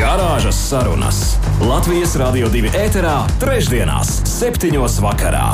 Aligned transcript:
Garāžas 0.00 0.56
sarunas 0.56 1.16
Latvijas 1.60 2.14
Rādio 2.16 2.48
2 2.48 2.70
ēterā, 2.72 3.18
trešdienās, 3.36 4.22
septiņos 4.24 4.96
vakarā. 5.04 5.48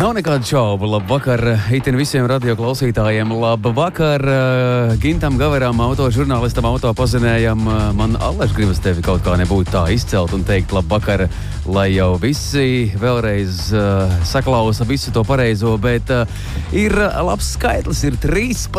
Nav 0.00 0.14
nekādu 0.16 0.48
šaubu. 0.48 0.88
Labvakar 0.88 1.42
itin 1.76 1.98
visiem 2.00 2.24
radioklausītājiem. 2.30 3.34
Labvakar 3.36 4.24
uh, 4.24 4.94
Gintam 5.02 5.36
Gaveram, 5.36 5.82
autožurnālistam, 5.90 6.70
autopazinējam. 6.70 7.66
Uh, 7.68 7.84
man 7.98 8.16
allaž 8.16 8.56
gribas 8.56 8.80
tevi 8.80 9.04
kaut 9.04 9.20
kā 9.26 9.36
nebūtu 9.42 9.74
tā 9.74 9.84
izcelt 9.92 10.32
un 10.32 10.46
teikt 10.48 10.72
labvakar, 10.72 11.26
lai 11.68 11.90
jau 11.98 12.14
visi 12.22 12.88
vēlreiz 12.96 13.66
uh, 13.76 14.18
saklausa 14.24 14.88
visu 14.88 15.12
to 15.12 15.26
pareizo, 15.28 15.76
bet 15.76 16.08
uh, 16.16 16.24
ir 16.72 16.96
labs 16.96 17.52
skaitlis, 17.58 18.06
ir 18.08 18.16
13. 18.24 18.72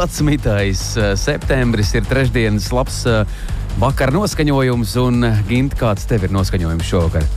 Uh, 0.50 1.12
septembris, 1.22 1.94
ir 1.94 2.10
trešdienas 2.10 2.74
labs 2.74 3.04
uh, 3.06 3.28
vakar 3.80 4.12
noskaņojums 4.16 4.96
un 5.02 5.28
Gint, 5.48 5.76
kāds 5.80 6.08
tev 6.10 6.26
ir 6.28 6.34
noskaņojums 6.36 6.88
šovakar? 6.88 7.28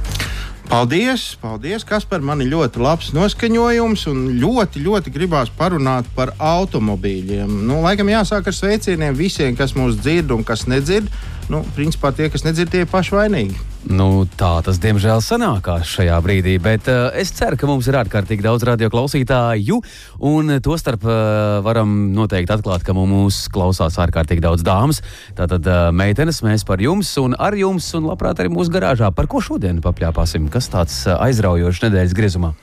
Paldies, 0.65 1.35
paldies, 1.43 1.85
kas 1.85 2.07
par 2.09 2.25
mani 2.25 2.47
ļoti 2.49 2.81
labs 2.81 3.11
noskaņojums 3.15 4.07
un 4.11 4.23
ļoti, 4.41 4.81
ļoti 4.87 5.13
gribās 5.13 5.53
parunāt 5.55 6.09
par 6.17 6.33
automobīļiem. 6.41 7.53
Nu, 7.69 7.83
laikam 7.85 8.09
jāsāk 8.09 8.49
ar 8.49 8.57
sveicieniem 8.57 9.15
visiem, 9.19 9.53
kas 9.59 9.77
mūs 9.77 10.01
dzird 10.01 10.33
un 10.35 10.43
kas 10.47 10.65
nedzird. 10.71 11.13
Nu, 11.53 11.61
principā 11.77 12.09
tie, 12.17 12.31
kas 12.33 12.45
nedzird, 12.47 12.71
tie 12.73 12.85
ir 12.85 12.91
paši 12.91 13.15
vainīgi. 13.19 13.57
Nu, 13.93 14.25
tā 14.41 14.63
tas, 14.65 14.79
diemžēl, 14.81 15.21
sanākās 15.21 15.91
šajā 15.93 16.17
brīdī, 16.25 16.55
bet 16.63 16.89
uh, 16.89 17.11
es 17.21 17.35
ceru, 17.37 17.59
ka 17.61 17.69
mums 17.69 17.85
ir 17.91 17.99
ārkārtīgi 18.01 18.47
daudz 18.47 18.65
radioklausītāju, 18.65 19.77
un 20.25 20.55
tostarp 20.65 21.05
uh, 21.05 21.61
varam 21.67 21.93
noteikti 22.17 22.57
atklāt, 22.57 22.87
ka 22.87 22.97
mums 22.97 23.43
klausās 23.53 24.01
ārkārtīgi 24.01 24.47
daudz 24.47 24.65
dāmas. 24.65 25.03
Tātad, 25.37 25.69
uh, 25.69 25.91
meitenes, 25.93 26.41
mēs 26.47 26.65
par 26.65 26.81
jums 26.81 27.13
un 27.21 27.37
ar 27.37 27.57
jums, 27.61 27.93
un 27.99 28.09
labprāt 28.09 28.41
arī 28.41 28.55
mūsu 28.55 28.73
garāžā. 28.73 29.13
Par 29.13 29.29
ko 29.29 29.45
šodien 29.45 29.85
papļāpāsim? 29.85 30.49
Kas 30.53 30.73
tāds 30.73 31.03
uh, 31.05 31.21
aizraujošs 31.29 31.85
nedēļas 31.85 32.17
griezumā? 32.17 32.57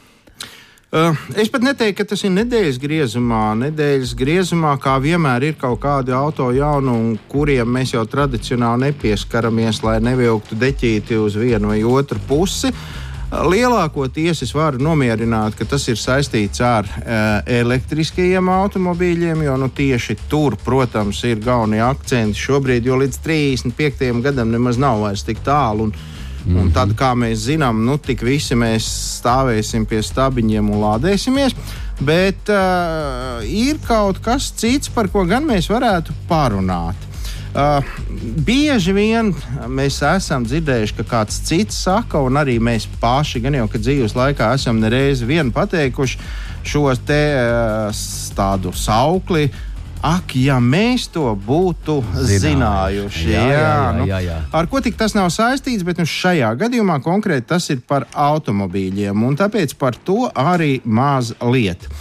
Uh, 0.92 1.16
es 1.40 1.48
pat 1.48 1.64
neteiktu, 1.64 2.02
ka 2.02 2.10
tas 2.12 2.26
ir 2.28 2.34
nedēļas 2.36 2.78
griezumā. 2.84 3.54
Nedēļas 3.62 4.12
griezumā, 4.20 4.74
kā 4.84 4.98
vienmēr, 5.00 5.46
ir 5.48 5.56
kaut 5.60 5.80
kādi 5.86 6.12
auto 6.12 6.50
jaunumi, 6.52 7.16
kuriem 7.32 7.72
mēs 7.78 7.94
jau 7.94 8.04
tradicionāli 8.04 8.90
nepieskaramies, 8.90 9.80
lai 9.88 10.02
nevilktu 10.04 10.60
deķīti 10.60 11.16
uz 11.16 11.40
vienu 11.40 11.72
vai 11.72 11.80
otru 11.88 12.20
pusi. 12.28 12.74
Uh, 12.76 13.00
lielākoties 13.32 14.44
es 14.44 14.52
varu 14.52 14.84
nomierināt, 14.84 15.56
ka 15.56 15.64
tas 15.64 15.88
ir 15.88 15.96
saistīts 15.96 16.60
ar 16.60 16.84
uh, 16.92 17.40
elektriskajiem 17.48 18.52
automobīļiem, 18.52 19.46
jo 19.48 19.56
nu, 19.64 19.72
tieši 19.72 20.18
tur, 20.28 20.60
protams, 20.60 21.24
ir 21.24 21.40
galvenie 21.40 21.80
akcenti 21.88 22.36
šobrīd, 22.36 22.92
jo 22.92 23.00
līdz 23.00 23.24
35. 23.24 24.12
gadam 24.28 24.52
nemaz 24.52 24.76
nav 24.76 25.06
vairs 25.06 25.24
tik 25.24 25.40
tālu. 25.48 25.88
Un, 25.88 25.96
Mm 26.46 26.56
-hmm. 26.56 26.62
Un 26.62 26.72
tad, 26.72 26.90
kā 26.98 27.14
mēs 27.16 27.46
zinām, 27.46 27.86
nu, 27.86 27.98
tik 27.98 28.22
visi 28.22 28.56
mēs 28.56 28.88
stāvēsim 29.22 29.86
pie 29.86 30.02
stabiņiem 30.04 30.70
un 30.70 30.82
lādēsimies. 30.82 31.56
Bet 32.00 32.50
uh, 32.50 33.46
ir 33.46 33.78
kaut 33.88 34.20
kas 34.22 34.52
cits, 34.56 34.90
par 34.90 35.08
ko 35.08 35.26
gan 35.26 35.44
mēs 35.46 35.70
varētu 35.70 36.12
parunāt. 36.30 36.96
Uh, 37.52 37.84
bieži 38.46 38.94
vien 38.94 39.36
mēs 39.68 40.02
esam 40.16 40.46
dzirdējuši, 40.46 40.96
ka 40.96 41.04
kāds 41.04 41.42
cits 41.44 41.84
saka, 41.84 42.20
un 42.20 42.34
arī 42.34 42.60
mēs 42.60 42.88
paši, 43.00 43.40
gan 43.40 43.54
jau 43.54 43.68
dzīves 43.68 44.16
laikā, 44.16 44.54
esam 44.54 44.80
nereizi 44.80 45.26
vien 45.26 45.52
pateikuši 45.52 46.18
šo 46.64 46.96
te 47.06 47.36
uh, 47.36 47.96
tādu 48.36 48.72
saukli. 48.74 49.44
Uh, 49.44 49.71
Ak, 50.02 50.34
ja 50.34 50.56
mēs 50.58 51.04
to 51.14 51.28
būtu 51.38 52.00
zinājuši, 52.02 52.40
zinājuši 52.42 53.26
jā, 53.30 53.42
jā, 53.46 53.58
jā, 53.60 53.74
nu, 53.94 54.06
jā, 54.10 54.22
jā. 54.26 54.38
ar 54.58 54.66
ko 54.72 54.80
tik 54.82 54.96
tas 54.98 55.14
nav 55.14 55.28
saistīts, 55.30 55.86
bet 55.86 56.02
nu, 56.02 56.08
šajā 56.10 56.50
gadījumā 56.58 56.96
konkrēti 57.06 57.46
tas 57.52 57.70
ir 57.70 57.84
par 57.86 58.08
automobīļiem, 58.10 59.22
un 59.28 59.38
tāpēc 59.38 59.76
par 59.78 60.00
to 60.02 60.26
arī 60.34 60.80
maz 60.90 61.36
lieta. 61.46 61.92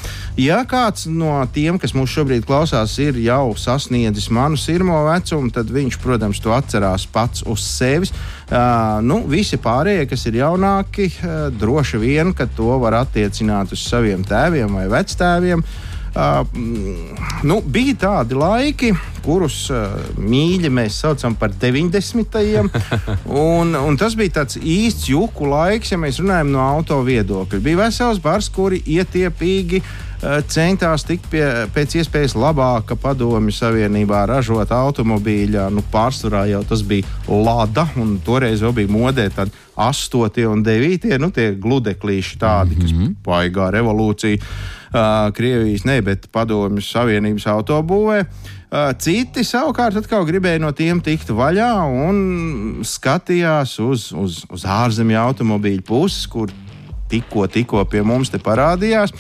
Ja 0.41 0.63
kāds 0.65 1.05
no 1.13 1.35
tiem, 1.53 1.77
kas 1.83 1.93
mūs 1.93 2.15
šobrīd 2.15 2.47
klausās, 2.49 2.95
ir 3.05 3.19
jau 3.21 3.53
sasniedzis 3.61 4.31
manu 4.33 4.57
sirmo 4.57 5.03
vecumu, 5.05 5.53
tad 5.53 5.69
viņš, 5.69 6.01
protams, 6.01 6.41
to 6.41 6.57
atcerās 6.57 7.05
pats 7.05 7.45
uz 7.45 7.67
sevis. 7.67 8.15
Uh, 8.49 8.97
nu, 9.05 9.21
visi 9.29 9.61
pārējie, 9.61 10.09
kas 10.09 10.25
ir 10.31 10.41
jaunāki, 10.41 11.11
uh, 11.21 11.37
droši 11.53 12.01
vien, 12.01 12.33
ka 12.33 12.49
to 12.57 12.81
var 12.81 13.03
attiecināt 13.03 13.77
uz 13.77 13.85
saviem 13.85 14.25
tēviem 14.25 14.81
vai 14.81 14.89
vectēviem. 14.89 15.61
Uh, 15.61 15.90
Uh, 16.11 16.43
nu, 17.47 17.61
bija 17.63 17.95
tādi 18.03 18.35
laiki, 18.35 18.91
kurus 19.23 19.69
uh, 19.71 19.93
mīļi 20.19 20.71
mēs 20.75 20.99
saucam 21.05 21.37
par 21.39 21.55
90. 21.55 22.41
un, 23.47 23.77
un 23.79 23.99
tas 24.01 24.17
bija 24.19 24.41
tāds 24.41 24.59
īsts 24.59 25.07
juku 25.13 25.47
laiks, 25.51 25.93
ja 25.95 26.01
mēs 26.03 26.19
runājam 26.23 26.51
no 26.51 26.65
auto 26.65 26.99
viedokļa. 27.07 27.63
Bija 27.63 27.85
vesels 27.85 28.19
bars, 28.23 28.51
kuri 28.51 28.83
ietiepīgi 28.99 29.85
uh, 29.85 30.10
centās 30.53 31.05
tikt 31.09 31.31
pie 31.33 31.45
pēc 31.73 31.97
iespējas 32.01 32.35
labāka 32.37 32.97
padomju 33.01 33.55
savienībā 33.57 34.27
ražot 34.29 34.73
automobīļa. 34.75 35.69
Nu, 35.73 35.85
pārsvarā 35.93 36.45
jau 36.51 36.61
tas 36.69 36.85
bija 36.85 37.09
Lada, 37.29 37.87
un 38.01 38.19
toreiz 38.25 38.61
jau 38.61 38.73
bija 38.77 38.93
modē 38.93 39.31
8 39.81 40.45
un 40.51 40.63
9, 40.67 41.17
nu 41.23 41.31
tie 41.33 41.55
gludeklīši 41.57 42.39
tādi, 42.39 42.77
mm 42.77 42.81
-hmm. 42.83 43.15
kas 43.15 43.25
paigā 43.25 43.71
revolūciju 43.73 44.37
uh, 44.37 45.33
Krievijas, 45.33 45.85
ne, 45.85 46.03
bet 46.03 46.29
Padomju 46.33 46.83
Savienības 46.85 47.47
autobūvē. 47.47 48.25
Uh, 48.71 48.93
citi 48.99 49.45
savukārt 49.45 49.97
gribēja 50.27 50.61
no 50.61 50.73
tiem 50.73 51.01
tikt 51.01 51.31
vaļā 51.31 51.73
un 52.09 52.83
skatījās 52.85 53.79
uz, 53.81 54.13
uz, 54.13 54.45
uz 54.51 54.65
ārzemju 54.65 55.19
automobīļu 55.19 55.83
puses, 55.83 56.27
kur 56.27 56.51
tikko, 57.11 57.47
tikko 57.51 57.85
pie 57.91 58.03
mums 58.07 58.33
te 58.33 58.41
parādījās. 58.43 59.15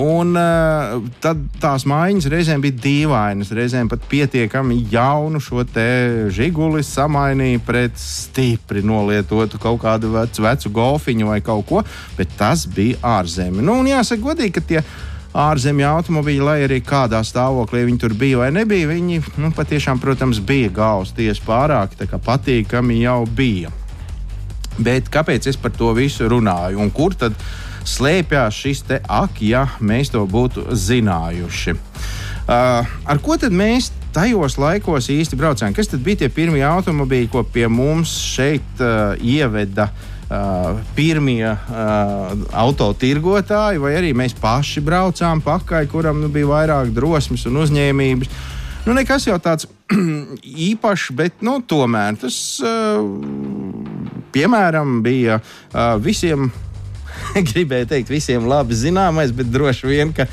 Un 0.00 0.36
uh, 0.38 1.00
tad 1.18 1.40
tās 1.58 1.82
mājiņas 1.90 2.28
reizēm 2.30 2.62
bija 2.62 2.76
dīvainas, 2.84 3.50
reizēm 3.56 3.88
pat 3.90 4.04
pietiekami 4.10 4.84
jaunu 4.92 5.40
šo 5.42 5.64
te 5.66 5.86
žiguli 6.30 6.84
samainīja 6.86 7.62
pret 7.66 7.98
stipri 7.98 8.84
nolietotu 8.86 9.58
kaut 9.58 9.80
kādu 9.82 10.12
vecu, 10.14 10.46
vecu 10.46 10.70
golfiņu 10.78 11.32
vai 11.32 11.40
kaut 11.42 11.66
ko, 11.66 11.82
bet 12.18 12.38
tas 12.38 12.68
bija 12.70 13.00
ārzemē. 13.18 13.64
Nu, 13.66 13.80
un 13.82 13.90
jāsaka 13.90 14.22
godīgi, 14.28 14.54
ka 14.60 14.66
tie 14.68 14.84
ārzemju 15.34 15.86
automobīļi, 15.86 16.46
lai 16.46 16.56
arī 16.68 16.80
kādā 16.86 17.24
stāvoklī 17.26 17.84
viņi 17.86 18.02
tur 18.02 18.14
bija 18.18 18.44
vai 18.44 18.50
nebija, 18.54 18.90
viņi 18.90 19.20
nu, 19.42 19.50
patiešām, 19.56 19.98
protams, 20.02 20.42
bija 20.42 20.70
gausi 20.80 21.18
tieši 21.18 21.46
pārāk 21.46 21.98
patīkami 22.26 23.02
jau 23.02 23.24
bija. 23.26 23.79
Bet 24.78 25.10
kāpēc 25.12 25.50
es 25.50 25.58
par 25.60 25.74
to 25.74 25.90
visu 25.96 26.28
runāju 26.30 26.80
un 26.80 26.92
kur 26.94 27.16
tad 27.18 27.34
slēpjas 27.88 28.54
šis 28.54 28.84
te 28.88 29.00
ak, 29.08 29.40
ja 29.42 29.66
mēs 29.80 30.12
to 30.14 30.22
būtu 30.28 30.68
zinājuši? 30.76 31.76
Uh, 32.50 32.86
ar 33.06 33.20
ko 33.22 33.36
tad 33.38 33.54
mēs 33.54 33.90
tajos 34.14 34.56
laikos 34.58 35.10
īsti 35.12 35.38
braucām? 35.38 35.74
Kas 35.76 35.90
tad 35.90 36.02
bija 36.02 36.24
tie 36.24 36.30
pirmie 36.32 36.64
automobīļi, 36.66 37.28
ko 37.30 37.44
pie 37.46 37.68
mums 37.70 38.14
šeit 38.34 38.82
uh, 38.82 39.14
ieveda? 39.18 39.90
Uh, 40.30 40.76
pirmie 40.94 41.42
uh, 41.42 42.34
autotirgotāji, 42.54 43.80
vai 43.82 43.96
arī 43.98 44.12
mēs 44.14 44.36
paši 44.38 44.78
braucām 44.86 45.40
pakaļ, 45.42 45.88
kuram 45.90 46.20
nu, 46.22 46.28
bija 46.30 46.46
vairāk 46.46 46.92
drosmes 46.94 47.48
un 47.50 47.58
uzņēmības. 47.64 48.30
Nu, 48.86 48.94
nekas 48.94 49.26
jau 49.26 49.40
tāds 49.42 49.66
īpašs, 50.70 51.08
bet 51.18 51.42
nu, 51.42 51.56
tomēr 51.66 52.20
tas, 52.22 52.38
uh, 52.62 53.02
piemēram, 54.34 54.98
bija 55.04 55.40
uh, 55.40 55.94
visiem 56.02 56.50
gribēju 57.50 57.88
teikt, 57.90 58.10
visiem 58.12 58.46
labi 58.50 58.76
zināmais, 58.78 59.32
bet 59.36 59.50
droši 59.52 59.88
vien, 59.90 60.12
ka, 60.16 60.26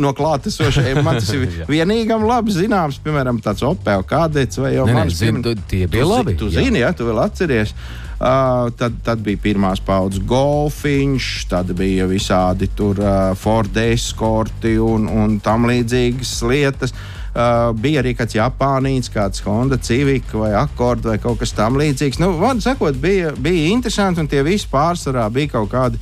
no 0.00 0.12
klātesošajiem 0.16 1.02
man 1.04 1.20
tas 1.20 1.32
ir 1.36 1.46
vienīgam 1.74 2.26
labi 2.28 2.54
zināms, 2.54 3.00
piemēram, 3.04 3.40
tāds 3.44 3.64
Opel 3.66 4.04
kādēts 4.08 4.60
vai 4.62 4.74
jau 4.76 4.86
mans. 4.90 5.18
Zinu, 5.20 5.42
tu, 5.44 5.56
tie 5.70 5.86
bija 5.90 6.06
tu, 6.06 6.12
labi. 6.12 6.36
Tu 6.38 6.52
zini, 6.54 6.84
jā, 6.84 6.94
tu 6.96 7.08
vēl 7.08 7.24
atceries. 7.24 7.74
Uh, 8.20 8.68
tad, 8.76 8.98
tad 9.00 9.22
bija 9.24 9.40
pirmās 9.40 9.80
paudzes 9.80 10.20
golfiņš, 10.28 11.28
tad 11.48 11.70
bija 11.72 12.04
visādi 12.04 12.68
tur 12.76 13.00
uh, 13.00 13.30
Ford 13.40 13.78
eskorti 13.80 14.74
un, 14.76 15.06
un 15.08 15.38
tam 15.40 15.64
līdzīgas 15.70 16.34
lietas. 16.50 16.92
Uh, 16.92 17.19
bija 17.32 18.02
arī 18.02 18.14
kāds 18.18 18.34
Japānijas, 18.34 19.10
kāds 19.12 19.44
Honda 19.44 19.78
Civic 19.78 20.32
vai 20.34 20.50
Accord 20.58 21.04
vai 21.06 21.18
kaut 21.22 21.38
kas 21.42 21.54
tamlīdzīgs. 21.58 22.18
Nu, 22.22 22.32
Vārdu 22.40 22.64
sakot, 22.64 22.98
bija, 22.98 23.30
bija 23.38 23.70
interesanti, 23.70 24.22
un 24.22 24.30
tie 24.30 24.42
visi 24.46 24.66
pārsvarā 24.70 25.28
bija 25.32 25.54
kaut 25.54 25.70
kādi 25.70 26.00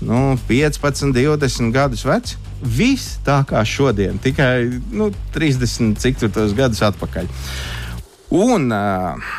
nu, 0.00 0.38
15, 0.48 1.12
20 1.12 1.74
gadus 1.74 2.04
vecs. 2.08 2.38
Viss 2.60 3.18
tā 3.24 3.40
kā 3.48 3.62
šodien, 3.64 4.18
tikai 4.20 4.80
nu, 4.92 5.10
30 5.36 5.96
cik 6.00 6.20
tur 6.20 6.32
gadus 6.56 6.82
atpakaļ. 6.84 7.28
Un 8.36 8.68
uh, 8.72 9.30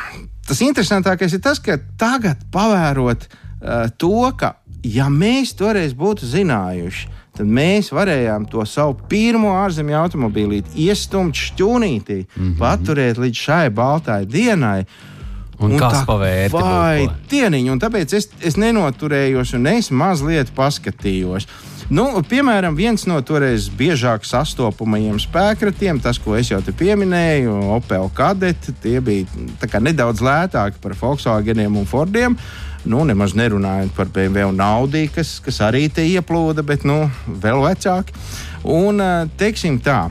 tas 0.46 0.62
interesantākais 0.62 1.34
ir 1.34 1.42
tas, 1.42 1.62
ka 1.62 1.78
tagad 1.98 2.42
pavērot 2.54 3.28
uh, 3.28 3.86
to, 3.98 4.26
ka 4.38 4.56
ja 4.82 5.06
mēs 5.10 5.54
toreiz 5.58 5.94
būtu 5.94 6.26
zinājuši, 6.28 7.08
tad 7.36 7.48
mēs 7.48 7.92
varējām 7.94 8.46
to 8.50 8.64
savu 8.68 8.96
pirmo 9.08 9.54
ārzemju 9.62 9.96
automobīlīti 10.02 10.86
iestumt 10.88 11.38
šķūnītī, 11.38 12.18
mm 12.26 12.42
-hmm. 12.42 12.58
paturēt 12.60 13.18
līdz 13.18 13.46
šai 13.46 13.64
baltai 13.70 14.24
dienai. 14.26 14.84
Un, 15.62 15.72
un 15.72 15.78
kas 15.78 16.02
pavērta? 16.06 16.58
Vai 16.58 17.08
dieniņu, 17.30 17.72
un 17.72 17.80
tāpēc 17.80 18.16
es, 18.18 18.28
es 18.42 18.56
nenoturējos 18.58 19.54
un 19.54 19.66
es 19.66 19.90
mazliet 19.90 20.50
paskatījos. 20.56 21.46
Nu, 21.92 22.06
piemēram, 22.24 22.76
viens 22.78 23.04
no 23.06 23.18
toreiz 23.26 23.66
biežāk 23.68 24.24
sastopamajiem 24.24 25.18
spēkratiem, 25.20 26.00
tas, 26.00 26.18
ko 26.18 26.36
es 26.38 26.48
jau 26.50 26.60
te 26.64 26.72
pieminēju, 26.72 27.52
Opel 27.76 28.08
kadeti, 28.16 28.72
tie 28.82 29.00
bija 29.04 29.80
nedaudz 29.80 30.22
lētāki 30.24 30.80
par 30.82 30.94
Volkswageniem 31.00 31.76
un 31.76 31.88
Fordiem. 31.88 32.38
Nu, 32.82 33.04
nemaz 33.06 33.36
nerunājot 33.38 33.92
par 33.94 34.08
BMW 34.10 34.48
un 34.50 34.60
Audi, 34.64 35.04
kas, 35.14 35.36
kas 35.44 35.60
arī 35.62 35.84
te 35.92 36.02
ieplūda, 36.02 36.64
bet 36.66 36.82
nu, 36.88 37.04
vēl 37.42 37.62
vecāki. 37.62 38.16
Un, 38.62 38.98
teiksim 39.38 39.78
tā, 39.82 40.04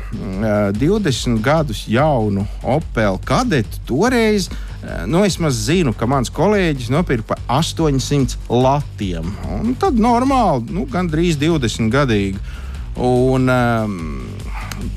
20 0.75 1.39
gadus 1.43 1.85
jaunu 1.87 2.43
Opel 2.67 3.19
kadetu 3.27 3.79
toreiz 3.87 4.49
nu, 5.05 5.23
es 5.25 5.37
zinu, 5.61 5.93
ka 5.93 6.07
mans 6.09 6.31
kolēģis 6.33 6.89
nopirka 6.91 7.35
par 7.35 7.41
800 7.61 8.37
latiem. 8.49 9.29
Un 9.59 9.75
tad 9.79 9.99
normāli, 9.99 10.71
nu, 10.73 10.87
gandrīz 10.89 11.37
20 11.41 11.91
gadīgi. 11.93 12.41
Un, 13.01 13.47
um, 13.47 13.99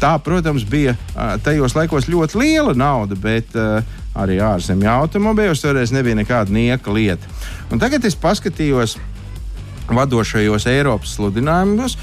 tā, 0.00 0.17
protams, 0.25 0.65
bija 0.67 0.97
tajos 1.44 1.77
laikos 1.77 2.09
ļoti 2.11 2.41
liela 2.41 2.75
nauda, 2.75 3.19
bet 3.19 3.55
arī 4.14 4.38
ārzemju 4.43 4.90
automobīļos 4.90 5.64
toreiz 5.64 5.94
nebija 5.94 6.20
nekāda 6.20 6.55
nieka 6.55 6.94
lieta. 6.94 7.31
Un 7.72 7.82
tagad 7.82 8.05
es 8.06 8.19
paskatījos 8.19 8.99
vadošajos 9.90 10.69
Eiropas 10.70 11.16
sludinājumos, 11.19 11.99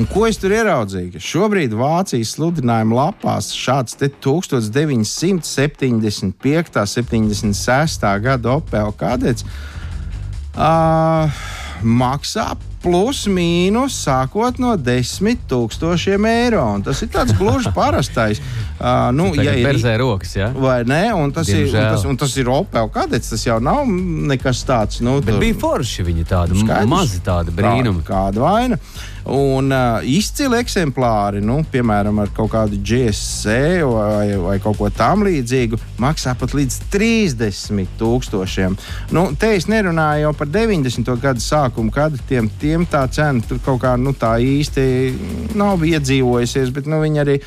Un 0.00 0.06
ko 0.08 0.22
es 0.24 0.38
tur 0.40 0.48
ieraudzīju? 0.56 1.20
Šobrīd 1.20 1.74
Vācijas 1.76 2.30
sludinājuma 2.38 2.96
lapās 2.96 3.50
šāds 3.52 3.92
1975. 4.00 5.52
76. 6.88 8.06
gada 8.24 8.54
Opel 8.56 8.88
kadets 8.96 9.44
uh, 10.56 11.28
maksā 11.84 12.56
plus 12.82 13.24
mīnus 13.30 13.96
sākot 14.04 14.58
no 14.62 14.74
10 14.76 15.46
tūkstošiem 15.50 16.26
eiro. 16.28 16.64
Un 16.76 16.84
tas 16.86 17.02
ir 17.04 17.10
tāds 17.12 17.34
gluži 17.38 17.72
parastais. 17.78 18.42
Uh, 18.82 19.10
nu, 19.14 19.30
ja 19.38 19.54
ir 19.54 19.66
berzē 19.66 19.94
rokas, 20.02 20.34
ja? 20.36 20.50
vai 20.54 20.80
ne? 20.88 21.04
Un 21.14 21.32
tas, 21.34 21.46
Diemžēl. 21.46 21.70
ir, 21.70 21.78
un 21.78 21.96
tas, 21.96 22.06
un 22.12 22.20
tas 22.24 22.36
ir 22.40 22.50
Opel 22.52 22.90
kadets. 22.94 23.32
Tas 23.32 23.46
jau 23.46 23.60
nav 23.62 23.86
nekas 23.86 24.64
tāds. 24.68 25.02
Nu, 25.04 25.20
Bet 25.22 25.36
tur, 25.36 25.42
bija 25.44 25.58
forši 25.62 26.06
viņi 26.10 26.28
tādi, 26.28 26.66
mazi 26.90 27.22
tādi 27.24 27.54
brīnumi. 27.54 28.02
Kā, 28.06 28.26
kāda 28.26 28.42
vaina. 28.42 28.80
Un 29.30 29.70
uh, 29.70 30.00
izcili 30.02 30.58
eksemplāri, 30.58 31.38
nu, 31.44 31.60
piemēram, 31.70 32.18
ar 32.18 32.30
kaut 32.34 32.50
kādu 32.56 32.78
GSC 32.82 33.54
vai, 33.86 34.34
vai 34.42 34.56
kaut 34.62 34.80
ko 34.80 34.90
tamlīdzīgu, 34.90 35.78
maksā 36.02 36.34
pat 36.38 36.56
līdz 36.58 36.78
30 36.90 37.94
tūkstošiem. 38.00 38.74
Nu, 39.14 39.28
te 39.38 39.52
es 39.54 39.68
nerunāju 39.70 40.26
jau 40.26 40.32
par 40.40 40.50
90. 40.50 41.12
gadu 41.22 41.44
sākumu, 41.44 41.94
kad 41.94 42.18
tiem, 42.28 42.50
tiem 42.58 42.86
tā 42.90 43.04
cena 43.14 43.44
tur 43.46 43.62
kaut 43.62 43.84
kā 43.84 43.94
nu, 44.00 44.10
tā 44.10 44.34
īsti 44.42 45.54
nav 45.58 45.86
iedzīvojusies, 45.86 46.74
bet 46.74 46.90
nu, 46.90 46.98
viņi 47.04 47.22
arī 47.22 47.38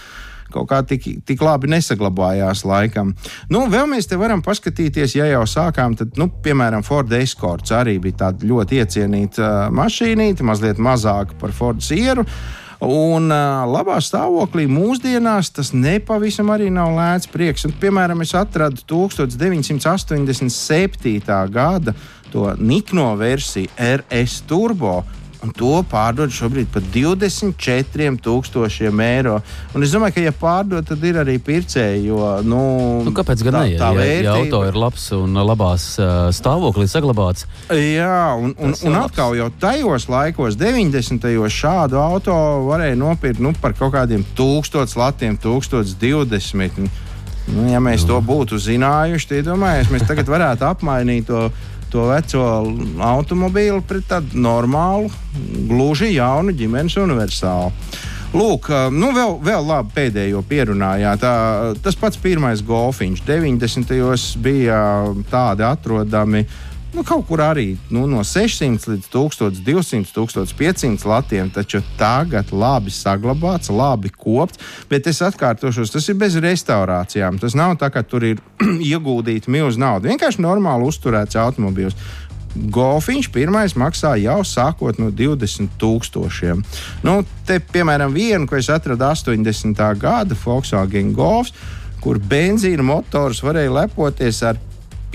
kaut 0.55 0.69
kā 0.71 0.79
tik, 0.87 1.07
tik 1.27 1.39
labi 1.43 1.67
nesaglabājās 1.73 2.63
laikam. 2.67 3.13
Nu, 3.51 3.59
vēl 3.71 3.85
mēs 3.91 4.07
te 4.09 4.15
varam 4.19 4.41
paskatīties, 4.45 5.17
ja 5.19 5.25
jau 5.29 5.43
sākām, 5.49 5.95
tad, 5.99 6.09
nu, 6.19 6.25
piemēram, 6.45 6.83
Ford 6.85 7.11
Escorts 7.15 7.71
arī 7.75 7.95
bija 8.03 8.15
tāda 8.25 8.47
ļoti 8.47 8.71
iecienīta 8.83 9.45
uh, 9.45 9.73
mašīnīte, 9.75 10.47
mazliet 10.47 10.79
mazāka 10.81 11.33
par 11.41 11.51
Ford 11.55 11.79
Sieru. 11.85 12.23
Un 12.85 13.31
uh, 13.31 13.63
labā 13.71 13.97
stāvoklī 14.03 14.65
mūsdienās 14.69 15.49
tas 15.55 15.69
nepavisam 15.73 16.49
arī 16.53 16.67
nav 16.73 16.89
lēts 16.97 17.27
prieks. 17.31 17.65
Un, 17.67 17.73
piemēram, 17.81 18.21
es 18.25 18.33
atradu 18.35 18.77
1987. 18.91 21.49
gada 21.55 21.91
to 22.31 22.55
Nikno 22.59 23.15
versiju 23.15 23.69
RS 23.79 24.41
Turbo 24.49 25.03
un 25.45 25.51
to 25.55 25.83
pārdod 25.89 26.29
šobrīd 26.33 26.67
par 26.73 26.83
24,000 26.93 29.01
eiro. 29.05 29.35
Un 29.75 29.83
es 29.85 29.91
domāju, 29.95 30.13
ka, 30.17 30.21
ja 30.25 30.33
pārdod, 30.35 30.83
tad 30.89 31.03
ir 31.05 31.15
arī 31.21 31.35
pircēji. 31.39 32.05
Jo, 32.09 32.17
nu, 32.43 32.59
nu, 33.07 33.11
kāpēc 33.15 33.39
gan 33.47 33.53
ne? 33.61 33.65
Ja, 33.75 33.91
ja, 33.95 34.03
ja 34.27 34.33
auto 34.35 34.59
ir 34.67 34.75
labs 34.79 35.03
un 35.15 35.29
labās 35.39 35.83
uh, 36.01 36.07
stāvoklī 36.35 36.85
saglabāts. 36.91 37.41
Jā, 37.71 38.35
un, 38.35 38.55
un, 38.59 38.75
un 38.75 38.93
atkal 38.99 39.35
jau 39.37 39.49
tajos 39.61 40.09
laikos, 40.11 40.57
90. 40.59 41.21
gados, 41.21 41.53
šādu 41.55 41.95
auto 42.01 42.35
varēja 42.69 42.95
nopirkt 42.99 43.39
nu, 43.43 43.53
par 43.61 43.73
kaut 43.77 43.93
kādiem 43.95 44.23
1000 44.35 44.97
latiem, 44.97 45.37
1020. 45.37 46.89
Nu, 47.45 47.67
ja 47.69 47.77
mēs 47.83 48.01
to 48.09 48.17
būtu 48.25 48.57
zinājuši, 48.57 49.27
tad 49.29 49.37
iedomājieties, 49.43 49.91
mēs 49.93 50.07
tagad 50.09 50.25
varētu 50.31 50.65
apmainīt 50.65 51.27
to 51.29 51.51
to 51.95 52.09
veco 52.09 52.43
automobīlu 53.07 53.79
pret 53.87 54.09
tādu 54.09 54.41
normālu, 54.43 55.07
gluži 55.69 56.11
jaunu 56.17 56.55
ģimenes 56.55 56.97
universālu. 56.99 57.71
Lūk, 58.35 58.67
nu 58.91 59.13
vēl, 59.15 59.37
vēl 59.45 59.63
labi 59.63 59.93
pēdējo 59.95 60.41
pierunājāt. 60.49 61.21
Tā, 61.23 61.35
tas 61.79 61.95
pats 61.95 62.19
pirmais 62.19 62.59
golfiņš 62.67 63.21
90. 63.23 63.93
gados 63.95 64.25
bija 64.43 64.79
tādi 65.31 65.63
atrodami 65.63 66.43
nu, 66.95 67.03
kaut 67.03 67.25
kur 67.27 67.41
arī 67.43 67.75
nu, 67.91 68.05
no 68.07 68.23
600 68.23 68.87
līdz 68.89 69.09
1200, 69.11 70.11
1500 70.15 71.07
latiem, 71.09 71.49
taču 71.51 71.81
tagad 71.99 72.53
labi 72.55 72.93
saglabāts, 72.93 73.71
labi 73.73 74.11
kopts. 74.15 74.61
Bet 74.89 75.07
es 75.11 75.21
atkārtošos, 75.25 75.91
tas 75.91 76.07
ir 76.09 76.19
bez 76.19 76.37
restaurācijām. 76.41 77.39
Tas 77.41 77.57
nav 77.57 77.75
tā, 77.81 77.91
ka 77.91 78.03
tur 78.07 78.25
ir 78.31 78.43
ieguldīta 78.93 79.51
milzīga 79.51 79.83
nauda. 79.85 80.11
Vienkārši 80.13 80.43
normāli 80.45 80.87
uzturēts 80.87 81.39
automobīls. 81.39 81.97
Golfiņš 82.55 83.27
pirmais 83.35 83.73
maksā 83.75 84.13
jau 84.21 84.39
sākot 84.47 84.99
no 85.01 85.09
20,000. 85.11 86.61
Nu, 87.03 87.17
te, 87.47 87.59
piemēram, 87.59 88.15
vienu, 88.15 88.47
ko 88.47 88.55
es 88.55 88.71
atradu 88.71 89.03
80. 89.09 89.81
gada 89.99 90.37
Volkswagen 90.45 91.11
Golf, 91.17 91.51
kur 91.99 92.21
benzīna 92.21 92.85
motors 92.85 93.43
varēja 93.43 93.73
lepoties 93.81 94.39
ar 94.47 94.61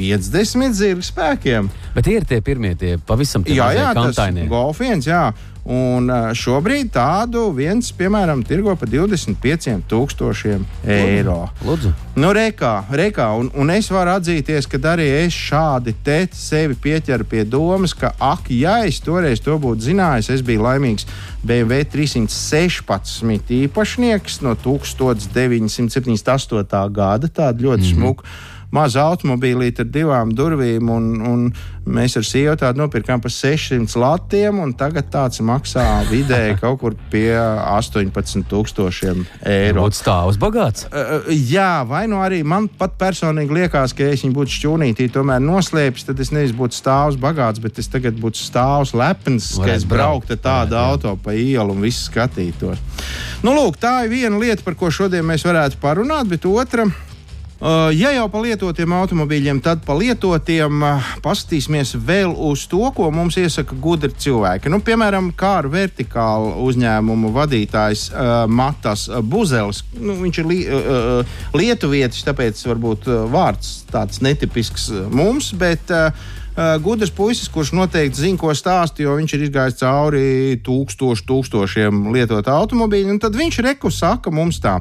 50 0.01 0.77
zirga 0.77 1.05
spēkiem. 1.05 1.71
Bet 1.95 2.09
ir 2.11 2.27
tie 2.29 2.41
pirmie, 2.45 2.75
tie 2.79 2.97
pavisam 3.07 3.45
tie 3.45 3.55
jā, 3.59 3.73
jā, 3.77 3.93
kantaini. 3.97 4.49
Golf 4.51 4.81
viens, 4.81 5.07
jā. 5.07 5.33
Un 5.71 6.11
šobrīd 6.35 6.89
tādu 6.95 7.53
viens, 7.53 7.93
piemēram, 7.93 8.43
tirgo 8.49 8.73
par 8.81 8.89
25,000 8.89 10.65
eiro. 10.89 11.51
Lūdzu. 11.67 11.93
Nu, 12.17 12.33
rekā, 12.35 12.85
rekā. 12.97 13.27
Un, 13.37 13.51
un 13.53 13.71
es 13.75 13.91
varu 13.93 14.11
atzīties, 14.17 14.67
ka 14.71 14.79
arī 14.95 15.09
es 15.21 15.35
šādi 15.37 15.95
te 16.05 16.29
sevi 16.33 16.75
pieķeru 16.81 17.25
pie 17.29 17.45
domas, 17.45 17.95
ka, 17.95 18.13
ak, 18.17 18.51
ja 18.57 18.85
es 18.89 19.01
toreiz 19.05 19.41
to 19.45 19.59
būtu 19.61 19.81
zinājis, 19.91 20.31
es 20.33 20.41
biju 20.47 20.63
laimīgs 20.65 21.05
BMW 21.45 21.85
316 21.93 23.53
īpašnieks 23.61 24.41
no 24.47 24.53
1978. 24.57 26.89
gada. 26.89 27.29
Tāda 27.29 27.61
ļoti 27.61 27.85
mm 27.85 27.87
-hmm. 27.87 27.95
smuka 27.95 28.25
maza 28.75 29.05
automobīlīte 29.11 29.85
ar 29.85 29.91
divām 29.91 30.33
durvīm, 30.37 30.91
un, 30.95 31.09
un 31.27 31.47
mēs 31.91 32.17
ar 32.21 32.27
sievu 32.27 32.57
tādu 32.61 32.83
nopirkām 32.85 33.23
par 33.23 33.33
600 33.35 33.99
latiem, 33.99 34.61
un 34.63 34.75
tagad 34.79 35.11
tāds 35.13 35.43
maksā 35.45 35.85
vidēji 36.11 36.59
kaut 36.61 36.79
kur 36.83 36.97
pie 37.13 37.35
18,000 37.35 39.27
eiro. 39.49 39.87
Būtu 39.87 39.99
stāvs 39.99 40.39
bagāts? 40.41 40.87
Uh, 40.91 41.31
jā, 41.35 41.83
vai 41.89 42.05
nu 42.11 42.21
arī 42.23 42.43
man 42.47 42.69
pat 42.71 42.95
personīgi 43.01 43.61
liekas, 43.61 43.95
ka 43.97 44.07
ja 44.07 44.15
es 44.15 44.25
viņu 44.25 44.37
būtu 44.39 44.57
šķūnītī, 44.59 45.11
tomēr 45.15 45.43
noslēpis, 45.45 46.07
tad 46.09 46.23
es 46.23 46.33
nevis 46.35 46.55
būtu 46.57 46.79
stāvs 46.79 47.19
bagāts, 47.21 47.63
bet 47.63 47.81
es 47.83 47.91
tagad 47.91 48.19
būtu 48.21 48.39
stāvs 48.39 48.95
lepns, 48.97 49.53
ka 49.61 49.73
es 49.75 49.87
brauktu 49.89 50.39
tādu 50.41 50.79
auto 50.79 51.17
pa 51.21 51.35
ielu 51.35 51.75
un 51.75 51.83
viss 51.85 52.07
skatītos. 52.11 52.79
Nu, 53.43 53.55
lūk, 53.57 53.81
tā 53.81 54.05
ir 54.05 54.15
viena 54.15 54.39
lieta, 54.39 54.65
par 54.67 54.77
ko 54.79 54.93
šodien 54.93 55.27
mēs 55.27 55.47
varētu 55.49 55.81
parunāt, 55.83 56.29
bet 56.31 56.47
otra 56.47 56.87
ja 57.93 58.11
jau 58.15 58.25
par 58.33 58.41
lietotiem 58.47 58.93
automobīļiem, 58.97 59.59
tad 59.61 59.83
par 59.85 59.99
lietotiem 60.01 60.81
uh, 60.81 61.11
paskatīsimies 61.21 61.93
vēl 62.09 62.33
uz 62.33 62.63
to, 62.71 62.81
ko 62.97 63.11
mums 63.13 63.37
iesaka 63.41 63.77
gudri 63.77 64.15
cilvēki. 64.17 64.73
Nu, 64.73 64.81
piemēram, 64.85 65.29
kā 65.37 65.59
ar 65.61 65.69
vertikālu 65.73 66.55
uzņēmumu 66.65 67.35
vadītājs 67.37 68.07
uh, 68.15 68.33
Matas 68.49 69.11
Buzelis. 69.21 69.83
Nu, 69.99 70.17
viņš 70.23 70.41
ir 70.41 70.49
li, 70.49 70.61
uh, 70.65 71.39
lietuvietis, 71.53 72.25
tāpēc 72.25 72.65
varbūt 72.73 73.13
vārds 73.29 73.83
tāds 73.93 74.25
netipisks 74.25 74.89
mums, 75.13 75.53
bet 75.53 75.93
uh, 75.93 76.15
gudrs 76.81 77.13
puisis, 77.13 77.49
kurš 77.53 77.75
noteikti 77.77 78.25
zina, 78.25 78.41
ko 78.41 78.57
stāst, 78.57 79.05
jo 79.05 79.21
viņš 79.21 79.37
ir 79.37 79.49
izgājis 79.51 79.83
cauri 79.85 80.29
tūkstošu, 80.65 81.29
tūkstošiem 81.29 82.07
lietotu 82.15 82.57
automobīļu. 82.57 83.21
Tad 83.21 83.37
viņš 83.37 83.61
reku 83.69 83.93
saka 83.93 84.33
mums 84.33 84.65
tā. 84.65 84.81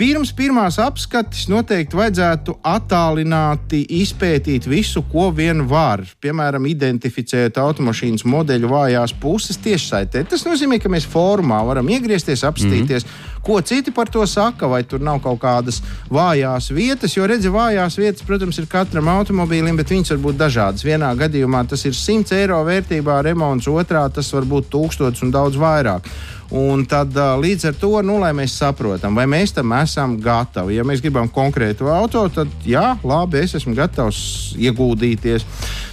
Pirms 0.00 0.30
pirmās 0.32 0.78
apskates 0.80 1.44
noteikti 1.52 1.96
vajadzētu 1.98 2.54
attālināti 2.64 3.82
izpētīt 4.00 4.64
visu, 4.70 5.02
ko 5.12 5.28
vien 5.36 5.66
var. 5.68 6.00
Piemēram, 6.24 6.64
identificēt 6.70 7.60
automašīnas 7.60 8.24
modeļu 8.24 8.70
vājās 8.72 9.12
puses 9.20 9.60
tiešsaitē. 9.60 10.24
Tas 10.30 10.46
nozīmē, 10.48 10.80
ka 10.80 10.88
mēs 10.92 11.04
formā 11.04 11.60
varam 11.68 11.90
iegriezties, 11.92 12.46
apstīties, 12.48 13.04
mm 13.04 13.08
-hmm. 13.08 13.44
ko 13.44 13.60
citi 13.60 13.90
par 13.92 14.08
to 14.08 14.26
saka, 14.26 14.66
vai 14.66 14.82
tur 14.84 15.00
nav 15.00 15.20
kaut 15.20 15.40
kādas 15.40 15.82
vājās 16.10 16.72
vietas. 16.72 17.16
Jo, 17.16 17.26
redziet, 17.26 17.52
vājās 17.52 17.98
vietas, 17.98 18.22
protams, 18.22 18.58
ir 18.58 18.66
katram 18.66 19.08
automobīlim, 19.08 19.76
bet 19.76 19.90
viņas 19.90 20.10
var 20.10 20.18
būt 20.18 20.36
dažādas. 20.36 20.84
Vienā 20.84 21.12
gadījumā 21.14 21.68
tas 21.68 21.84
ir 21.84 21.92
100 21.92 22.32
eiro 22.32 22.64
vērtībā 22.64 23.22
remonts, 23.22 23.68
otrā 23.68 24.08
tas 24.08 24.32
var 24.32 24.44
būt 24.44 24.70
1000 24.70 25.22
un 25.22 25.30
daudz 25.30 25.56
vairāk. 25.56 26.08
Un 26.52 26.82
tad 26.84 27.16
līdz 27.16 27.70
ar 27.70 27.76
to, 27.80 27.90
nu, 28.04 28.18
lai 28.20 28.34
mēs 28.36 28.58
saprotam, 28.60 29.16
vai 29.16 29.24
mēs 29.30 29.54
tam 29.56 29.72
esam 29.78 30.18
gatavi. 30.20 30.76
Ja 30.76 30.84
mēs 30.84 31.00
gribam 31.00 31.30
konkrētu 31.32 31.88
auto, 31.88 32.26
tad 32.28 32.52
jā, 32.68 32.90
labi, 33.08 33.40
es 33.40 33.56
esmu 33.56 33.72
gatavs 33.78 34.20
ieguldīties. 34.60 35.46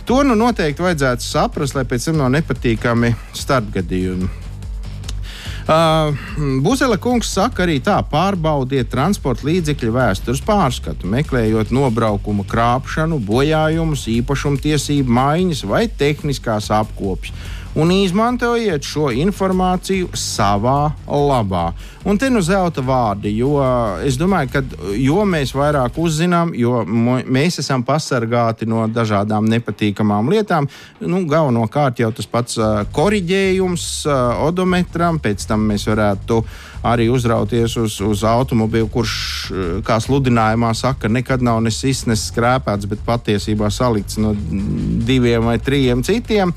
To 0.10 0.20
nu 0.28 0.36
noteikti 0.36 0.84
vajadzētu 0.84 1.24
saprast, 1.24 1.80
lai 1.80 1.86
pēc 1.88 2.10
tam 2.10 2.20
nav 2.20 2.34
nepatīkami 2.36 3.14
starpgadījumi. 3.40 4.28
Uh, 5.70 6.18
Buzela 6.66 6.98
kungs 6.98 7.30
saka 7.30 7.62
arī 7.64 7.76
tā, 7.86 8.00
pārbaudiet 8.10 8.90
transporta 8.90 9.46
līdzekļu 9.46 9.92
vēstures 9.94 10.42
pārskatu, 10.42 11.08
meklējot 11.08 11.70
nobraukuma 11.72 12.44
krāpšanu, 12.50 13.20
bojājumus, 13.22 14.08
īpašumtiesību 14.16 15.14
maiņas 15.20 15.64
vai 15.70 15.84
tehniskās 16.02 16.72
apkopes 16.74 17.32
un 17.76 17.92
izmantojiet 17.94 18.86
šo 18.86 19.10
informāciju 19.14 20.10
savā 20.18 20.92
labā. 21.06 21.70
Un 22.08 22.18
te 22.18 22.30
nu 22.32 22.42
zelta 22.42 22.82
vārdi, 22.82 23.32
jo 23.38 23.60
es 24.06 24.18
domāju, 24.18 24.50
ka 24.54 24.62
jo 24.98 25.26
mēs 25.28 25.54
vairāk 25.54 26.00
uzzinām, 26.00 26.54
jo 26.58 26.82
mēs 26.88 27.60
esam 27.62 27.84
pasargāti 27.86 28.66
no 28.70 28.88
dažādām 28.88 29.50
nepatīkamām 29.52 30.32
lietām. 30.32 30.70
Nu, 31.04 31.22
galvenokārt 31.30 32.00
jau 32.02 32.12
tas 32.16 32.30
pats 32.30 32.58
uh, 32.58 32.82
korģējums 32.96 33.90
uh, 34.08 34.44
odometram, 34.48 35.20
pēc 35.22 35.46
tam 35.50 35.68
mēs 35.70 35.86
varētu 35.92 36.42
arī 36.84 37.10
uzrauties 37.12 37.76
uz, 37.80 37.98
uz 38.04 38.24
automobīlu, 38.28 38.88
kurš, 38.92 39.14
kā 39.88 40.00
sludinājumā 40.04 40.72
saka, 40.78 41.12
nekad 41.12 41.44
nav 41.44 41.62
nesis, 41.66 42.06
neskrēpēts, 42.10 42.88
bet 42.90 43.04
patiesībā 43.08 43.72
salikts 43.74 44.20
no 44.22 44.34
diviem 45.08 45.50
vai 45.50 45.58
trim 45.64 46.04
citiem. 46.06 46.54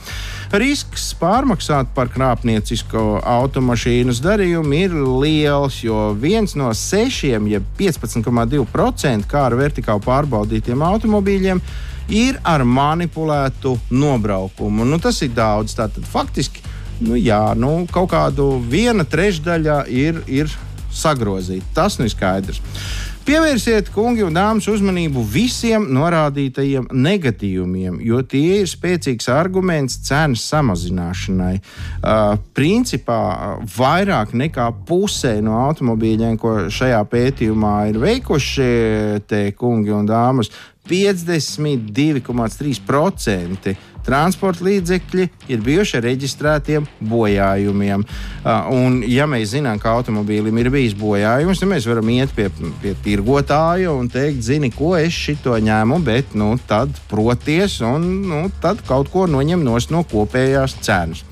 Risks 0.52 1.10
pārmaksāt 1.18 1.94
par 1.96 2.10
krāpniecisko 2.12 3.22
automašīnas 3.26 4.22
darījumu 4.22 4.78
ir 4.78 4.98
liels, 5.22 5.80
jo 5.82 6.10
viens 6.18 6.54
no 6.58 6.70
sešiem, 6.76 7.48
jeb 7.54 7.66
15,2% 7.80 9.30
kā 9.30 9.46
ar 9.48 9.56
vertikāli 9.58 10.06
pārbaudītiem 10.06 10.84
automobīļiem 10.86 11.62
ir 12.12 12.38
ar 12.44 12.64
manipulētu 12.66 13.76
nobraukumu. 13.90 14.84
Nu, 14.84 14.98
tas 15.02 15.22
ir 15.24 15.32
daudz. 15.36 15.76
Tātad 15.78 16.06
faktiski 16.08 16.62
nu, 17.02 17.18
jā, 17.18 17.44
nu, 17.59 17.82
kaut 17.92 18.12
kādu 18.14 18.52
viena 18.71 19.06
trešdaļa 19.09 19.82
ir, 19.90 20.23
ir 20.30 20.52
sagrozīta. 20.92 21.66
Tas 21.75 21.99
nu 21.99 22.04
ir 22.06 22.12
skaidrs. 22.12 22.61
Pievērsiet, 23.23 23.87
kungi 23.94 24.25
un 24.26 24.35
dāmas, 24.35 24.66
uzmanību 24.66 25.23
visiem 25.30 25.85
norādītajiem 25.94 26.88
negatīvumiem, 26.90 28.00
jo 28.02 28.18
tie 28.26 28.64
ir 28.64 28.66
spēcīgs 28.66 29.30
arguments 29.30 29.94
cenas 30.09 30.42
samazināšanai. 30.50 31.61
Uh, 32.02 32.35
principā 32.56 33.21
vairāk 33.76 34.35
nekā 34.35 34.66
pusē 34.88 35.37
no 35.44 35.54
automobīļiem, 35.68 36.35
ko 36.42 36.66
šajā 36.66 36.99
pētījumā 37.14 37.76
ir 37.92 38.00
veikuši 38.02 38.68
tie 39.30 39.54
kungi 39.54 39.94
un 39.94 40.06
dāmas, 40.11 40.50
52,3% 40.90 43.76
transporta 44.06 44.64
līdzekļi 44.66 45.28
ir 45.52 45.64
bijuši 45.64 45.99
ar 45.99 46.06
reģistrētiem 46.09 46.87
bojājumiem. 47.11 48.04
Un, 48.75 49.00
ja 49.09 49.26
mēs 49.30 49.52
zinām, 49.54 49.80
ka 49.82 49.94
automobīlim 49.99 50.59
ir 50.62 50.71
bijis 50.75 50.97
bojājums, 50.99 51.62
tad 51.62 51.73
mēs 51.73 51.88
varam 51.90 52.12
iet 52.14 52.35
pie, 52.37 52.49
pie 52.82 52.94
tirgotāja 53.04 53.92
un 53.94 54.11
teikt, 54.12 54.42
zini, 54.47 54.73
ko 54.75 54.94
es 54.99 55.16
šito 55.16 55.56
ņēmu, 55.59 56.00
bet 56.06 56.37
nu, 56.38 56.54
tad 56.68 56.94
proties 57.11 57.80
un 57.87 58.09
nu, 58.28 58.47
tad 58.62 58.82
kaut 58.88 59.12
ko 59.12 59.28
noņem 59.30 59.62
no 59.62 60.02
kopējās 60.09 60.78
cenas. 60.82 61.25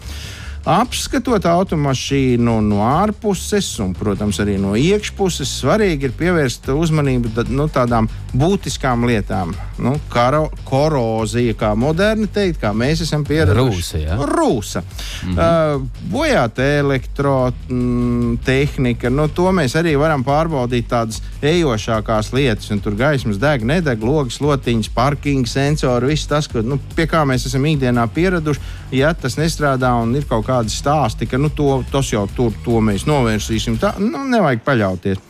Apskatot 0.70 1.42
automašīnu 1.50 2.52
no 2.62 2.84
ārpuses 2.86 3.66
un, 3.82 3.90
protams, 3.96 4.38
arī 4.42 4.54
no 4.60 4.76
iekšpuses, 4.78 5.50
svarīgi 5.64 6.04
ir 6.06 6.12
pievērst 6.14 6.68
uzmanību 6.70 7.28
nu, 7.50 7.66
tādām 7.72 8.08
būtiskām 8.30 9.04
lietām. 9.08 9.54
Nu, 9.82 9.96
karo, 10.12 10.50
korozija, 10.68 11.54
kā 11.58 11.74
moderni 11.74 12.26
teikt, 12.30 12.60
kā 12.62 12.70
mēs 12.76 13.00
esam 13.02 13.24
pieraduši. 13.26 13.66
Rūsa. 13.66 13.98
Ja? 13.98 14.16
Rūsa. 14.30 14.80
Mm 14.80 14.86
-hmm. 15.34 15.40
uh, 15.40 15.82
bojāta 16.12 16.62
elektrotehnika, 16.78 19.10
nu, 19.10 19.28
to 19.28 19.52
mēs 19.52 19.76
arī 19.80 19.98
varam 19.98 20.24
pārbaudīt 20.24 20.88
tādas 20.88 21.22
ejošākās 21.42 22.32
lietas. 22.32 22.70
Tur 22.82 22.94
gaismas 22.94 23.38
deg, 23.38 23.64
nedeg, 23.64 24.02
logs, 24.02 24.40
lotiņas, 24.40 24.88
parking 24.94 25.46
sensori, 25.46 26.06
viss 26.06 26.26
tas, 26.26 26.48
ko, 26.48 26.62
nu, 26.62 26.78
pie 26.94 27.06
kā 27.06 27.24
mēs 27.24 27.46
esam 27.46 27.64
ikdienā 27.64 28.06
pieraduši. 28.14 28.60
Ja 28.90 29.14
tas 29.14 29.36
nestrādā 29.38 30.02
un 30.02 30.16
ir 30.16 30.24
kaut 30.28 30.46
kādi 30.60 30.76
stāsti, 30.76 31.28
ka 31.30 31.40
nu, 31.40 31.48
to, 31.48 31.80
tas 31.92 32.12
jau 32.12 32.26
tur 32.36 32.54
to 32.64 32.84
mēs 32.84 33.08
novērsīsim, 33.08 33.80
tā 33.80 33.96
nu, 34.02 34.26
nevajag 34.28 34.64
paļauties. 34.66 35.26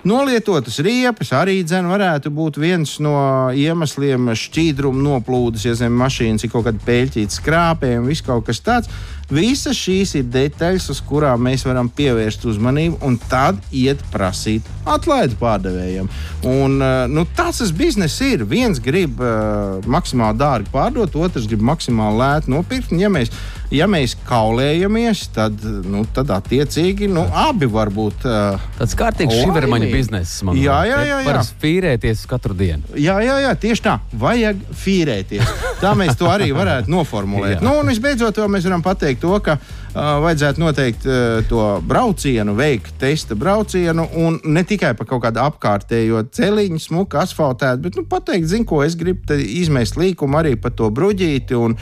Nolietotas 0.00 0.78
riepas 0.80 1.28
arī 1.36 1.58
dzen, 1.60 1.84
varētu 1.90 2.30
būt 2.32 2.56
viens 2.56 2.94
no 3.04 3.50
iemesliem 3.52 4.30
šķīdruma 4.32 5.02
noplūdes, 5.04 5.66
ja 5.68 5.74
zem 5.76 5.92
mašīnas 6.00 6.46
ir 6.46 6.52
kaut 6.54 6.64
kāda 6.70 6.80
pēļķīta 6.86 7.36
skrāpējuma, 7.36 8.08
viss 8.08 8.24
kaut 8.24 8.46
kas 8.48 8.62
tāds. 8.64 8.88
Visas 9.30 9.76
šīs 9.78 10.16
ir 10.18 10.24
detaļas, 10.32 10.88
uz 10.90 11.02
kurām 11.06 11.44
mēs 11.46 11.62
varam 11.68 11.90
pievērst 11.92 12.48
uzmanību, 12.50 12.96
un 13.06 13.18
tad 13.30 13.60
iet 13.76 14.00
prasīt 14.10 14.66
atlaidi 14.88 15.36
pārdevējiem. 15.38 16.08
Un, 16.48 16.80
eh, 16.82 17.04
nu, 17.12 17.26
tas 17.36 17.60
tas 17.60 17.70
bizness 17.70 18.24
ir. 18.24 18.42
Viens 18.48 18.80
grib 18.82 19.20
uh, 19.20 19.84
maksimāli 19.84 20.40
dārgi 20.40 20.72
pārdot, 20.72 21.14
otrs 21.20 21.46
grib 21.50 21.62
maksimāli 21.66 22.22
lēti 22.22 22.50
nopirkt. 22.50 22.94
Ja 22.96 23.12
mēs, 23.12 23.30
ja 23.74 23.86
mēs 23.90 24.16
kaulējamies, 24.28 25.24
tad, 25.34 25.62
nu, 25.86 26.02
tad 26.14 26.30
attiecīgi 26.34 27.08
nu, 27.10 27.24
abi 27.24 27.68
var 27.70 27.90
būt. 27.94 28.26
Uh, 28.26 28.70
Tāds 28.78 28.96
kārtīgs 28.98 29.36
šivermaņa 29.38 29.90
bizness. 29.92 30.40
Jā, 30.58 30.80
jā, 30.88 31.00
jā. 31.06 31.20
jā. 31.22 31.28
Var 31.28 31.40
fīrēties 31.62 32.24
katru 32.30 32.56
dienu. 32.58 32.82
Jā, 32.98 33.18
jā, 33.24 33.38
jā, 33.46 33.54
tieši 33.62 33.84
tā. 33.86 33.96
Vajag 34.20 34.64
fīrēties. 34.82 35.54
Tā 35.80 35.94
mēs 35.98 36.18
to 36.18 36.28
arī 36.30 36.50
varētu 36.56 36.92
noformulēt. 36.92 37.62
nu, 37.66 37.76
un 37.80 37.90
visbeidzot, 37.92 38.42
mēs 38.50 38.66
varam 38.68 38.84
pateikt 38.84 39.22
to, 39.22 39.32
ka 39.44 39.56
uh, 39.56 40.18
vajadzētu 40.26 40.64
noteikt 40.64 41.08
uh, 41.08 41.40
to 41.50 41.64
braucienu, 41.86 42.56
veikt 42.58 42.96
testa 43.00 43.38
braucienu, 43.38 44.08
un 44.20 44.40
ne 44.44 44.66
tikai 44.66 44.92
par 44.98 45.08
kaut 45.10 45.24
kādu 45.28 45.44
apkārtējo 45.46 46.26
celiņu, 46.34 46.82
smuku 46.82 47.20
asfaltētu, 47.22 47.86
bet 47.86 48.00
nu, 48.00 48.06
pateikt, 48.10 48.50
zinu, 48.50 48.68
ko 48.68 48.82
es 48.84 48.98
gribu 48.98 49.38
izmest 49.40 50.00
līkumu 50.00 50.42
arī 50.42 50.56
par 50.60 50.74
to 50.76 50.90
bruģīti. 50.94 51.58
Un, 51.58 51.78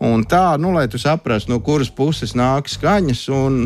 un 0.00 0.24
tā, 0.24 0.56
nu, 0.60 0.72
lai 0.76 0.88
tu 0.90 0.98
saprastu, 1.00 1.52
no 1.52 1.60
kuras 1.64 1.90
puses 1.92 2.34
nāk 2.38 2.70
skaņas 2.72 3.26
un, 3.36 3.62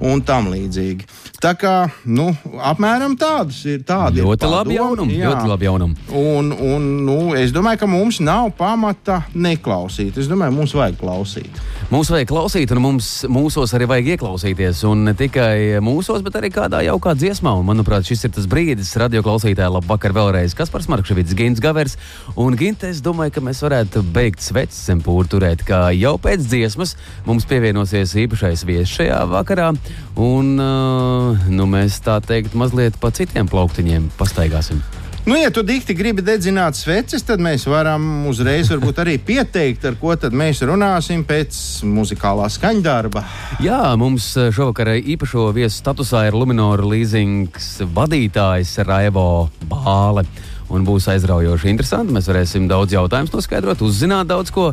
un 0.00 0.22
tam 0.24 0.48
līdzīgi. 0.52 1.08
Tā 1.40 1.54
kā 1.56 1.74
nu, 2.04 2.28
apmēram 2.68 3.14
tādas 3.20 3.62
ir 3.68 3.84
tādas 3.88 4.20
ļoti 4.20 4.48
labi 4.48 4.76
jaunumi. 4.76 5.20
Ļoti 5.22 5.48
labi 5.48 5.68
jaunumi. 5.68 6.08
Un, 6.20 6.50
un, 6.52 6.88
nu, 7.06 7.18
es 7.38 7.52
domāju, 7.56 7.80
ka 7.84 7.88
mums 7.88 8.20
nav 8.24 8.50
pamata 8.58 9.22
neklausīt. 9.32 10.20
Es 10.20 10.28
domāju, 10.28 10.56
mums 10.58 10.76
vajag 10.76 11.00
klausīt. 11.00 11.62
Mums 11.90 12.06
vajag 12.06 12.28
klausīt, 12.30 12.70
un 12.70 12.78
mums, 12.84 13.06
mūsos 13.26 13.72
arī 13.74 13.88
vajag 13.90 14.12
ieklausīties. 14.12 14.84
Un 14.86 15.00
ne 15.08 15.14
tikai 15.18 15.80
mūsos, 15.82 16.20
bet 16.22 16.36
arī 16.38 16.52
kādā 16.54 16.84
jaukā 16.86 17.16
dziesmā. 17.18 17.50
Un, 17.58 17.66
manuprāt, 17.66 18.06
šis 18.06 18.28
ir 18.28 18.32
tas 18.36 18.46
brīdis, 18.46 18.92
radio 19.02 19.24
klausītāji, 19.26 19.72
labvakar 19.74 20.14
vēlreiz. 20.14 20.54
Kas 20.54 20.70
par 20.70 20.86
Markevits, 20.86 21.34
Gins 21.34 21.58
Gavers. 21.58 21.98
Un 22.38 22.54
Ginte, 22.60 22.92
es 22.94 23.02
domāju, 23.02 23.34
ka 23.34 23.42
mēs 23.42 23.64
varētu 23.66 24.04
beigt 24.14 24.38
sveces 24.38 24.86
zem 24.86 25.02
pūru 25.02 25.26
turēt, 25.34 25.66
kā 25.66 25.88
jau 25.98 26.14
pēc 26.22 26.46
dziesmas 26.46 26.94
mums 27.26 27.50
pievienosies 27.50 28.14
īpašais 28.22 28.62
viesis 28.70 28.94
šajā 28.94 29.24
vakarā. 29.34 29.72
Un, 30.14 30.54
uh, 30.62 31.50
nu, 31.50 31.66
mēs 31.74 31.98
tā 32.06 32.20
teikt, 32.22 32.54
mazliet 32.54 33.02
pa 33.02 33.10
citiem 33.10 33.50
plauktiņiem 33.50 34.12
pastaigāsim. 34.14 34.78
Nu, 35.26 35.36
ja 35.36 35.50
tu 35.52 35.60
dikti 35.62 35.92
gribi 35.94 36.22
dedzināt 36.24 36.78
sveces, 36.78 37.20
tad 37.28 37.42
mēs 37.44 37.66
varam 37.68 38.24
uzreiz 38.30 38.70
arī 38.72 39.18
pieteikt, 39.20 39.84
ar 39.84 39.98
ko 40.00 40.14
mēs 40.32 40.62
runāsim 40.64 41.26
pēc 41.28 41.58
muzikālā 41.84 42.48
skaņdarba. 42.48 43.22
Jā, 43.60 43.82
mums 44.00 44.32
šovakar 44.32 44.94
īpašo 44.96 45.50
viesu 45.52 45.76
statusā 45.76 46.24
ir 46.28 46.38
Luminora 46.40 46.88
leasings 46.88 47.82
vadītājs 47.84 48.78
Raivo 48.88 49.50
Bāle. 49.68 50.24
un 50.70 50.86
būs 50.86 51.08
aizraujoši 51.10 51.68
interesanti. 51.68 52.14
Mēs 52.14 52.30
varēsim 52.30 52.68
daudz 52.70 52.94
jautājumus 52.94 53.34
noskaidrot, 53.34 53.82
uzzināt 53.82 54.30
daudz 54.30 54.54
ko. 54.54 54.72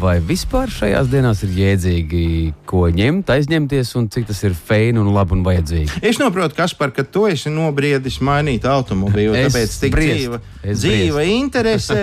Vai 0.00 0.16
vispār 0.24 0.70
šajās 0.72 1.06
dienās 1.12 1.42
ir 1.46 1.52
jēdzīgi, 1.54 2.22
ko 2.66 2.86
ņemt, 2.90 3.28
aizņemties, 3.30 3.92
un 4.00 4.08
cik 4.10 4.26
tas 4.32 4.40
ir 4.46 4.54
feini 4.56 4.98
un 4.98 5.12
labi 5.14 5.36
un 5.36 5.44
vajadzīgi? 5.46 6.00
Es 6.02 6.18
saprotu, 6.18 6.56
Kaspar, 6.58 6.90
ka 6.96 7.04
tu 7.06 7.26
esi 7.30 7.52
nobriedis 7.52 8.18
mainīt 8.24 8.66
automobīlu, 8.66 9.36
Es 9.38 9.52
tāpēc 9.54 9.76
tik 9.84 9.94
briest. 9.94 10.18
dzīva, 10.18 10.42
dzīva 10.74 11.26
interese. 11.36 12.02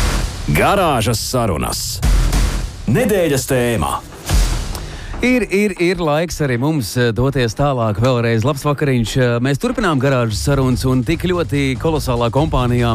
Garāžas 0.58 1.20
sarunas. 1.20 1.84
Nedēļas 2.88 3.46
tēmā. 3.48 3.92
Ir, 5.24 5.46
ir, 5.56 5.72
ir 5.80 6.00
laiks 6.04 6.36
arī 6.44 6.58
mums 6.60 6.90
eh, 7.00 7.08
doties 7.16 7.54
tālāk. 7.56 7.96
Vēlreiz 8.02 8.42
labs 8.44 8.64
vakariņš. 8.66 9.12
Eh, 9.16 9.36
Mēs 9.44 9.60
turpinām 9.62 10.00
garāžas 10.02 10.42
sarunas 10.44 10.84
un 10.84 11.00
tik 11.06 11.24
ļoti 11.30 11.78
kolosālā 11.80 12.28
kompānijā, 12.34 12.90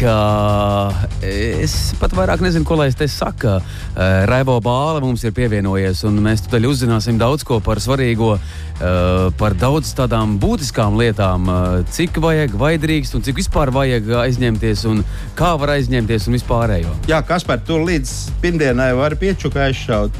ka 0.00 0.92
es 1.20 1.74
pat 2.00 2.14
vairāk 2.16 2.40
nezinu, 2.40 2.64
ko 2.64 2.78
lai 2.80 2.88
es 2.88 2.96
te 2.96 3.04
saku. 3.10 3.58
Eh, 3.60 4.22
Raivo 4.30 4.56
Bāle 4.64 5.02
mums 5.04 5.22
ir 5.26 5.34
pievienojies, 5.36 6.04
un 6.08 6.16
mēs 6.24 6.46
tūdaļ 6.46 6.68
uzzināsim 6.70 7.18
daudz 7.20 7.44
ko 7.44 7.58
par 7.60 7.82
svarīgo, 7.82 8.32
eh, 8.38 9.28
par 9.36 9.56
daudz 9.60 9.92
tādām 9.98 10.38
būtiskām 10.40 10.96
lietām, 10.96 11.48
eh, 11.52 11.84
cik 11.92 12.16
vajag, 12.24 12.54
vai 12.56 12.78
drīkst, 12.78 13.14
un 13.14 13.24
cik 13.26 13.36
vispār 13.42 13.72
vajag 13.74 14.08
aizņemties, 14.24 14.84
un 14.88 15.04
kā 15.36 15.52
var 15.60 15.74
aizņemties 15.76 16.28
un 16.28 16.38
vispārējo. 16.38 16.94
Jā, 17.06 17.20
Kaspar, 17.26 17.60
tu 17.66 17.76
līdz 17.84 18.30
pirmdienai 18.40 18.94
vari 18.96 19.16
piečuku 19.20 19.60
aizšaut. 19.60 20.12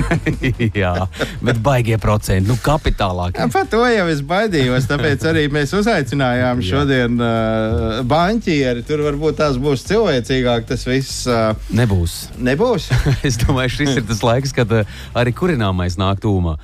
Jā, 0.76 1.08
bet 1.42 1.62
baigie 1.62 1.96
procenti, 1.96 2.48
nu 2.48 2.58
kapitālāk. 2.60 3.40
Jā, 3.40 3.48
Par 3.52 3.64
to 3.72 3.80
jau 3.88 4.06
es 4.12 4.20
baidījos, 4.20 4.90
tāpēc 4.90 5.24
arī 5.30 5.46
mēs 5.48 5.72
uzaicinājām 5.72 6.60
šodien 6.60 7.16
uh, 7.16 8.02
banķieri. 8.04 8.84
Tur 8.86 9.05
varbūt 9.06 9.38
tās 9.40 9.56
būs 9.62 9.84
cilvēcīgāk, 9.88 10.66
tas 10.68 10.82
viss 10.88 11.22
uh, 11.30 11.54
Nebūs. 11.74 12.16
nebūs. 12.38 12.90
Es 13.26 13.38
domāju, 13.40 13.78
šis 13.80 14.00
ir 14.00 14.08
tas 14.08 14.24
laiks, 14.26 14.52
kad 14.56 14.72
uh, 14.74 14.98
arī 15.16 15.32
kurināmais 15.36 15.96
nāk 16.00 16.20
tūmā. 16.24 16.56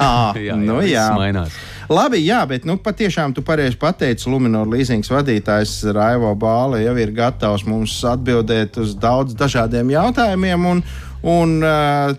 À, 0.00 0.32
Jā, 0.32 0.42
jā, 0.48 0.56
nu, 0.56 0.78
jā. 0.86 1.06
mainās. 1.18 1.54
Labi, 1.90 2.22
jā, 2.22 2.38
bet 2.48 2.64
nu, 2.68 2.78
patiešām 2.80 3.34
tu 3.36 3.42
pareizi 3.44 3.76
pateici, 3.80 4.30
Luminor 4.30 4.68
līzings 4.70 5.10
vadītājs 5.12 5.74
Raivo 5.92 6.30
Bāle 6.40 6.80
jau 6.84 6.94
ir 7.02 7.12
gatavs 7.16 7.66
mums 7.68 7.98
atbildēt 8.08 8.78
uz 8.80 8.94
daudz 8.96 9.34
dažādiem 9.36 9.90
jautājumiem. 9.92 10.68
Un, 10.72 10.82
un, 11.26 11.56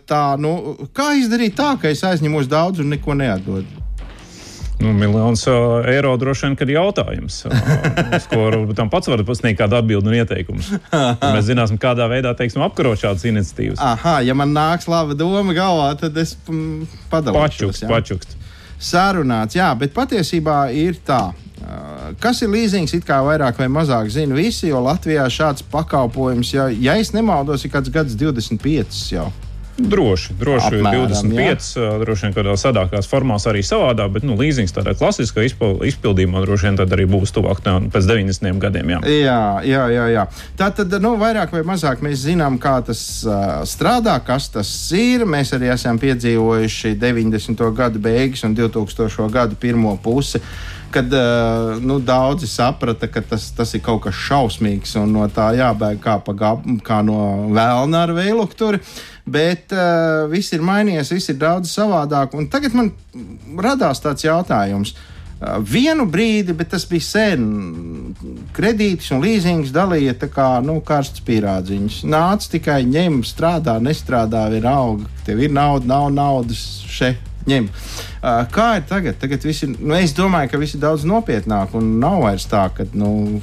tā, 0.06 0.24
nu, 0.38 0.52
kā 0.94 1.14
izdarīt 1.18 1.56
tā, 1.58 1.72
ka 1.82 1.90
es 1.90 2.04
aizņemos 2.06 2.52
daudz 2.52 2.84
un 2.84 2.92
neko 2.94 3.18
neatdodu? 3.18 3.81
Nu, 4.82 4.94
miljons 4.98 5.44
uh, 5.48 5.86
eiro 5.90 6.16
droši 6.18 6.48
vien, 6.48 6.56
ir 6.66 6.74
jautājums, 6.76 7.42
uh, 7.46 7.54
uz 8.18 8.26
ko 8.32 8.48
tam 8.78 8.90
pats 8.90 9.12
var 9.12 9.22
sniegt 9.38 9.60
kādu 9.60 9.78
atbildi 9.78 10.10
un 10.10 10.18
ieteikumus. 10.18 10.72
Mēs 10.92 11.46
zināsim, 11.50 11.78
kādā 11.82 12.08
veidā 12.12 12.34
teiksim, 12.38 12.64
apkarot 12.66 13.00
šādas 13.02 13.28
iniciatīvas. 13.30 13.82
Aha, 13.82 14.20
ja 14.26 14.36
man 14.38 14.56
nāks 14.56 14.90
laba 14.92 15.18
doma 15.18 15.54
galvā, 15.58 15.92
tad 16.02 16.18
es 16.18 16.34
mm, 16.48 16.90
padalīšos. 17.14 17.86
Pačukst, 17.86 17.88
pačukst. 17.92 18.36
Sarunāts, 18.82 19.56
jā, 19.60 19.70
bet 19.78 19.94
patiesībā 19.94 20.64
ir 20.74 20.98
tā. 21.06 21.28
Uh, 21.32 21.52
Kas 22.22 22.42
ir 22.42 22.50
līzings, 22.52 22.96
it 22.98 23.06
kā 23.08 23.20
vairāk 23.24 23.60
vai 23.62 23.70
mazāk 23.72 24.10
zina 24.12 24.36
visi, 24.36 24.72
jo 24.72 24.82
Latvijā 24.84 25.28
šāds 25.32 25.64
pakalpojums, 25.72 26.54
ja, 26.56 26.68
ja 26.74 26.98
es 27.00 27.14
nemaldos, 27.16 27.64
ir 27.66 27.72
kāds 27.74 27.94
gads 27.94 28.18
25 28.20 29.02
jau. 29.14 29.30
Droši, 29.82 30.36
droši 30.40 30.80
Apmēram, 30.80 31.08
25, 31.10 31.70
uh, 31.80 31.88
droši 32.04 32.28
vien 32.28 32.36
kādā 32.36 32.56
sadākās 32.60 33.10
formās 33.10 33.48
arī 33.50 33.64
savādāk, 33.66 34.12
bet 34.18 34.26
nu, 34.28 34.36
līzings 34.40 34.74
tādā 34.76 34.94
klasiskā 34.98 35.46
izpil- 35.48 35.82
izpildījumā 35.90 36.44
droši 36.46 36.70
vien 36.70 36.80
tad 36.80 36.94
arī 36.96 37.08
būs 37.10 37.34
tuvāk 37.36 37.64
tā, 37.66 37.78
pēc 37.94 38.10
90 38.10 38.62
gadiem. 38.62 38.94
Jā. 38.96 39.00
Jā, 39.12 39.40
jā, 39.68 39.86
jā. 39.96 40.06
jā. 40.16 40.26
Tā 40.60 40.72
tad, 40.76 40.94
nu, 41.04 41.16
vairāk 41.22 41.56
vai 41.56 41.64
mazāk 41.68 42.04
mēs 42.06 42.26
zinām, 42.28 42.60
kā 42.62 42.78
tas 42.86 43.02
uh, 43.26 43.62
strādā, 43.68 44.18
kas 44.26 44.50
tas 44.54 44.70
ir. 44.98 45.26
Mēs 45.30 45.56
arī 45.58 45.72
esam 45.74 46.00
piedzīvojuši 46.02 46.96
90. 47.02 47.66
gadu 47.78 48.02
beigas 48.04 48.46
un 48.48 48.56
2000. 48.58 49.30
gadu 49.34 49.58
pirmo 49.60 49.98
pusi. 50.04 50.42
Kad 50.92 51.14
uh, 51.16 51.78
nu, 51.84 52.00
daudzi 52.04 52.50
saprata, 52.52 53.08
ka 53.08 53.24
tas, 53.24 53.50
tas 53.56 53.72
ir 53.78 53.84
kaut 53.86 54.04
kas 54.06 54.18
šausmīgs 54.28 54.98
un 55.00 55.14
no 55.16 55.28
tā 55.32 55.52
jābēg 55.58 56.02
kā, 56.04 56.18
gab, 56.36 56.66
kā 56.86 57.00
no 57.06 57.22
vēlna 57.56 58.06
ar 58.08 58.16
vēlukturi. 58.18 58.82
Bet 59.32 59.72
uh, 59.76 60.28
viss 60.32 60.52
ir 60.56 60.66
mainījies, 60.66 61.14
viss 61.16 61.32
ir 61.32 61.40
daudz 61.42 61.72
savādāk. 61.72 62.36
Un 62.36 62.50
tagad 62.52 62.76
man 62.78 62.92
radās 63.62 64.04
tāds 64.04 64.28
jautājums. 64.28 64.92
Uh, 64.92 65.08
Vienu 65.42 66.06
brīdi, 66.06 66.54
bet 66.54 66.70
tas 66.70 66.84
bija 66.86 67.02
sen. 67.02 67.46
Kredītus 68.54 69.10
un 69.16 69.24
līzings 69.24 69.74
dalīja 69.74 70.14
tā 70.22 70.30
kā 70.30 70.50
nu, 70.62 70.78
karsts 70.86 71.24
pierādziņš. 71.26 72.04
Nāc 72.06 72.46
tikai 72.52 72.84
ņem, 72.86 73.24
strādā, 73.26 73.80
nestrādā, 73.82 74.46
vienalga. 74.54 75.10
Tev 75.26 75.42
ir 75.42 75.54
nauda, 75.58 75.90
nav 75.96 76.12
naudas 76.14 76.62
šeit. 76.86 77.31
Ņem. 77.50 77.68
Uh, 78.22 78.44
kā 78.54 78.68
ir 78.78 78.86
tagad? 78.90 79.18
tagad 79.22 79.46
viss 79.48 79.66
ir, 79.66 79.74
nu, 79.80 79.96
es 79.98 80.14
domāju, 80.18 80.52
ka 80.52 80.62
viss 80.62 80.78
ir 80.78 80.84
daudz 80.84 81.08
nopietnāk 81.10 81.74
un 81.78 81.96
nav 82.02 82.22
vairs 82.26 82.46
tā, 82.50 82.68
ka 82.76 82.86
nu, 82.94 83.42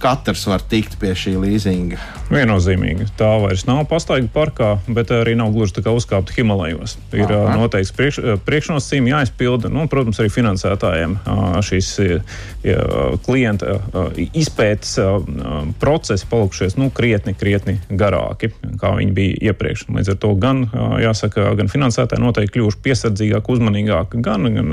katrs 0.00 0.46
var 0.48 0.64
tikt 0.64 0.96
pie 1.00 1.12
šī 1.16 1.36
līzinga. 1.42 2.00
Viennozīmīgi. 2.30 3.08
Tā 3.18 3.28
vairs 3.42 3.64
nav 3.66 3.80
pastaiga 3.90 4.28
parkā, 4.30 4.68
bet 4.86 5.10
arī 5.10 5.32
nav 5.34 5.50
gluži 5.50 5.74
tā 5.74 5.82
kā 5.82 5.90
uzkāpta 5.90 6.30
Himalajos. 6.36 6.94
Ir 7.10 7.26
Aha. 7.26 7.56
Noteikts 7.58 7.90
priekš, 7.96 8.20
priekšnosacījumi 8.46 9.10
jāizpilda, 9.10 9.66
nu, 9.72 9.88
protams, 9.90 10.20
arī 10.22 10.30
finansētājiem 10.30 11.16
šīs 11.66 11.88
jā, 12.62 12.84
klienta 13.26 13.80
izpētes 14.30 14.94
procesi 15.82 16.28
palikušies 16.30 16.78
nu, 16.78 16.86
krietni, 16.94 17.34
krietni 17.34 17.80
garāki, 17.90 18.52
kā 18.78 18.92
viņi 19.00 19.16
bija 19.16 19.50
iepriekš. 19.50 19.88
Līdz 19.90 20.14
ar 20.14 20.20
to 20.22 20.30
gan, 20.38 20.62
jāsaka, 21.02 21.48
gan 21.58 21.72
finansētāji 21.72 22.22
noteikti 22.22 22.60
kļuvuši 22.60 22.80
piesardzīgāki, 22.86 23.56
uzmanīgāki, 23.56 24.22
gan, 24.22 24.46
gan 24.54 24.70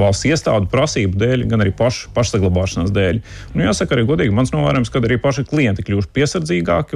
valsts 0.00 0.30
iestādu 0.32 0.72
prasību 0.72 1.20
dēļ, 1.20 1.44
gan 1.52 1.66
arī 1.66 1.76
paš, 1.76 2.06
pašsaglabāšanās 2.16 2.96
dēļ. 2.96 3.20
Nu, 3.52 3.66
jāsaka, 3.68 3.98
arī 3.98 4.08
godīgi 4.08 4.32
mans 4.32 4.56
novērojums, 4.56 4.88
ka 4.88 5.04
arī 5.04 5.20
paši 5.20 5.44
klienti 5.52 5.84
kļuvuši 5.84 6.08
piesardzīgāki 6.08 6.21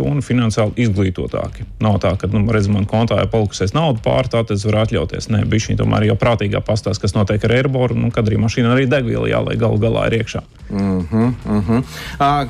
un 0.02 0.22
finansiāli 0.24 0.86
izglītotāki. 0.86 1.66
Nav 1.84 1.98
tā, 2.02 2.12
ka, 2.20 2.28
nu, 2.32 2.44
redz, 2.52 2.68
man 2.72 2.86
kontā 2.88 3.18
ir 3.22 3.30
palikusies 3.32 3.74
nauda 3.76 4.00
pār, 4.04 4.28
tā 4.28 4.42
tad 4.44 4.56
es 4.56 4.66
varu 4.68 4.82
atļauties. 4.82 5.30
Nē, 5.32 5.44
bija 5.50 5.68
šī 5.68 5.78
tomēr 5.80 6.08
jau 6.08 6.18
prātīgā 6.20 6.62
pastāst, 6.64 7.02
kas 7.02 7.16
notiek 7.16 7.44
ar 7.44 7.56
Airboru, 7.58 7.96
un 7.96 8.12
kad 8.14 8.28
arī 8.28 8.40
mašīna 8.42 8.74
arī 8.74 8.86
degviela 8.90 9.30
jālai 9.30 9.56
galu 9.60 9.80
galā 9.82 10.06
ir 10.10 10.20
iekšā. 10.20 10.42
Uh 10.70 10.78
-huh, 10.78 11.32
uh 11.46 11.68
-huh. 11.68 11.82
Uh, 12.20 12.48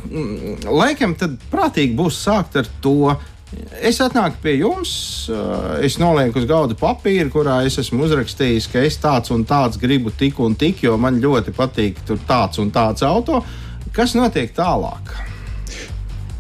laikam 0.71 1.15
tad 1.15 1.39
prātīgi 1.53 1.97
būs 1.97 2.23
sākt 2.27 2.57
ar 2.57 2.67
to. 2.81 3.17
Es 3.81 4.01
atnāku 4.01 4.41
pie 4.43 4.57
jums, 4.59 5.31
es 5.81 5.99
nolieku 5.99 6.39
uz 6.39 6.45
galda 6.45 6.75
papīru, 6.75 7.31
kurā 7.31 7.61
es 7.67 7.79
esmu 7.79 8.05
uzrakstījis, 8.05 8.67
ka 8.73 8.79
es 8.79 8.99
tāds 8.99 9.31
un 9.31 9.45
tāds 9.45 9.79
gribu 9.79 10.11
tik 10.11 10.41
un 10.41 10.55
tik, 10.55 10.83
jo 10.83 10.97
man 10.97 11.21
ļoti 11.23 11.55
patīk 11.55 12.03
tur 12.07 12.19
tāds 12.29 12.59
un 12.59 12.71
tāds 12.71 13.07
auto. 13.07 13.45
Kas 13.93 14.15
notiek 14.15 14.51
tālāk? 14.53 15.15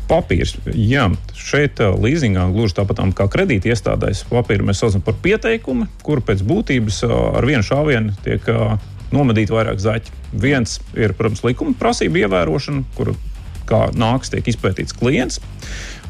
Papīrs, 0.06 0.54
jā, 0.70 1.08
šeit 1.34 1.80
uh, 1.82 1.96
līzingā 1.98 2.44
gluži 2.54 2.76
tāpat 2.78 3.00
kā 3.18 3.26
kredīti 3.32 3.72
iestādēs, 3.72 4.22
papīru 4.30 4.68
mēs 4.68 4.82
saucam 4.82 5.02
par 5.02 5.16
pieteikumu, 5.22 5.88
kuru 6.06 6.22
pēc 6.22 6.44
būtības 6.46 7.00
uh, 7.08 7.16
ar 7.40 7.48
vienu 7.48 7.66
šāvienu 7.66 8.14
tiek 8.22 8.46
uh, 8.52 8.76
nomedīti 9.14 9.54
vairāk 9.54 9.82
zaķi. 9.82 10.14
Viens 10.36 10.78
ir, 10.94 11.14
protams, 11.18 11.42
likuma 11.46 11.74
prasība 11.78 12.22
ievērošana, 12.22 12.84
kuru 12.98 13.16
kā 13.66 13.88
nāks 13.98 14.30
tiek 14.30 14.46
izpētīts 14.46 14.94
klients. 14.96 15.40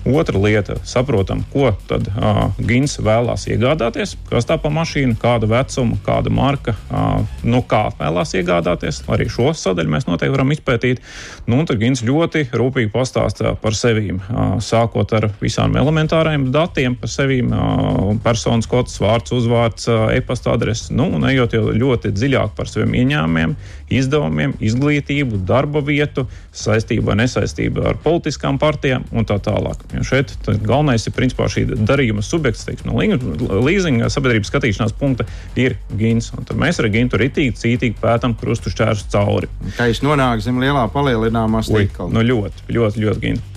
Otra 0.06 0.38
lieta, 0.38 0.76
saprotam, 0.84 1.42
ko 1.50 1.72
tad 1.90 2.06
uh, 2.14 2.52
Gins 2.62 2.94
vēlās 3.02 3.48
iegādāties, 3.50 4.12
kas 4.30 4.46
tā 4.46 4.54
pa 4.62 4.70
mašīnu, 4.70 5.16
kāda 5.18 5.48
vecuma, 5.50 5.96
kāda 6.06 6.30
marka, 6.30 6.76
uh, 6.94 7.24
nu 7.42 7.58
kā 7.66 7.88
vēlās 7.98 8.36
iegādāties. 8.38 9.00
Arī 9.10 9.26
šo 9.32 9.50
sadaļu 9.56 9.90
mēs 9.90 10.06
noteikti 10.06 10.34
varam 10.36 10.54
izpētīt. 10.54 11.02
Nu, 11.50 11.58
un 11.58 11.66
tad 11.66 11.80
Gins 11.82 12.04
ļoti 12.06 12.44
rūpīgi 12.54 12.92
pastāstā 12.94 13.56
par 13.58 13.74
sevīm, 13.74 14.20
uh, 14.22 14.54
sākot 14.62 15.16
ar 15.18 15.26
visām 15.42 15.74
elementāriem 15.80 16.52
datiem 16.54 16.94
par 17.00 17.10
sevīm, 17.10 17.50
uh, 17.50 18.14
personas 18.22 18.70
kods, 18.70 19.00
vārds, 19.02 19.34
uzvārds, 19.34 19.90
uh, 19.90 20.06
e-pasta 20.14 20.54
adrese, 20.54 20.94
nu, 20.94 21.08
un 21.18 21.26
ejot 21.32 21.58
jau 21.58 21.66
ļoti 21.74 22.14
dziļāk 22.14 22.54
par 22.54 22.70
saviem 22.70 22.94
ieņēmumiem, 23.02 23.58
izdevumiem, 23.90 24.54
izglītību, 24.62 25.42
darba 25.46 25.82
vietu, 25.82 26.28
saistību 26.54 27.10
vai 27.10 27.20
nesaistību 27.24 27.84
ar 27.90 28.00
politiskām 28.02 28.62
partijām 28.62 29.06
un 29.10 29.26
tā 29.26 29.38
tālāk. 29.42 29.82
Jo 29.96 30.04
šeit 30.04 30.34
galvenais 30.66 31.06
ir 31.08 31.14
principā 31.16 31.48
šī 31.52 31.64
darījuma 31.88 32.22
subjekts, 32.24 32.66
teiksim, 32.68 32.92
no 32.92 33.62
līzinga 33.64 34.10
sabiedrības 34.12 34.52
skatīšanās 34.52 34.94
punkta 34.98 35.26
ir 35.56 35.78
gins. 35.96 36.30
Mēs 36.54 36.80
ar 36.82 36.90
gintu 36.92 37.20
ritīgi, 37.20 37.56
cītīgi 37.56 37.98
pētām 38.02 38.36
krustu 38.38 38.72
šķēršus 38.74 39.10
cauri. 39.14 39.50
Kā 39.78 39.88
jūs 39.90 40.04
nonākat 40.04 40.44
zem 40.46 40.60
lielā 40.62 40.86
palielināmā 40.92 41.64
stīkla? 41.66 42.10
Nu, 42.12 42.24
ļoti, 42.26 42.68
ļoti, 42.76 43.06
ļoti 43.06 43.24
gintu. 43.26 43.52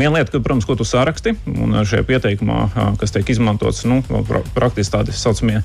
Viena 0.00 0.16
lieta, 0.16 0.32
ka, 0.32 0.38
protams, 0.40 0.64
ko 0.64 0.78
tu 0.80 0.84
saraksti, 0.86 1.34
un 1.60 1.74
šajā 1.84 2.06
pieteikumā, 2.08 2.60
kas 2.96 3.12
tiek 3.12 3.28
izmantots, 3.34 3.82
nu, 3.84 3.98
pra- 4.08 4.40
praktiski 4.56 4.94
tādi 4.94 5.12
saucamie 5.12 5.58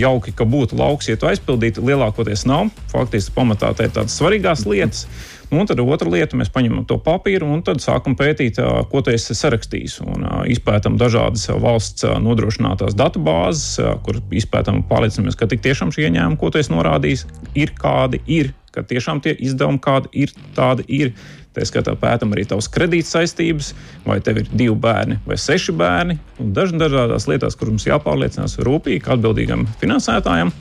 jauki, 0.00 0.32
ka 0.32 0.46
būtu 0.48 0.78
lauks, 0.80 1.10
ja 1.10 1.18
tu 1.20 1.28
aizpildītu, 1.28 1.84
lielākoties 1.84 2.46
nav. 2.48 2.70
Faktiski 2.88 3.34
pamatā 3.36 3.74
tā 3.76 3.90
ir 3.90 3.92
tādas 3.98 4.16
svarīgās 4.16 4.64
lietas. 4.70 5.04
Nu, 5.04 5.35
un 5.50 5.66
tad 5.68 5.80
otra 5.82 6.10
lieta, 6.10 6.38
mēs 6.38 6.50
paņemam 6.54 6.86
to 6.88 6.98
papīru 7.02 7.48
un 7.52 7.62
tad 7.66 7.80
sākam 7.84 8.16
pētīt, 8.18 8.58
ko 8.90 9.02
tu 9.04 9.12
esi 9.14 9.36
sarakstījis. 9.36 10.00
Un 10.06 10.26
izpētam 10.52 10.98
dažādas 11.00 11.48
valsts 11.62 12.06
nodrošinātās 12.22 12.96
datubāzes, 12.98 13.78
kur 14.06 14.20
izpētam 14.34 14.80
un 14.80 14.86
pārliecinamies, 14.90 15.38
ka 15.38 15.48
tik 15.50 15.64
tiešām 15.66 15.94
šie 15.94 16.08
ieņēmumi, 16.08 16.38
ko 16.40 16.50
tu 16.50 16.62
esi 16.62 16.74
norādījis, 16.74 17.26
ir 17.58 17.74
kādi 17.78 18.22
ir, 18.26 18.52
ka 18.74 18.84
tiešām 18.84 19.22
tie 19.24 19.36
izdevumi 19.38 19.82
kādi 19.82 20.12
ir, 20.26 20.36
tādi 20.56 20.86
ir. 20.92 21.16
Tā 21.56 21.64
skatā 21.64 21.94
pētām 21.96 22.34
arī 22.34 22.42
tavas 22.44 22.66
kredīt 22.68 23.08
saistības, 23.08 23.70
vai 24.04 24.18
tev 24.20 24.42
ir 24.42 24.50
divi 24.52 24.74
bērni 24.76 25.16
vai 25.24 25.38
seši 25.40 25.72
bērni, 25.72 26.18
un 26.44 26.50
dažādās 26.52 27.24
lietās, 27.30 27.56
kur 27.56 27.70
mums 27.72 27.86
jāpārliecinās 27.88 28.58
rūpīgi 28.60 29.08
atbildīgam 29.14 29.64
finansētājam, 29.80 30.52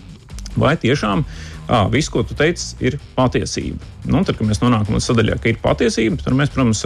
vai 0.56 0.78
tiešām 0.80 1.26
à, 1.67 1.86
viss, 1.91 2.12
ko 2.13 2.23
tu 2.25 2.38
teici, 2.38 2.75
ir 2.86 2.99
patiesība. 3.17 3.82
Nu, 4.06 4.21
tad, 4.25 4.38
kad 4.38 4.47
mēs 4.47 4.62
nonākam 4.62 4.97
līdz 4.97 5.10
sadaļā, 5.10 5.39
ka 5.41 5.51
ir 5.51 5.62
patiesība, 5.63 6.19
tad 6.21 6.38
mēs, 6.38 6.54
protams, 6.54 6.84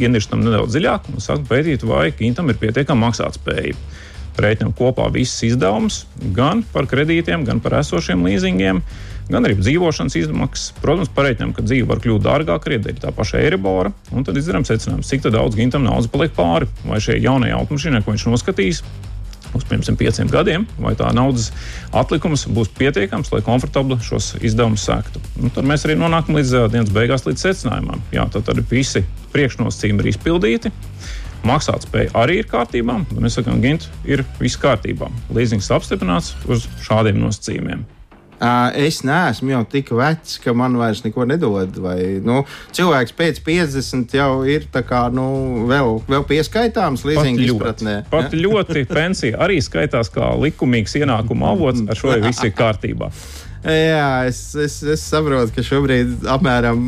ienirstam 0.00 0.44
nedaudz 0.44 0.76
dziļāk 0.76 1.12
un 1.12 1.24
sākam 1.24 1.46
pētīt, 1.50 1.84
vai 1.88 2.08
Kintam 2.16 2.48
ir 2.52 2.60
pietiekama 2.60 3.08
maksātspēja. 3.08 3.76
Rēķinām 4.40 4.72
kopā 4.72 5.10
visas 5.12 5.42
izdevumus, 5.44 6.06
gan 6.32 6.62
par 6.72 6.88
kredītiem, 6.88 7.44
gan 7.44 7.60
par 7.60 7.76
esošiem 7.82 8.24
līzingiem, 8.24 8.80
gan 9.28 9.44
arī 9.44 9.58
dzīvošanas 9.60 10.16
izmaksas. 10.22 10.72
Protams, 10.80 11.12
pareiķinām, 11.12 11.52
ka 11.52 11.64
dzīve 11.66 11.90
var 11.90 12.00
kļūt 12.00 12.24
dārgāka 12.24 12.70
arī 12.70 12.80
dēļ 12.86 13.02
tā 13.04 13.12
paša 13.12 13.42
eiribora, 13.44 13.92
un 14.16 14.24
tad 14.24 14.40
izdarām 14.40 14.64
secinājumu, 14.64 15.04
cik 15.04 15.28
daudz 15.28 15.60
Gintam 15.60 15.84
naudas 15.84 16.08
paliek 16.12 16.32
pāri, 16.36 16.70
vai 16.88 17.00
šie 17.04 17.20
jaunie 17.20 17.52
automašīnai, 17.52 18.00
ko 18.06 18.16
viņš 18.16 18.26
noskatīs, 18.32 18.80
uz 19.56 19.64
piemēram 19.68 19.98
pieciem 20.00 20.30
gadiem, 20.32 20.66
vai 20.82 20.94
tā 20.98 21.10
naudas 21.14 21.50
atlikums 21.96 22.46
būs 22.50 22.72
pietiekams, 22.78 23.32
lai 23.34 23.42
komfortabli 23.46 23.98
šos 24.04 24.34
izdevumus 24.40 24.86
sektu. 24.88 25.22
Nu, 25.40 25.52
tad 25.54 25.68
mēs 25.68 25.86
arī 25.86 25.98
nonākam 26.00 26.38
līdz 26.38 26.68
dienas 26.72 26.92
beigās, 26.94 27.26
līdz 27.28 27.46
secinājumam. 27.48 28.02
Jā, 28.14 28.26
tad, 28.32 28.46
tad 28.48 28.62
visi 28.70 29.04
priekšnosacījumi 29.34 30.04
ir 30.04 30.12
izpildīti. 30.12 30.72
Maksātspēja 31.46 32.12
arī 32.22 32.38
ir 32.42 32.50
kārtībā. 32.50 33.00
Mēs 33.18 33.40
sakām, 33.40 33.58
ka 33.64 34.06
ir 34.06 34.22
viss 34.38 34.60
kārtībā. 34.62 35.10
Līzings 35.34 35.72
apstiprināts 35.74 36.36
uz 36.46 36.68
šādiem 36.86 37.18
nosacījumiem. 37.24 37.82
Es 38.42 39.02
neesmu 39.06 39.52
jau 39.52 39.62
tik 39.70 39.92
vecs, 39.94 40.38
ka 40.42 40.54
man 40.56 40.74
vairs 40.80 41.04
neko 41.04 41.26
nedod. 41.30 41.76
Vai, 41.82 41.98
nu, 42.24 42.42
cilvēks 42.74 43.14
pēc 43.18 43.38
50 43.46 44.16
jau 44.18 44.30
ir 44.48 44.66
kā, 44.72 45.04
nu, 45.14 45.26
vēl, 45.70 46.00
vēl 46.10 46.26
pieskaitāms 46.26 47.06
līdzīga 47.06 47.46
izpratnē. 47.46 47.94
Pat 48.10 48.34
ļoti 48.34 48.86
pensija 48.90 49.38
arī 49.46 49.60
skaitās 49.62 50.10
kā 50.12 50.32
likumīgs 50.42 50.98
ienākuma 50.98 51.52
avots, 51.54 51.84
ar 51.86 51.98
šo 51.98 52.18
viss 52.24 52.42
ir 52.46 52.54
kārtībā. 52.58 53.12
Jā, 53.62 54.26
es, 54.26 54.40
es, 54.58 54.80
es 54.90 55.02
saprotu, 55.06 55.52
ka 55.54 55.62
šobrīd 55.62 56.24
apmēram 56.26 56.80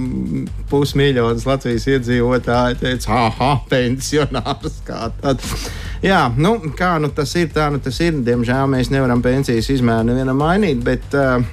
pusmiljons 0.72 1.46
Latvijas 1.46 1.86
iedzīvotāji 1.86 2.80
teica, 2.80 3.18
ah, 3.30 3.60
pensionārs 3.70 4.80
kā 4.86 5.06
tāds. 5.20 5.68
Jā, 6.02 6.24
nu, 6.34 6.56
kā 6.74 6.96
nu 6.98 7.12
tas 7.14 7.30
ir, 7.38 7.52
tā 7.54 7.68
nu 7.70 7.78
tas 7.82 8.00
ir. 8.02 8.18
Diemžēl 8.26 8.66
mēs 8.74 8.90
nevaram 8.90 9.22
pensijas 9.22 9.70
izmēru 9.70 10.10
nevienam 10.10 10.42
mainīt, 10.42 10.82
bet 10.84 11.14
uh, 11.14 11.46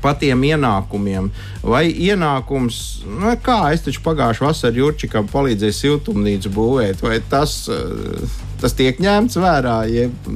patiem 0.00 0.48
ienākumiem. 0.48 1.28
Vai 1.60 1.84
ienākums, 1.92 2.80
nu, 3.04 3.36
kā 3.44 3.60
es 3.74 3.84
taču 3.84 4.00
pagājušā 4.08 4.48
vasarā 4.48 4.80
Jurčikam 4.80 5.28
palīdzēju 5.28 5.76
siltumnīcu 5.84 6.54
būvēt, 6.56 7.04
vai 7.04 7.20
tas. 7.28 7.66
Uh, 7.68 8.46
tas 8.60 8.74
tiek 8.76 9.00
ņemts 9.02 9.38
vērā. 9.40 9.76
Jeb, 9.90 10.28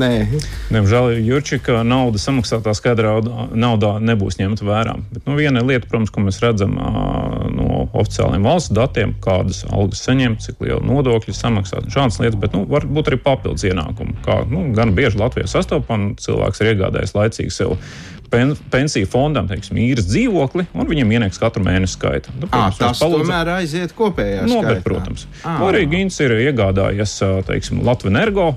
nē, 0.00 0.10
Diemžēl 0.74 1.18
Jurčika 1.24 1.82
nauda 1.86 2.20
samaksātā 2.20 2.74
skaidrā 2.76 3.16
naudā 3.54 3.96
nebūs 4.04 4.38
ņemta 4.40 4.66
vērā. 4.68 4.96
Bet, 5.12 5.24
nu, 5.28 5.36
viena 5.38 5.64
lieta, 5.64 5.88
protams, 5.88 6.12
ko 6.14 6.24
mēs 6.26 6.40
redzam 6.44 6.76
no 7.54 7.84
oficiāliem 7.92 8.46
valsts 8.46 8.74
datiem, 8.74 9.14
kādas 9.24 9.64
algas 9.70 10.02
saņem, 10.06 10.38
cik 10.42 10.64
liela 10.64 10.82
nodokļa 10.84 11.36
samaksāt, 11.36 11.90
šādas 11.92 12.20
lietas, 12.22 12.40
bet 12.40 12.56
nu, 12.56 12.64
var 12.70 12.88
būt 12.88 13.12
arī 13.12 13.20
papildus 13.24 13.66
ienākumi. 13.68 14.18
Kā 14.26 14.42
nu, 14.50 14.66
gan 14.76 14.94
bieži 14.96 15.20
Latvijā 15.20 15.50
sastopam, 15.50 16.12
cilvēks 16.20 16.62
ir 16.62 16.74
iegādājies 16.74 17.16
laicīgi 17.16 17.54
sev 17.54 17.78
pen, 18.34 18.54
pensiju 18.72 19.08
fondam 19.10 19.48
teiksim, 19.50 19.78
īres 19.80 20.08
dzīvokli, 20.10 20.66
un 20.74 20.90
viņam 20.90 21.14
ienāks 21.16 21.40
katru 21.42 21.64
mēnesi 21.64 21.96
skaita. 21.98 22.34
Nu, 22.36 22.48
protams, 22.48 22.78
à, 22.78 22.88
tas 22.88 23.02
palūdz... 23.02 23.24
tomēr 23.24 23.52
aiziet 23.58 23.94
kopējā. 23.96 24.46
No, 24.50 24.60
bet, 24.66 24.82
protams. 24.86 25.26
Vai 25.44 25.70
arī 25.72 25.84
Gins 25.94 26.18
ir 26.24 26.36
iegādājies 26.48 27.18
Latvijas 27.24 28.12
energo 28.14 28.50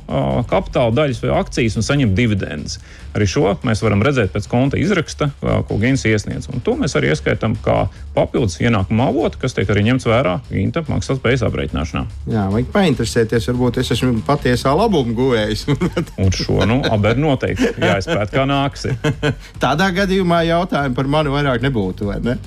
kapitāla 0.50 0.96
daļas 1.04 1.22
vai 1.24 1.36
akcijas 1.40 1.78
un 1.80 1.86
saņem 1.86 2.16
dividendus. 2.18 2.80
Arī 3.18 3.26
šo 3.30 3.50
mēs 3.66 3.82
varam 3.82 4.04
redzēt 4.06 4.30
pēc 4.34 4.46
konta 4.52 4.78
izraksta, 4.78 5.32
ko 5.42 5.78
Gins 5.82 6.04
iesniedz. 6.06 6.50
Un 6.54 6.62
to 6.62 6.76
mēs 6.78 6.94
arī 7.00 7.10
ieskaitām 7.14 7.56
kā 7.66 7.88
papildus 8.14 8.60
ienākuma 8.62 9.08
avotu, 9.10 9.40
kas 9.42 9.56
tiek 9.58 9.70
arī 9.74 9.88
ņemts 9.88 10.06
vērā 10.10 10.36
Ginta 10.52 10.84
maksātspējas 10.86 11.46
aprēķināšanā. 11.48 12.04
Jā, 12.34 12.46
vajag 12.54 12.70
painteresēties, 12.76 13.50
varbūt 13.52 13.82
es 13.82 13.90
esmu 13.96 14.22
patiesā 14.28 14.74
labuma 14.78 15.16
guvējs. 15.18 15.66
un 16.22 16.34
šo 16.36 16.68
nu, 16.70 16.80
abi 16.86 17.14
ir 17.16 17.22
noteikti 17.24 17.72
jāizpēt, 17.82 18.34
kā 18.36 18.46
nāks. 18.50 18.86
Tādā 19.68 19.90
gadījumā 19.92 20.46
jautājumi 20.48 20.96
par 20.96 21.08
mani 21.12 21.32
vairāk 21.34 21.64
nebūtu. 21.66 22.06
Ne? 22.24 22.38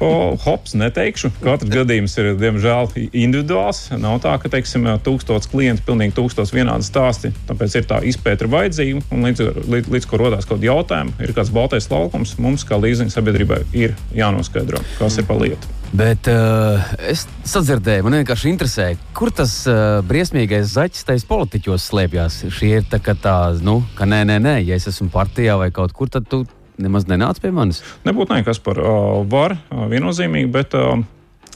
o, 0.00 0.32
hops, 0.40 0.72
neteikšu. 0.80 1.28
Katrs 1.42 1.68
gadījums 1.68 2.14
ir 2.16 2.30
diemžēl 2.40 2.88
individuāls. 3.10 3.90
Nav 4.00 4.22
tā, 4.24 4.32
ka 4.40 4.48
teiksim, 4.54 4.88
tūkstots 5.04 5.50
klientu, 5.52 5.84
pilnīgi 5.90 6.16
tūkstots 6.16 6.54
vienādi 6.56 6.88
stāsti. 6.88 7.34
Tāpēc 7.50 7.76
ir 7.76 7.90
tā 7.90 8.00
izpēta 8.08 8.48
vajadzīga. 8.48 9.04
Līdz, 9.12 9.44
līdz, 9.68 9.92
līdz 9.92 10.08
ko 10.08 10.22
radās 10.22 10.48
kaut 10.48 10.62
kādi 10.62 10.70
jautājumi, 10.70 11.12
ir 11.20 11.34
kāds 11.36 11.52
baltais 11.52 11.90
laukums, 11.92 12.38
mums 12.40 12.64
kā 12.64 12.80
līzinga 12.80 13.12
sabiedrībai 13.12 13.60
ir 13.76 13.92
jānoskaidro, 14.16 14.80
kas 14.96 15.20
ir 15.20 15.28
pa 15.28 15.36
lietu. 15.42 15.76
Bet 15.92 16.24
uh, 16.32 16.80
es 17.04 17.26
sadzirdēju, 17.44 18.06
man 18.06 18.16
vienkārši 18.22 18.48
interesē, 18.48 18.86
kur 19.12 19.28
tas 19.28 19.58
uh, 19.68 20.00
briesmīgais 20.08 20.72
zaķis 20.72 21.04
tajos 21.04 21.28
politiķos 21.28 21.90
slēpjas. 21.90 22.40
Šī 22.48 22.72
ir 22.78 22.88
tā, 22.88 22.96
ka 23.04 23.12
tā, 23.12 23.36
nu, 23.60 23.82
ka 23.98 24.08
nē, 24.08 24.22
nē, 24.30 24.40
nē, 24.40 24.56
ja 24.64 24.80
es 24.80 24.88
esmu 24.88 25.10
partijā 25.12 25.60
vai 25.60 25.68
kaut 25.74 25.92
kur, 25.92 26.08
tad 26.08 26.30
tu 26.32 26.46
nemaz 26.80 27.08
nenāc 27.10 27.40
pie 27.42 27.52
manis. 27.54 27.82
Nebūtu 28.06 28.36
nekas 28.36 28.62
par 28.62 28.80
uh, 28.80 29.18
varu 29.28 29.58
uh, 29.58 29.88
viennozīmīgi, 29.92 30.52
bet. 30.52 30.78
Uh, 30.78 31.02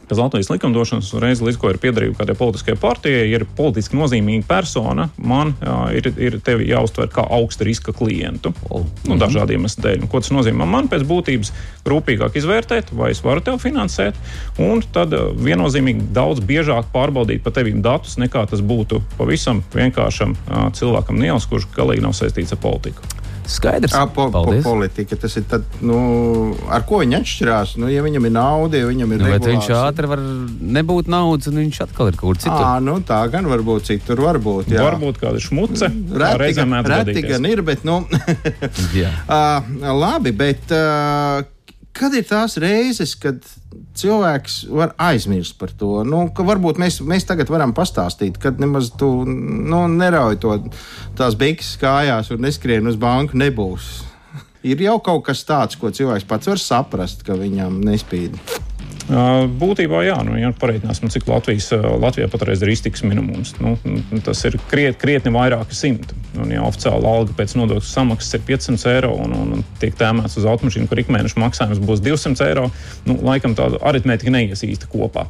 pēc 0.07 0.21
Latvijas 0.21 0.51
likumdošanas, 0.51 1.09
uzreiz 1.15 1.41
līdz 1.43 1.59
ko 1.61 1.71
ir 1.73 1.79
piedarība 1.83 2.21
kādai 2.21 2.37
politiskajai 2.39 2.79
partijai, 2.81 3.25
ir 3.35 3.45
politiski 3.59 3.99
nozīmīga 3.99 4.47
persona, 4.49 5.09
man 5.19 5.55
jā, 5.61 5.77
ir, 5.99 6.09
ir 6.29 6.39
tevi 6.47 6.69
jāuztver 6.71 7.11
kā 7.15 7.27
augsta 7.39 7.67
riska 7.67 7.95
klientu. 7.97 8.53
Oh. 8.71 8.87
Nu, 9.07 9.19
dažādiem 9.21 9.61
iemeslu 9.61 9.83
dēļ. 9.87 10.01
Nu, 10.05 10.11
ko 10.11 10.23
tas 10.23 10.33
nozīmē? 10.35 10.69
Man 10.69 10.91
pēc 10.93 11.07
būtības 11.09 11.53
rūpīgāk 11.89 12.39
izvērtēt, 12.39 12.93
vai 12.97 13.13
es 13.15 13.23
varu 13.25 13.43
tevi 13.45 13.63
finansēt, 13.67 14.19
un 14.63 14.83
tad 14.95 15.15
viennozīmīgi 15.43 16.11
daudz 16.17 16.43
biežāk 16.47 16.91
pārbaudīt 16.95 17.43
par 17.45 17.57
tevīm 17.59 17.83
datus, 17.85 18.19
nekā 18.23 18.47
tas 18.51 18.63
būtu 18.63 19.03
pavisam 19.19 19.65
vienkāršam 19.75 20.37
cilvēkam 20.77 21.19
Niels, 21.23 21.49
kurš 21.51 21.71
galīgi 21.75 22.07
nav 22.07 22.15
saistīts 22.19 22.55
ar 22.55 22.63
politiku. 22.63 23.26
Skaidrs. 23.47 23.95
À, 23.95 24.07
po, 24.11 24.27
po, 24.35 24.43
politika. 24.65 25.17
Tas 25.21 25.37
ir 25.39 25.47
tad, 25.51 25.65
nu, 25.85 25.99
ar 26.73 26.85
ko 26.89 27.01
viņi 27.03 27.19
atšķirās. 27.21 27.77
Nu, 27.81 27.89
ja 27.93 28.03
viņam 28.05 28.29
ir 28.29 28.35
nauda, 28.35 28.81
ja 28.81 28.91
viņam 28.91 29.15
ir 29.15 29.23
nu, 29.23 29.29
regulārs... 29.31 29.53
viņš 29.53 29.71
ātri 29.79 30.11
var 30.11 30.23
nebūt 30.77 31.11
naudas, 31.13 31.51
un 31.51 31.61
viņš 31.63 31.83
atkal 31.87 32.11
ir 32.11 32.19
kaut 32.19 32.37
kur 32.37 32.43
citur. 32.43 32.59
À, 32.59 32.77
nu, 32.83 32.99
tā 33.07 33.21
gan 33.33 33.47
var 33.51 33.63
būt 33.67 33.91
citur. 33.93 34.23
Varbūt, 34.27 34.73
jā. 34.75 34.83
varbūt 34.83 35.21
kāda 35.23 35.43
šmuce. 35.43 35.91
Reti 36.17 37.27
gan 37.27 37.51
ir, 37.51 37.63
bet. 37.67 37.87
Nu, 37.87 38.03
uh, 39.33 39.75
labi, 39.95 40.35
bet 40.37 40.75
uh, 40.75 41.45
kad 41.99 42.15
ir 42.17 42.27
tās 42.29 42.57
reizes, 42.63 43.15
kad 43.21 43.41
cilvēks 43.97 44.59
var 44.73 44.95
aizmirst 45.01 45.57
par 45.61 45.73
to. 45.77 46.03
Nu, 46.09 46.27
varbūt 46.37 46.81
mēs, 46.81 47.01
mēs 47.05 47.27
tagad 47.29 47.51
varam 47.53 47.75
pastāstīt, 47.77 48.39
kad 48.43 48.61
nemaz 48.63 48.93
tu 49.01 49.11
nu, 49.27 49.87
nerauj 49.93 50.41
to 50.43 50.59
tās 51.19 51.39
bikses 51.39 51.81
kājās 51.81 52.33
un 52.35 52.45
neskrien 52.47 52.87
uz 52.89 53.01
banku. 53.01 53.39
Nebūs. 53.41 53.91
Ir 54.67 54.81
jau 54.83 54.97
kaut 55.05 55.27
kas 55.29 55.45
tāds, 55.47 55.79
ko 55.79 55.93
cilvēks 55.95 56.27
pats 56.27 56.51
var 56.51 56.63
saprast, 56.63 57.23
ka 57.27 57.39
viņam 57.39 57.79
nespīd. 57.87 58.35
Būtībā, 59.07 60.01
jā, 60.03 60.17
nu, 60.27 60.35
ja 60.35 60.49
pareiķināsim, 60.59 61.11
cik 61.15 61.29
Latvijas, 61.31 61.69
Latvijā 62.03 62.27
patreiz 62.31 62.63
ir 62.65 62.73
iztiks 62.73 63.05
minimums, 63.07 63.53
nu, 63.63 63.77
tas 64.27 64.41
ir 64.49 64.57
kriet, 64.67 64.99
krietni 64.99 65.31
vairāki 65.35 65.79
simti. 65.79 66.17
Un, 66.37 66.51
ja 66.51 66.65
oficiāla 66.67 67.13
alga 67.21 67.37
pēc 67.39 67.55
nodokļu 67.57 67.87
samaksas 67.87 68.35
ir 68.37 68.43
500 68.49 68.91
eiro 68.97 69.13
un, 69.15 69.37
un, 69.37 69.53
un 69.57 69.67
tiek 69.81 69.95
tēmēts 69.97 70.41
uz 70.41 70.49
automašīnu, 70.51 70.91
kur 70.91 71.05
ikmēneša 71.05 71.39
maksājums 71.39 71.83
būs 71.87 72.03
200 72.03 72.49
eiro, 72.49 72.67
nu, 73.07 73.17
laikam 73.29 73.55
tāda 73.59 73.79
aritmētika 73.87 74.35
neies 74.35 74.67
īsti 74.67 74.91
kopā. 74.91 75.29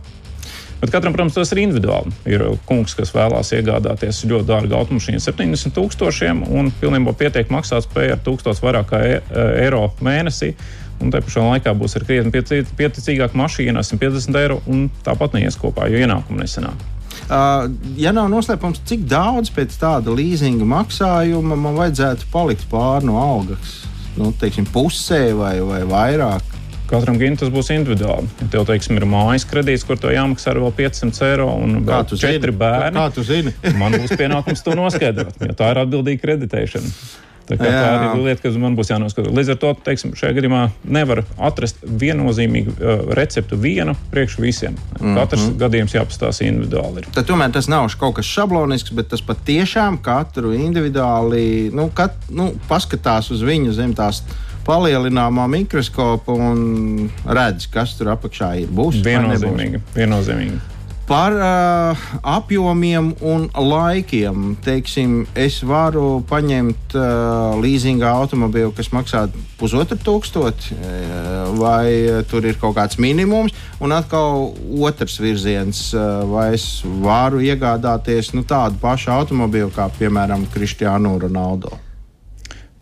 Bet 0.80 0.92
katram, 0.92 1.14
protams, 1.16 1.36
tas 1.36 1.52
ir 1.54 1.62
individuāli. 1.62 2.12
Ir 2.28 2.42
kungs, 2.68 2.92
kas 2.96 3.12
vēlās 3.16 3.52
iegādāties 3.56 4.24
ļoti 4.28 4.48
dārgu 4.50 4.76
automašīnu, 4.76 5.22
70 5.24 5.72
tūkstošiem, 5.76 6.42
un 6.52 6.68
pilnībā 6.80 7.14
pietiek 7.16 7.52
maksāt 7.52 7.86
spēju 7.86 8.16
ar 8.16 8.20
1000 8.26 8.60
vairāk 8.64 8.92
eiro 9.62 9.86
mēnesī. 10.04 10.52
Un 11.02 11.10
tā 11.12 11.20
pašā 11.20 11.42
laikā 11.44 11.74
būs 11.76 11.98
arī 11.98 12.06
krietni 12.08 12.64
pieticīgāka 12.78 13.36
mašīna, 13.36 13.82
150 13.84 14.38
eiro, 14.40 14.60
un 14.66 14.86
tāpat 15.04 15.36
neies 15.36 15.58
kopā, 15.60 15.90
jo 15.92 16.00
ienākumu 16.00 16.40
nesenāk. 16.40 16.84
Uh, 17.26 17.66
ja 17.98 18.12
nav 18.14 18.28
noslēpums, 18.30 18.82
cik 18.86 19.06
daudz 19.10 19.50
pēc 19.54 19.74
tāda 19.80 20.12
līzinga 20.14 20.66
maksājuma 20.68 21.56
man 21.58 21.74
vajadzētu 21.80 22.28
palikt 22.32 22.68
pāri 22.70 23.08
no 23.08 23.16
algas? 23.18 23.80
Nu, 24.16 24.30
teiksim, 24.32 24.64
pusē 24.72 25.32
vai, 25.36 25.58
vai 25.60 25.82
vairāk? 25.88 26.54
Katram 26.86 27.18
gan 27.18 27.34
tas 27.34 27.50
būs 27.50 27.72
individuāli. 27.74 28.28
Ja 28.44 28.46
tev, 28.52 28.64
teiksim, 28.68 28.94
ir 29.00 29.08
mājas 29.10 29.42
kredīts, 29.50 29.82
kur 29.84 29.98
tev 29.98 30.12
jāmaksā 30.14 30.52
ar 30.52 30.60
vēl 30.62 30.74
500 30.78 31.24
eiro 31.32 31.48
un 31.58 31.80
Kā 31.88 32.04
tu 32.06 32.14
četri 32.14 32.52
zini? 32.52 32.58
bērni, 32.60 33.00
Kā 33.00 33.06
tu 33.16 33.24
zini? 33.26 33.52
man 33.80 33.96
būs 33.98 34.14
pienākums 34.14 34.62
to 34.62 34.76
noskaidrot, 34.78 35.34
jo 35.42 35.56
tā 35.58 35.72
ir 35.74 35.80
atbildīga 35.82 36.22
kreditēšana. 36.22 36.92
Tā, 37.46 37.54
tā 37.60 37.68
Jā. 37.70 37.90
ir 38.10 38.22
lieta, 38.24 38.42
kas 38.42 38.56
man 38.58 38.74
būs 38.74 38.90
jānoskatās. 38.90 39.30
Līdz 39.36 39.52
ar 39.54 39.58
to 39.62 39.70
teiksim, 39.86 40.14
šajā 40.18 40.34
gadījumā 40.40 40.62
nevar 40.96 41.22
atrast 41.38 41.78
viennozīmīgu 41.86 42.74
uh, 42.74 43.04
receptu 43.14 43.58
vienu 43.62 43.94
priekš 44.10 44.38
visiem. 44.42 44.74
Mm 44.74 44.98
-hmm. 44.98 45.20
Katrs 45.20 45.46
gadījums 45.60 45.94
jāpastāsta 45.94 46.48
individuāli. 46.48 47.04
Ir. 47.04 47.08
Tad 47.14 47.30
tomēr 47.30 47.52
tas 47.54 47.68
nav 47.68 47.86
kaut 47.98 48.16
kas 48.18 48.26
šablonisks, 48.26 48.90
bet 48.90 49.08
tas 49.08 49.22
patiešām 49.22 50.00
katru 50.02 50.52
individuāli 50.52 51.70
nu, 51.72 51.90
kat, 51.94 52.18
nu, 52.30 52.52
paskatās 52.68 53.30
uz 53.30 53.42
viņu 53.42 53.72
zem 53.72 53.94
tās 53.94 54.22
palielināmā 54.66 55.46
mikroskopa 55.48 56.32
un 56.32 57.10
redz, 57.24 57.68
kas 57.70 57.94
tur 57.98 58.10
apakšā 58.16 58.54
ir. 58.62 58.68
Būs. 58.68 58.98
Viennozīmīgi. 59.04 59.80
viennozīmīgi. 59.94 60.75
Par 61.06 61.32
uh, 61.32 62.06
apjomiem 62.22 63.12
un 63.22 63.46
laikiem. 63.54 64.56
Teiksim, 64.58 65.20
es 65.38 65.60
varu 65.62 66.18
paņemt 66.26 66.96
uh, 66.98 67.54
līzingā 67.62 68.10
automobīlu, 68.24 68.72
kas 68.74 68.90
maksā 68.90 69.22
pusotru 69.60 70.00
tūkstošu, 70.02 70.74
uh, 70.74 71.54
vai 71.60 71.86
uh, 72.10 72.18
tur 72.26 72.50
ir 72.50 72.58
kaut 72.58 72.74
kāds 72.80 72.98
minimums, 72.98 73.54
un 73.78 73.94
atkal 73.94 74.50
otrs 74.82 75.20
virziens, 75.22 75.86
uh, 75.94 76.26
vai 76.26 76.48
es 76.58 76.82
varu 77.06 77.38
iegādāties 77.38 78.34
nu, 78.34 78.42
tādu 78.42 78.82
pašu 78.82 79.14
automobīlu 79.14 79.70
kā, 79.78 79.86
piemēram, 80.00 80.50
Kristiānu 80.50 81.20
Ronaldo. 81.22 81.85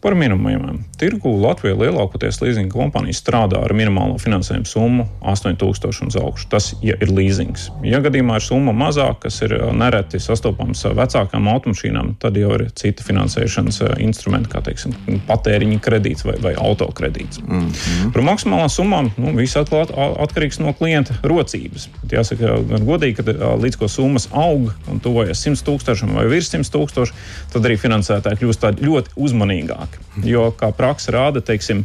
Par 0.04 0.12
minimumiem. 0.12 0.82
Tirgu 1.00 1.30
Latvijā 1.40 1.72
lielākoties 1.80 2.36
leasing 2.42 2.68
kompānijas 2.68 3.22
strādā 3.22 3.62
ar 3.64 3.72
minimālo 3.72 4.18
finansējumu 4.20 4.68
summu 4.68 5.06
8000 5.32 6.02
un 6.04 6.10
augšu. 6.20 6.48
Tas 6.52 6.66
ja 6.84 6.92
ir 7.00 7.08
leasings. 7.08 7.70
Ja 7.88 8.02
gadījumā 8.04 8.36
ir 8.36 8.44
summa 8.44 8.74
mazāka, 8.76 9.22
kas 9.22 9.40
ir 9.46 9.54
nereti 9.72 10.20
sastopams 10.20 10.84
vecākām 10.98 11.48
automašīnām, 11.48 12.10
tad 12.20 12.36
jau 12.36 12.50
ir 12.58 12.66
citi 12.76 13.06
finansēšanas 13.06 13.80
instrumenti, 14.04 14.50
kā 14.52 14.60
teiksim, 14.66 14.92
patēriņa 15.30 15.80
kredīts 15.88 16.28
vai, 16.28 16.36
vai 16.50 16.52
autokredīts. 16.52 17.40
Mm 17.40 17.64
-hmm. 17.70 18.12
Par 18.12 18.28
maksimālām 18.28 18.68
summām 18.68 19.10
nu, 19.16 19.32
viss 19.40 19.56
atkal 19.56 19.86
at- 19.86 19.96
atkarīgs 19.96 20.60
no 20.60 20.76
klienta 20.76 21.16
rocības. 21.22 21.88
Jāsaka, 22.12 22.60
godīgi, 22.84 23.24
ka 23.24 23.56
līdz 23.56 23.80
ko 23.80 23.88
summas 23.88 24.28
aug 24.32 24.68
un 24.90 25.00
tuvojas 25.00 25.46
100 25.48 25.64
tūkstošiem 25.64 26.12
vai 26.12 26.28
virs 26.28 26.52
100 26.52 26.70
tūkstoši, 26.76 27.12
tad 27.52 27.64
arī 27.64 27.80
finansētāji 27.80 28.36
kļūst 28.44 28.84
ļoti 28.84 29.08
uzmanīgāki. 29.16 29.93
Jo, 30.24 30.50
kā 30.58 30.72
praksa 30.76 31.16
rāda, 31.16 31.42
teiksim, 31.44 31.84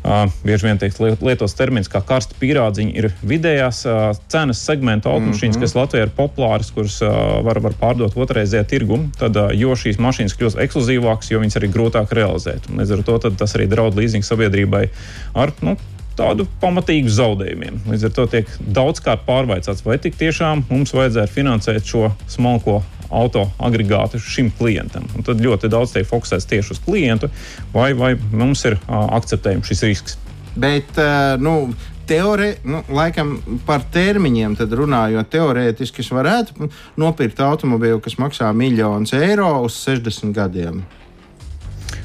Uh, 0.00 0.32
bieži 0.40 0.64
vien 0.64 0.78
tiek 0.80 0.94
liet- 0.96 1.20
lietots 1.20 1.52
termins, 1.52 1.88
kā 1.92 2.00
karsta 2.00 2.32
pīrādziņa, 2.40 2.92
ir 2.96 3.10
vidējās 3.20 3.82
uh, 3.84 3.98
cenas 4.32 4.62
segmenta 4.64 5.10
automašīnas, 5.10 5.58
mm 5.58 5.60
-hmm. 5.60 5.66
kas 5.68 5.74
Latvijā 5.76 6.06
ir 6.06 6.12
populāras, 6.16 6.70
kuras 6.72 6.96
uh, 7.04 7.10
var, 7.44 7.60
var 7.60 7.76
pārdot 7.76 8.16
otrreizējā 8.16 8.64
tirgu. 8.64 8.96
Tad, 9.20 9.36
uh, 9.36 9.52
jo 9.52 9.76
šīs 9.76 10.00
mašīnas 10.00 10.38
kļūst 10.40 10.62
ekskluzīvākas, 10.64 11.30
jo 11.30 11.42
viņas 11.44 11.60
arī 11.60 11.68
grūtāk 11.68 12.16
realizēt. 12.16 12.70
Un 12.70 12.80
Līdz 12.80 12.96
ar 12.96 13.02
to 13.02 13.18
tas 13.36 13.54
arī 13.54 13.68
draud 13.68 13.94
leasing 13.94 14.24
sabiedrībai 14.24 14.88
ar 15.34 15.52
nu, 15.60 15.76
tādu 16.20 16.46
pamatīgu 16.62 17.10
zaudējumiem. 17.12 17.82
Līdz 17.90 18.08
ar 18.08 18.16
to 18.16 18.26
tiek 18.34 18.54
daudzkārt 18.76 19.26
pārvaicāts, 19.28 19.84
vai 19.86 19.98
tik 20.02 20.18
tiešām 20.20 20.66
mums 20.70 20.94
vajadzētu 20.96 21.36
finansēt 21.40 21.88
šo 21.88 22.10
smalko 22.30 22.80
auto 23.10 23.48
agregātu 23.58 24.20
šim 24.22 24.52
klientam. 24.58 25.06
Un 25.18 25.26
tad 25.26 25.42
ļoti 25.42 25.70
daudz 25.72 25.94
tiek 25.96 26.06
fokusēts 26.06 26.48
tieši 26.50 26.76
uz 26.76 26.82
klientu, 26.84 27.30
vai, 27.74 27.92
vai 27.98 28.14
mums 28.30 28.62
ir 28.68 28.78
uh, 28.78 29.08
akceptējams 29.18 29.72
šis 29.72 29.86
risks. 29.88 30.18
Bet, 30.60 30.92
uh, 30.98 31.34
nu, 31.42 31.72
teorē, 32.10 32.52
nu, 32.66 32.84
laikam 32.94 33.36
par 33.66 33.84
termiņiem 33.94 34.56
tad 34.58 34.72
runājot, 34.78 35.30
teorētiski 35.32 36.04
es 36.04 36.10
varētu 36.14 36.70
nopirkt 37.00 37.42
automobīlu, 37.42 38.00
kas 38.04 38.18
maksā 38.22 38.50
miljonus 38.54 39.14
eiro 39.18 39.52
uz 39.66 39.78
60 39.82 40.34
gadiem. 40.36 40.82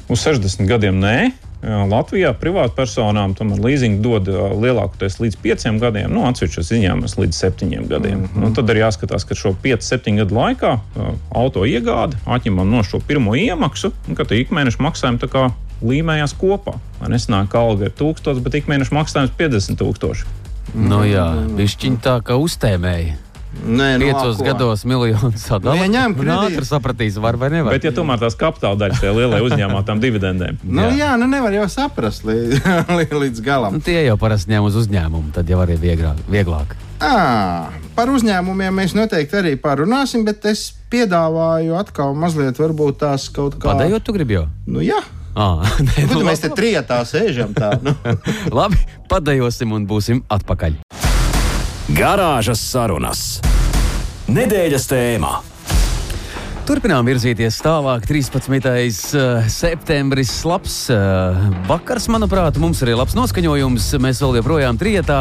Uz 0.09 0.21
60 0.25 0.69
gadiem 0.69 1.01
nē. 1.01 1.17
Jā, 1.63 1.81
Latvijā 1.89 2.31
privātpersonām 2.37 3.33
tomēr 3.37 3.61
leasing 3.63 4.01
dod 4.03 4.27
lielākoties 4.27 5.19
līdz 5.21 5.37
5 5.43 5.79
gadiem, 5.81 6.11
nu, 6.13 6.25
atsevišķos 6.29 6.71
izņēmumos 6.75 7.17
līdz 7.21 7.39
7 7.41 7.87
gadiem. 7.89 8.19
Mm 8.19 8.25
-hmm. 8.25 8.43
nu, 8.43 8.51
tad 8.53 8.69
arī 8.69 8.83
jāskatās, 8.83 9.25
ka 9.25 9.35
šo 9.35 9.55
5-7 9.63 10.19
gadu 10.21 10.35
laikā 10.35 10.77
auto 11.31 11.65
iegāde 11.65 12.19
atņemam 12.25 12.69
no 12.69 12.83
šo 12.83 12.99
pirmo 12.99 13.35
iemaksu, 13.35 13.91
un 14.07 14.15
ka 14.15 14.23
ikmēneša 14.29 14.83
maksājumi 14.83 15.51
līmējās 15.81 16.35
kopā. 16.39 16.77
Ka 17.49 17.59
alga 17.59 17.85
ir 17.85 17.91
1000, 17.91 18.39
bet 18.43 18.53
ikmēneša 18.61 18.95
maksājums 18.95 19.31
50 19.37 19.79
tūkstoši. 19.81 20.25
Nu 20.75 21.03
jā, 21.05 21.27
višķiņ 21.55 21.97
tā 22.03 22.19
kā 22.25 22.37
uztēmēji. 22.41 23.24
Nē, 23.65 23.87
nu, 23.97 24.05
Piecos 24.05 24.37
ko? 24.37 24.45
gados 24.45 24.83
miljonu 24.85 25.31
sadalīt. 25.39 25.79
Nu, 25.79 25.85
ja 25.85 25.91
ņem 25.93 26.15
kredītu. 26.19 26.49
Ātri 26.51 26.65
sapratīs, 26.67 27.15
var 27.23 27.37
vai 27.41 27.49
nevar. 27.53 27.73
Bet, 27.73 27.87
ja 27.87 27.93
tomēr 27.95 28.19
tās 28.21 28.35
kapitāla 28.37 28.77
daļas 28.83 28.99
tajā 29.01 29.13
lielajā 29.15 29.45
uzņēmumā, 29.47 29.81
tām 29.87 30.01
dividendēm, 30.03 30.59
Nu, 30.63 30.83
jā. 30.91 30.95
jā, 30.99 31.11
nu 31.21 31.29
nevar 31.31 31.55
jau 31.55 31.65
saprast 31.71 32.27
līdz, 32.27 32.59
līdz 33.23 33.41
galam. 33.45 33.79
Nu, 33.79 33.85
tie 33.85 34.01
jau 34.05 34.17
parasti 34.21 34.51
ņem 34.53 34.67
uz 34.69 34.75
uzņēmumu, 34.83 35.31
tad 35.33 35.49
jau 35.49 35.61
arī 35.63 35.79
vieglāk. 35.81 36.19
vieglāk. 36.29 36.75
À, 37.03 37.71
par 37.97 38.11
uzņēmumiem 38.13 38.75
mēs 38.83 38.93
noteikti 38.95 39.35
arī 39.41 39.55
parunāsim, 39.59 40.23
bet 40.27 40.45
es 40.47 40.69
piedāvāju 40.93 41.75
atkal 41.79 42.13
mazliet 42.15 42.59
varbūt 42.61 43.01
tās 43.03 43.27
kaut 43.33 43.57
kā. 43.59 43.73
Padējot, 43.73 44.03
tu 44.07 44.13
gribi 44.15 44.37
jau? 44.39 44.45
Nu, 44.67 44.83
jā. 44.85 45.01
À, 45.35 45.59
nē, 45.87 46.05
Nu, 46.13 46.21
nu, 46.21 46.27
mēs 46.29 46.39
te 46.45 46.51
trijotā 46.55 47.01
sēžam 47.07 47.51
tā. 47.57 47.73
Nu. 47.83 47.91
labi, 48.61 48.79
padejosim 49.11 49.73
un 49.75 49.83
būsim 49.89 50.23
atpakaļ. 50.31 50.77
Garāžas 51.85 52.63
sarunas. 52.65 53.19
Nedēļas 54.25 54.87
tēmā. 54.89 55.35
Turpinām 56.65 57.05
virzīties 57.05 57.59
tālāk. 57.61 58.07
13. 58.09 58.55
eh, 58.65 59.49
septembris, 59.53 60.31
labs 60.49 60.87
eh, 60.89 61.43
vakars, 61.69 62.07
manuprāt, 62.09 62.57
mums 62.57 62.79
arī 62.81 62.95
labs 62.97 63.13
noskaņojums. 63.13 63.91
Mēs 64.01 64.21
vēl 64.23 64.39
joprojām 64.39 64.79
trijotā. 64.81 65.19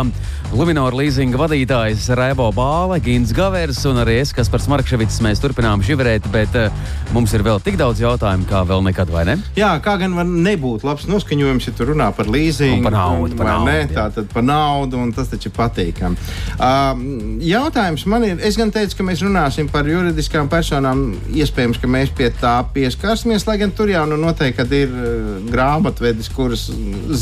Luminor 0.57 0.97
leasinga 0.97 1.37
vadītājs 1.37 2.07
Raibo 2.17 2.47
Bāle, 2.57 2.97
Gins 3.05 3.35
Gavers 3.37 3.83
un 3.91 4.01
arī 4.01 4.15
es, 4.23 4.33
kas 4.33 4.49
par 4.49 4.63
Smarkševits, 4.65 5.19
mēs 5.25 5.43
turpinām 5.43 5.83
živerēt, 5.85 6.31
bet 6.33 6.57
eh, 6.57 6.73
mums 7.13 7.35
ir 7.37 7.45
vēl 7.45 7.61
tik 7.61 7.77
daudz 7.77 8.01
jautājumu, 8.01 8.49
kā 8.49 8.65
vēl 8.65 8.81
nekad, 8.89 9.13
vai 9.13 9.27
ne? 9.29 9.37
Jā, 9.59 9.75
kā 9.85 9.99
gan 10.01 10.17
var 10.17 10.25
nebūt 10.25 10.89
labs 10.89 11.05
noskaņojums, 11.13 11.69
ja 11.69 11.77
tu 11.77 11.91
runā 11.91 12.09
par 12.17 12.33
līzīgu, 12.33 12.81
Un 12.81 12.89
par 12.89 12.97
naudu, 12.97 13.37
par 13.43 13.51
naudu, 13.51 13.69
ne? 13.69 13.93
Tā 13.93 14.07
tad 14.17 14.33
par 14.33 14.49
naudu, 14.49 15.03
un 15.03 15.13
tas 15.13 15.29
taču 15.29 15.53
ir 15.53 15.57
patīkami. 15.61 16.33
Uh, 16.57 17.05
jautājums 17.45 18.09
man 18.09 18.25
ir, 18.31 18.41
es 18.41 18.57
gan 18.57 18.73
teicu, 18.73 18.97
ka 19.03 19.11
mēs 19.13 19.27
runāsim 19.27 19.69
par 19.69 19.93
juridiskām 19.93 20.49
personām. 20.49 21.11
Iespējams, 21.35 21.81
ka 21.83 21.89
mēs 21.91 22.13
pie 22.15 22.29
tā 22.39 22.55
pieskarsimies, 22.75 23.47
lai 23.49 23.57
gan 23.59 23.73
tur 23.75 23.91
jau 23.91 24.05
nu 24.07 24.19
noteikti 24.21 24.83
ir 24.85 24.93
uh, 24.95 25.31
grāmatvedis, 25.51 26.31
kuras 26.35 26.69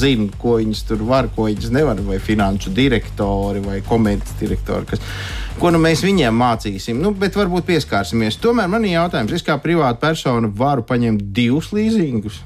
zina, 0.03 0.29
ko 0.43 0.59
viņas 0.61 0.83
tur 0.91 1.07
var, 1.09 1.31
ko 1.33 1.49
viņas 1.49 1.73
nevar, 1.73 2.03
vai 2.05 2.19
finanšu 2.21 2.75
direktori 2.77 3.65
vai 3.65 3.81
komerces 3.87 4.37
direktori. 4.41 4.91
Kas, 4.93 5.01
Ko 5.61 5.71
nu 5.73 5.81
mēs 5.83 6.01
viņiem 6.05 6.35
mācīsim? 6.35 7.01
Nu, 7.03 7.13
bet 7.17 7.37
varbūt 7.39 7.67
pieskārsimies. 7.69 8.41
Tomēr 8.43 8.71
man 8.73 8.87
ir 8.87 8.97
jautājums, 8.97 9.35
es 9.37 9.45
kā 9.47 9.59
privāta 9.61 10.01
persona 10.01 10.49
varu 10.49 10.85
paņemt 10.89 11.29
divus 11.37 11.73
līzingus. 11.77 12.41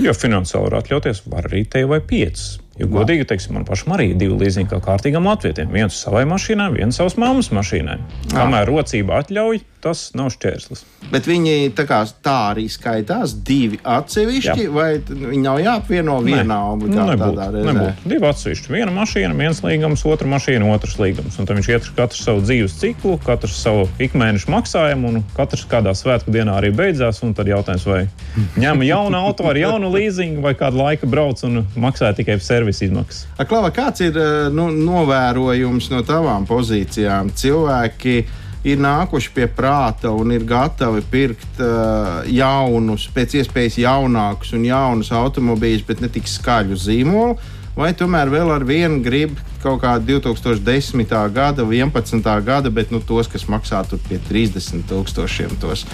Ja 0.00 0.14
finansiāli 0.16 0.70
var 0.70 0.80
atļauties, 0.80 1.22
var 1.28 1.48
arī 1.50 1.66
te 1.68 1.82
vai 1.88 2.00
piecas. 2.00 2.58
Jo 2.80 2.86
godīgi 2.88 3.26
teiksim, 3.28 3.58
man 3.58 3.66
pašam 3.68 3.92
arī 3.92 4.06
ir 4.12 4.20
divi 4.20 4.38
līdzīgi 4.40 4.70
kā 4.70 4.78
kārtīgam 4.80 5.26
latvietiem. 5.28 5.68
Viens 5.74 5.98
savai 6.00 6.22
mašīnai, 6.30 6.70
viens 6.78 6.96
savas 6.96 7.18
mammas 7.20 7.50
mašīnai. 7.52 7.98
Kamēr 8.32 8.70
rocība 8.70 9.18
atļauj, 9.20 9.60
tas 9.82 10.10
nav 10.18 10.28
šķērslis. 10.34 10.82
Bet 11.10 11.26
viņi 11.28 11.70
tā, 11.76 11.86
kā, 11.88 12.02
tā 12.24 12.34
arī 12.52 12.66
skaitās 12.70 13.32
divi 13.46 13.78
atsevišķi, 13.82 14.64
Jā. 14.66 14.72
vai 14.74 14.88
viņi 15.00 15.40
nav 15.44 15.60
jāapvieno 15.62 16.18
vienā 16.24 16.58
obligāti 16.72 16.96
Nu, 16.96 17.00
tādā 17.00 17.16
nebūtu, 17.16 17.46
reizē? 17.54 17.72
nebūtu. 17.72 18.08
Divi 18.12 18.28
atsevišķi. 18.30 18.72
Viena 18.74 18.94
mašīna, 18.94 19.36
viens 19.38 19.62
līgums, 19.64 20.04
otra 20.08 20.28
mašīna, 20.30 20.68
otrs 20.74 20.98
līgums. 21.00 21.38
Un 21.40 21.48
tad 21.48 21.56
viņš 21.60 21.70
iet 21.72 21.88
katrs 21.96 22.22
savu 22.26 22.44
dzīves 22.44 22.76
ciklu, 22.80 23.16
katrs 23.24 23.56
savu 23.62 23.88
ikmēneša 24.02 24.52
maksājumu, 24.52 25.14
un 25.14 25.24
katrs 25.36 25.64
kādā 25.70 25.94
svētku 25.96 26.34
dienā 26.34 26.58
arī 26.60 26.70
beidzās. 26.76 27.22
Un 27.26 27.34
tad 27.34 27.48
jautājums, 27.50 27.86
vai 27.88 28.02
ņem 28.62 28.84
jaunu 28.86 29.16
auto 29.20 29.48
ar 29.50 29.58
jaunu 29.58 29.90
līzingu, 29.94 30.44
vai 30.44 30.54
kādu 30.58 30.80
laiku 30.84 31.08
brauc 31.10 31.40
un 31.48 31.64
maksā 31.80 32.12
tikai 32.16 32.38
servisa 32.44 32.84
izmaksas. 32.86 33.26
A, 33.40 33.44
Klava, 33.48 33.72
kāds 33.74 34.04
ir 34.04 34.16
eh, 34.20 34.48
nu, 34.54 34.68
novērojums 34.74 35.90
no 35.92 36.02
tavām 36.06 36.46
pozīcijām? 36.48 37.32
Cilvēki 37.36 38.20
ir 38.64 38.80
nākuši 38.80 39.32
pie 39.34 39.46
prāta 39.56 40.12
un 40.12 40.34
ir 40.34 40.44
gatavi 40.48 41.04
pirkt 41.10 41.62
uh, 41.64 42.20
jaunus, 42.28 43.06
pēc 43.14 43.38
iespējas 43.40 43.80
jaunākus 43.80 44.52
un 44.56 44.66
jaunus 44.68 45.12
automobīļus, 45.16 45.86
bet 45.88 46.04
ne 46.04 46.12
tik 46.12 46.28
skaļu 46.28 46.76
zīmolu. 46.80 47.38
Vai 47.80 47.92
tomēr 47.96 48.28
vēl 48.28 48.50
ar 48.52 48.64
vienu 48.66 48.98
grib 49.00 49.38
kaut 49.62 49.80
kādu 49.84 50.18
2010. 50.18 51.12
gada, 51.32 51.64
11. 51.64 52.30
gada, 52.44 52.72
bet 52.72 52.90
nu, 52.92 53.00
tos, 53.00 53.28
kas 53.30 53.46
maksā 53.48 53.80
tur 53.88 54.00
pie 54.08 54.18
30 54.28 54.84
tūkstošiem, 54.90 55.54
tos 55.62 55.86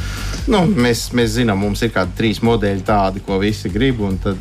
nu, 0.51 0.65
mēs, 0.67 1.11
mēs 1.15 1.37
zinām, 1.37 1.61
mums 1.63 1.85
ir 1.85 1.93
kādi 1.95 2.17
trīs 2.19 2.41
modeļi 2.43 2.87
tādi, 2.87 3.23
ko 3.27 3.39
visi 3.43 3.71
grib. 3.71 4.01
Tad 4.25 4.41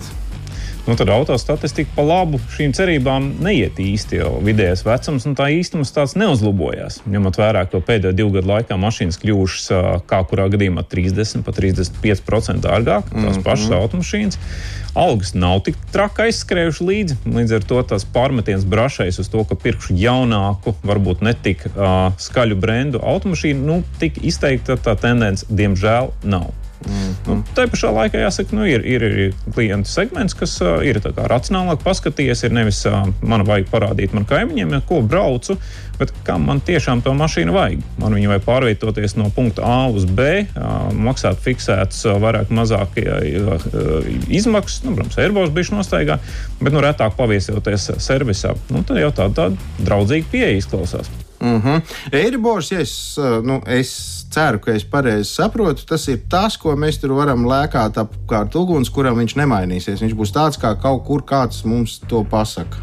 nu, 0.88 0.96
tad 0.96 1.10
autostatistika 1.10 1.92
pa 1.96 2.04
labu 2.06 2.40
šīm 2.56 2.74
cerībām 2.78 3.32
neiet 3.44 3.80
īsti. 3.82 4.20
Jo 4.22 4.36
vidējais 4.46 4.86
vecums 4.86 5.26
un 5.26 5.36
tā 5.38 5.50
īstums 5.56 5.94
tāds 5.96 6.16
neuzlabojās. 6.20 7.02
Ņemot 7.10 7.40
vērā, 7.42 7.66
ka 7.70 7.82
pēdējo 7.86 8.14
divu 8.18 8.34
gadu 8.38 8.52
laikā 8.54 8.78
mašīnas 8.80 9.20
kļuvušas 9.22 9.68
kā 10.10 10.22
kurā 10.30 10.48
gadījumā 10.54 10.86
30 10.92 11.46
pat 11.46 11.60
35% 11.60 12.66
dārgāk, 12.66 13.10
tās 13.12 13.22
mm 13.22 13.30
-hmm. 13.30 13.46
pašas 13.46 13.72
automašīnas. 13.80 14.40
Algas 14.96 15.34
nav 15.34 15.60
tik 15.68 15.76
traki 15.92 16.30
aizskrējuši 16.30 16.86
līdzi. 16.90 17.16
Līdz 17.28 17.56
ar 17.58 17.64
to 17.68 17.82
tas 17.84 18.06
pārmetiens 18.06 18.64
brašais 18.64 19.20
uz 19.20 19.30
to, 19.30 19.44
ka 19.44 19.56
pirkšu 19.56 19.98
jaunāku, 20.00 20.76
varbūt 20.84 21.22
ne 21.22 21.34
tik 21.34 21.66
uh, 21.68 22.14
skaļu 22.18 22.56
brendu 22.56 23.02
automašīnu, 23.04 23.66
nu, 23.66 23.84
tik 24.00 24.24
izteikta 24.24 24.78
tā 24.78 24.96
tendence, 24.96 25.46
diemžēl, 25.50 26.14
nav. 26.24 26.54
Mm. 26.84 27.14
Nu, 27.26 27.36
tā 27.58 27.66
pašā 27.72 27.90
laikā 27.96 28.20
jāsaka, 28.20 28.54
nu, 28.58 28.66
ir, 28.70 28.84
ir, 28.86 29.04
ir 29.06 29.34
klientu 29.56 29.90
segments, 29.90 30.36
kas 30.38 30.54
uh, 30.62 30.78
ir 30.86 31.00
racionālāk 31.02 31.82
paskatījies. 31.86 32.44
Ir 32.46 32.56
nevis 32.56 32.84
uh, 32.90 33.08
man 33.26 33.46
vajag 33.48 33.72
parādīt 33.72 34.14
man 34.16 34.28
kaimiņiem, 34.30 34.76
ko 34.90 35.00
braucu, 35.06 35.58
bet 36.00 36.12
kam 36.28 36.46
man 36.50 36.62
tiešām 36.66 37.02
to 37.06 37.16
mašīnu 37.18 37.56
vajag. 37.56 37.84
Man 38.02 38.18
viņu 38.18 38.34
vajag 38.34 38.46
pārvietoties 38.46 39.18
no 39.18 39.32
punkta 39.34 39.66
A 39.66 39.78
uz 39.90 40.06
B, 40.06 40.46
uh, 40.46 40.78
maksāt 40.94 41.42
fiksētas 41.46 42.04
uh, 42.10 42.20
vairāk 42.22 42.54
mazāk 42.54 43.00
uh, 43.02 44.10
izmaksas. 44.28 44.84
Nu, 44.86 44.98
protams, 44.98 45.20
Airbus 45.22 45.54
bija 45.56 45.80
nostaigā, 45.80 46.20
bet 46.62 46.76
nu, 46.76 46.84
retāk 46.86 47.18
paviesoties 47.18 47.94
servisā. 48.04 48.54
Nu, 48.70 48.86
tad 48.86 49.02
jau 49.02 49.14
tāda 49.16 49.50
tā 49.56 49.86
draudzīga 49.88 50.36
pieeja 50.36 50.60
izklausās. 50.60 51.10
Mm 51.40 51.62
-hmm. 51.62 51.82
Eiribors, 52.12 52.72
ja 52.72 52.80
es, 52.80 53.20
nu, 53.44 53.62
es 53.68 54.26
ceru, 54.30 54.60
ka 54.60 54.72
es 54.72 54.84
pareizi 54.84 55.30
saprotu, 55.34 55.86
tas 55.86 56.08
ir 56.08 56.20
tas, 56.30 56.58
ko 56.58 56.76
mēs 56.76 57.00
tur 57.02 57.14
varam 57.18 57.46
lēkāt 57.46 57.98
apkārt 58.02 58.56
uguns, 58.56 58.90
kuram 58.90 59.18
viņš 59.18 59.36
nemainīsies. 59.36 60.02
Viņš 60.02 60.16
būs 60.16 60.34
tāds, 60.36 60.60
kā 60.62 60.76
kaut 60.82 61.04
kur 61.06 61.24
kāds 61.24 61.66
mums 61.66 62.00
to 62.10 62.24
pasaka. 62.24 62.78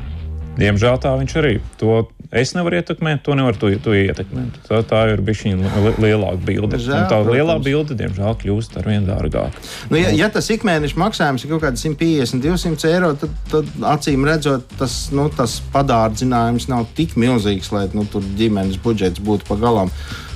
Diemžēl 0.57 0.99
tā 1.01 1.17
viņš 1.19 1.37
arī. 1.37 1.61
To 1.79 2.09
es 2.33 2.55
nevaru 2.57 2.79
ietekmēt, 2.81 3.21
to 3.27 3.37
nevar 3.37 3.57
tu, 3.61 3.69
tu 3.85 3.95
ietekmēt. 3.97 4.63
Tā, 4.69 4.81
tā 4.89 5.03
ir 5.13 5.23
bijusi 5.25 5.53
lielāka 6.01 6.41
bilde. 6.47 6.81
Žēl, 6.81 7.05
tā 7.11 7.19
protams. 7.21 7.35
lielā 7.37 7.57
bilde, 7.65 7.97
diemžēl, 7.99 8.35
kļūst 8.41 8.79
ar 8.81 8.89
vien 8.89 9.07
dārgāku. 9.09 9.63
Nu, 9.93 10.01
ja, 10.01 10.15
ja 10.17 10.31
tas 10.33 10.49
ikmēneša 10.55 11.01
maksājums 11.03 11.45
ir 11.45 11.53
kaut 11.53 11.65
kāds 11.67 11.85
150, 11.85 12.43
200 12.45 12.91
eiro, 12.93 13.13
tad, 13.21 13.39
tad 13.53 13.71
acīm 13.95 14.27
redzot, 14.29 14.67
tas, 14.81 14.99
nu, 15.15 15.29
tas 15.37 15.61
padārdzinājums 15.75 16.69
nav 16.73 16.89
tik 16.97 17.17
milzīgs, 17.21 17.73
lai 17.75 17.87
nu, 17.97 18.07
tur 18.09 18.25
ģimenes 18.41 18.81
budžets 18.83 19.23
būtu 19.23 19.49
pagalām. 19.51 19.93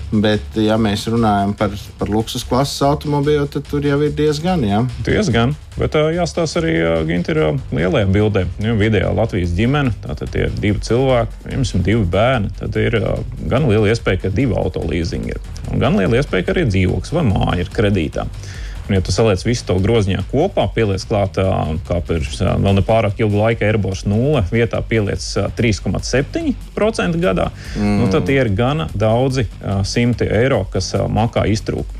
Bet, 0.06 0.54
ja 0.62 0.76
mēs 0.78 1.02
runājam 1.10 1.52
par, 1.58 1.72
par 1.98 2.10
luksus 2.12 2.44
klases 2.46 2.78
automobīlu, 2.86 3.48
tad 3.50 3.66
tur 3.66 3.84
jau 3.86 3.98
ir 4.06 4.12
diezgan. 4.14 4.62
Jā. 4.62 4.84
Diezgan. 5.06 5.56
Bet 5.76 5.96
jāstāsta 5.98 6.62
arī 6.62 6.76
Ginter 7.08 7.40
lielajā 7.74 8.06
bildē. 8.14 8.44
Nu, 8.62 8.76
vidējā 8.78 9.10
Latvijas 9.16 9.54
ģimene, 9.58 9.92
tātad 10.04 10.36
ir 10.38 10.54
divi 10.62 10.78
cilvēki, 10.86 11.40
piemēram, 11.48 11.82
divi 11.88 12.06
bērni. 12.14 12.52
Tad 12.60 12.78
ir 12.80 13.00
gan 13.50 13.66
liela 13.66 13.90
iespēja, 13.90 14.22
ka 14.24 14.34
divi 14.36 14.54
auto 14.56 14.84
līzingi 14.86 15.34
ir. 15.34 15.50
Un 15.72 15.82
gan 15.82 15.98
liela 15.98 16.20
iespēja, 16.20 16.46
ka 16.46 16.54
arī 16.54 16.68
dzīvoklis 16.70 17.16
vai 17.16 17.26
māja 17.26 17.66
ir 17.66 17.74
kredītā. 17.74 18.28
Un, 18.86 18.94
ja 18.94 19.02
tu 19.02 19.10
saliec 19.10 19.42
visu 19.42 19.66
to 19.66 19.76
groziņā 19.82 20.22
kopā, 20.30 20.68
pieliec 20.74 21.02
klāt, 21.10 21.40
kā 21.88 21.98
pirms 22.06 22.38
vēl 22.38 22.78
nepārāk 22.78 23.18
ilga 23.24 23.40
laika 23.40 23.66
Airbus 23.66 24.04
0, 24.06 24.44
vietā 24.52 24.78
pieliec 24.86 25.24
3,7% 25.58 27.20
gadā, 27.22 27.50
mm. 27.74 27.96
nu, 28.00 28.08
tad 28.14 28.28
tie 28.30 28.38
ir 28.44 28.52
gana 28.54 28.86
daudzi 28.94 29.48
simti 29.88 30.30
eiro, 30.30 30.62
kas 30.70 30.92
makā 31.10 31.48
iztrūk. 31.50 31.90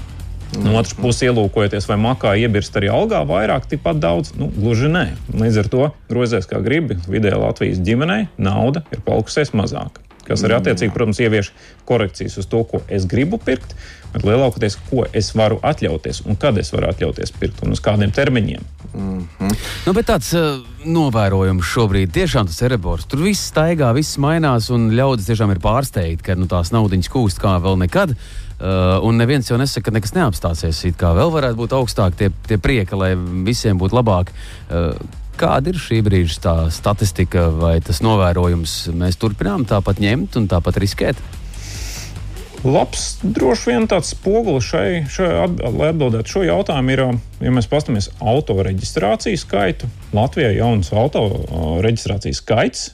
Mm. 0.54 0.62
No 0.62 0.78
otras 0.78 0.94
puses, 0.94 1.26
ielūkojoties, 1.26 1.90
vai 1.90 1.98
makā 1.98 2.36
iebirst 2.38 2.78
arī 2.78 2.92
algā 2.94 3.24
vairāk, 3.26 3.66
tikpat 3.66 3.98
daudz, 3.98 4.36
nu, 4.38 4.46
gluži 4.54 4.92
nē. 4.92 5.06
Līdz 5.34 5.62
ar 5.64 5.72
to 5.72 5.92
grozies 6.06 6.46
kā 6.46 6.62
gribi, 6.62 7.00
vidēji 7.10 7.42
Latvijas 7.42 7.82
ģimenei 7.82 8.28
nauda 8.38 8.86
ir 8.94 9.02
palikusies 9.02 9.56
mazāka 9.58 10.06
kas 10.26 10.42
arī 10.42 10.56
attiecīgi, 10.58 10.90
protams, 10.94 11.20
ievieš 11.22 11.52
korekcijas 11.88 12.34
uz 12.40 12.48
to, 12.50 12.64
ko 12.66 12.82
es 12.92 13.06
gribu 13.06 13.38
pirkt, 13.42 13.76
bet 14.16 14.26
lielākoties, 14.26 14.78
ko 14.88 15.04
es 15.16 15.32
varu 15.36 15.58
atļauties 15.66 16.24
un 16.26 16.38
kad 16.40 16.56
es 16.60 16.72
varu 16.74 16.90
atļauties 16.90 17.34
pirkt 17.36 17.62
un 17.66 17.76
uz 17.76 17.82
kādiem 17.84 18.12
termiņiem. 18.16 18.64
Mm 18.94 19.26
-hmm. 19.38 19.52
nu, 19.86 19.92
bet 19.92 20.08
tāds 20.08 20.32
uh, 20.36 20.62
novērojums 20.84 21.66
šobrīd 21.74 22.14
tiešām 22.14 22.46
tas 22.46 22.62
erebors. 22.62 23.04
Tur 23.04 23.22
viss 23.26 23.50
staigā, 23.52 23.92
viss 23.94 24.18
mainās 24.18 24.70
un 24.70 24.90
ļaudis 24.96 25.28
tiešām 25.28 25.52
ir 25.52 25.60
pārsteigti, 25.60 26.22
ka 26.22 26.34
nu, 26.34 26.46
tās 26.46 26.72
naudiņas 26.72 27.12
kūst 27.12 27.42
kā 27.42 27.58
vēl 27.60 27.78
nekad. 27.84 28.16
Uh, 28.56 29.04
un 29.04 29.18
neviens 29.20 29.50
jau 29.50 29.58
nesaka, 29.58 29.90
ka 29.90 29.94
nekas 29.98 30.14
neapstāsies. 30.16 30.84
It 30.88 30.96
kā 30.96 31.12
vēl 31.12 31.30
varētu 31.30 31.56
būt 31.56 31.76
augstāk 31.76 32.16
tie, 32.16 32.30
tie 32.48 32.56
prieki, 32.56 32.96
lai 32.96 33.14
visiem 33.44 33.78
būtu 33.78 33.96
labāk. 33.96 34.32
Uh, 34.70 34.96
Kāda 35.36 35.68
ir 35.68 35.76
šī 35.76 35.98
brīža 36.00 36.38
tā 36.40 36.52
statistika 36.72 37.50
vai 37.52 37.74
tas 37.84 37.98
novērojums? 38.00 38.86
Mēs 38.96 39.18
turpinām 39.20 39.66
tāpat 39.68 40.00
ņemt 40.00 40.38
un 40.40 40.46
tāpat 40.48 40.78
riskēt. 40.80 41.20
Labs, 42.64 43.18
droši 43.22 43.70
vien 43.70 43.84
tāds 43.90 44.14
spogulis 44.14 44.66
šai, 44.66 45.04
šai 45.12 45.28
at, 45.44 45.60
lai 45.76 45.90
atbildētu 45.92 46.32
šo 46.32 46.44
jautājumu, 46.46 46.94
ir, 46.94 47.02
ja 47.44 47.52
mēs 47.54 47.68
paskatāmies 47.70 48.08
auto 48.20 48.56
reģistrācijas 48.66 49.44
skaitu. 49.44 49.90
Latvijā 50.16 50.54
jaunas 50.56 50.92
auto 50.96 51.26
reģistrācijas 51.84 52.40
skaits 52.42 52.86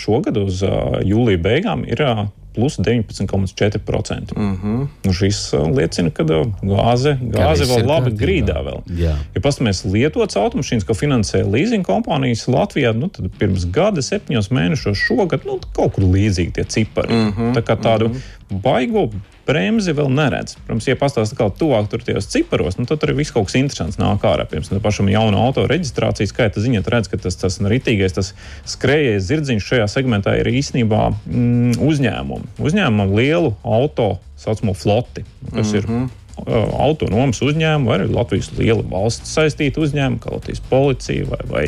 šogad 0.00 0.38
uz 0.40 0.62
jūlija 1.06 1.42
beigām 1.42 1.84
ir 1.88 2.04
plus 2.54 2.78
19,4%. 2.78 4.36
Mm 4.36 4.58
-hmm. 4.62 4.86
nu, 5.04 5.12
šis 5.12 5.52
liecina, 5.76 6.10
ka 6.10 6.24
gāze, 6.24 7.16
gāze 7.20 7.64
vēl 7.64 7.86
labi 7.86 8.10
grīdā. 8.10 8.58
Vēl. 8.66 8.82
Jā. 8.98 9.16
Ja 9.34 9.40
paskatāmies 9.40 9.84
lietotas 9.92 10.36
automašīnas, 10.36 10.86
ko 10.86 10.94
finansē 10.94 11.44
leasing 11.52 11.86
kompānijas 11.86 12.48
Latvijā, 12.48 12.92
nu, 12.96 13.08
tad 13.08 13.30
pirms 13.38 13.64
gada, 13.70 14.02
septiņos 14.02 14.50
mēnešos 14.50 14.98
šogad 15.06 15.46
nu, 15.46 15.58
kaut 15.76 15.94
kur 15.94 16.04
līdzīgi 16.04 16.52
tie 16.52 16.64
cipari. 16.64 17.14
Mm 17.14 17.32
-hmm. 17.32 17.54
Tā 17.54 17.62
kā 17.62 17.76
tādu 17.82 18.08
mm 18.08 18.14
-hmm. 18.14 18.60
baigo 18.62 19.10
bremzi 19.48 19.94
vēl 19.96 20.10
neredz. 20.14 20.56
Protams, 20.66 20.88
ja 20.88 20.98
pastāstīs 21.00 21.38
kā 21.38 21.48
tuvāk 21.60 21.90
tur 21.92 22.04
tajos 22.06 22.28
ciparos, 22.32 22.78
nu, 22.78 22.86
tad 22.88 23.02
tur 23.02 23.14
viss 23.18 23.34
kaut 23.34 23.48
kas 23.48 23.58
interesants 23.60 24.00
nāk 24.00 24.24
ārā. 24.28 24.46
Piemēram, 24.50 24.82
pašam 24.84 25.10
jaunu 25.12 25.40
auto 25.40 25.66
reģistrācijas 25.70 26.34
skaita 26.34 26.62
ziņā 26.62 26.84
redz, 26.86 27.10
ka 27.10 27.20
tas, 27.20 27.38
tas 27.40 27.60
ritīgais, 27.60 28.16
tas 28.16 28.32
skrējējis 28.70 29.28
zirdziņš 29.30 29.68
šajā 29.72 29.90
segmentā 29.90 30.36
ir 30.40 30.50
īstenībā 30.52 31.02
mm, 31.10 31.76
uzņēmumi. 31.86 32.54
Uzņēmumam 32.60 33.14
lielu 33.18 33.54
auto 33.64 34.12
saucamo 34.40 34.72
floti, 34.74 35.26
kas 35.50 35.54
mm 35.54 35.60
-hmm. 35.60 35.76
ir 35.76 35.90
mhm 35.90 36.19
autonomas 36.46 37.40
uzņēmumi, 37.44 37.88
vai 37.88 37.98
arī 37.98 38.08
Latvijas 38.12 38.50
liela 38.58 38.84
valsts 38.90 39.32
saistīta 39.36 39.82
uzņēmuma, 39.84 40.20
kā 40.22 40.34
Latvijas 40.34 40.62
policija 40.70 41.28
vai, 41.30 41.40
vai, 41.50 41.64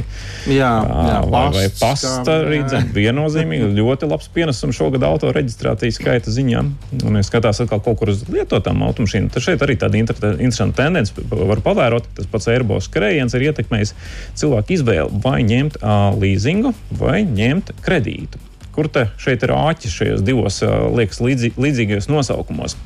jā, 0.51 0.71
jā, 0.83 1.19
vai, 1.33 1.45
vai 1.57 1.65
pasta 1.81 2.39
arī 2.43 2.63
viennozīmīgi. 2.95 3.71
ļoti 3.79 4.11
labs 4.11 4.31
pienesums 4.35 4.79
šogad 4.79 5.07
auto 5.07 5.33
reģistrācijas 5.35 5.99
skaita 6.01 6.35
ziņā. 6.35 6.63
Un, 7.03 7.19
ja 7.19 7.25
skatās 7.27 7.63
atkal 7.65 7.83
kaut 7.85 8.01
kur 8.01 8.13
uz 8.13 8.25
lietotām 8.31 8.85
automašīnām, 8.87 9.33
tad 9.33 9.47
šeit 9.47 9.65
arī 9.65 9.79
tāda 9.81 10.01
interesanta 10.01 10.85
tendence 10.85 11.27
var 11.31 11.63
pavērot. 11.65 12.09
Tas 12.19 12.31
pats 12.33 12.51
Airbus 12.53 12.89
skrējiens 12.91 13.37
ir 13.39 13.49
ietekmējis 13.51 13.97
cilvēku 14.41 14.79
izvēli 14.79 15.23
vai 15.25 15.41
ņemt 15.49 15.81
uh, 15.83 16.13
leasingu 16.19 16.75
vai 17.01 17.23
ņemt 17.27 17.75
kredītu. 17.85 18.52
Kur 18.73 18.89
te 18.89 19.07
šeit 19.21 19.43
ir 19.45 19.53
āķis 19.53 19.97
šajos 19.99 20.23
divos, 20.25 20.61
liekas, 20.97 21.21
līdzī, 21.25 21.53
līdzīgajos 21.61 22.09
nosaukumos? 22.09 22.77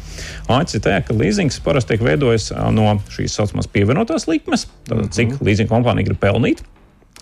Āķis 0.50 0.78
ir 0.78 0.86
tajā, 0.86 1.02
ka 1.06 1.14
līzings 1.14 1.60
parasti 1.62 1.94
tiek 1.94 2.06
veidojis 2.06 2.50
no 2.74 2.96
šīs 3.14 3.36
saucamās 3.38 3.70
pievienotās 3.70 4.26
likmes, 4.30 4.66
tātad 4.88 5.12
cik 5.14 5.36
mhm. 5.36 5.46
līzinga 5.46 5.72
kompānija 5.72 6.10
grib 6.10 6.22
pelnīt 6.22 6.64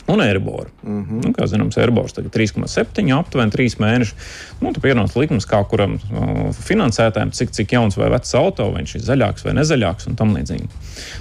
un 0.06 0.20
Eiriboru. 0.20 0.68
Mm 0.82 1.02
-hmm. 1.02 1.24
nu, 1.24 1.32
kā 1.32 1.46
zināms, 1.48 1.78
Eiribors 1.80 2.12
tagad 2.12 2.32
3,7, 2.36 3.18
aptuveni 3.18 3.50
3 3.50 3.76
mēneši. 3.80 4.12
Nu, 4.60 4.72
tur 4.72 4.82
pienāca 4.82 5.20
likums, 5.20 5.46
kā 5.46 5.64
kuram 5.68 5.94
uh, 5.94 6.52
finansētājiem, 6.68 7.30
cik, 7.30 7.50
cik 7.50 7.72
jauns 7.72 7.96
vai 7.96 8.10
vecs 8.10 8.34
auto, 8.34 8.70
vai 8.70 8.82
viņš 8.82 8.94
ir 8.94 9.00
zaļāks 9.00 9.44
vai 9.44 9.54
nezaļāks 9.54 10.06
un 10.06 10.14
tam 10.14 10.36
līdzīgi. 10.36 10.68